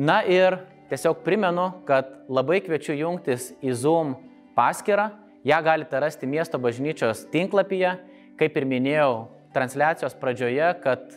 Na 0.00 0.22
ir 0.24 0.62
tiesiog 0.88 1.20
primenu, 1.20 1.68
kad 1.84 2.16
labai 2.32 2.62
kviečiu 2.64 2.96
jungtis 2.96 3.52
į 3.60 3.76
Zoom 3.76 4.16
paskyrą. 4.56 5.10
Ja 5.46 5.60
galite 5.62 6.00
rasti 6.02 6.26
miesto 6.26 6.58
bažnyčios 6.58 7.22
tinklapyje, 7.30 7.92
kaip 8.38 8.56
ir 8.58 8.64
minėjau 8.66 9.28
transliacijos 9.54 10.16
pradžioje, 10.18 10.72
kad 10.82 11.12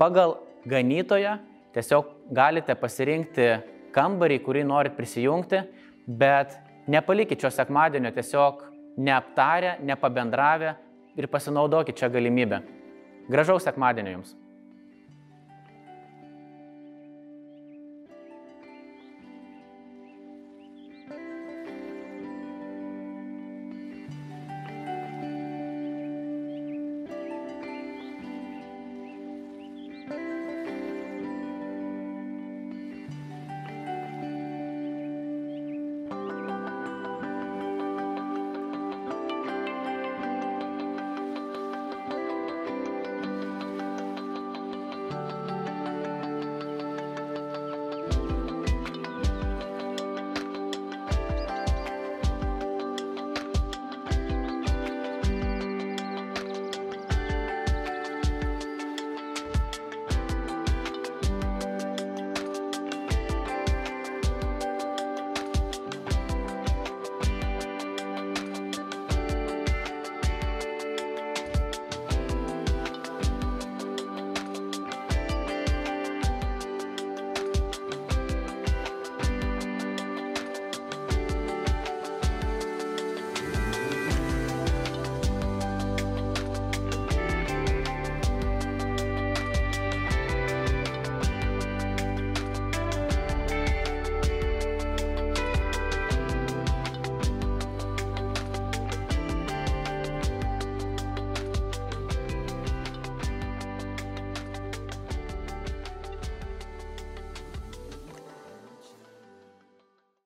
pagal 0.00 0.38
ganytoją 0.64 1.34
tiesiog 1.76 2.08
galite 2.32 2.72
pasirinkti 2.78 3.50
kambarį, 3.94 4.38
kurį 4.46 4.62
norit 4.64 4.96
prisijungti, 4.96 5.60
bet 6.08 6.56
nepalikit 6.88 7.44
šio 7.44 7.52
sekmadienio 7.52 8.14
tiesiog 8.16 8.64
neaptarę, 8.96 9.76
nepabendravę 9.84 10.72
ir 11.20 11.28
pasinaudokit 11.28 12.00
čia 12.00 12.08
galimybę. 12.08 12.62
Gražaus 13.28 13.68
sekmadienio 13.68 14.16
jums. 14.16 14.32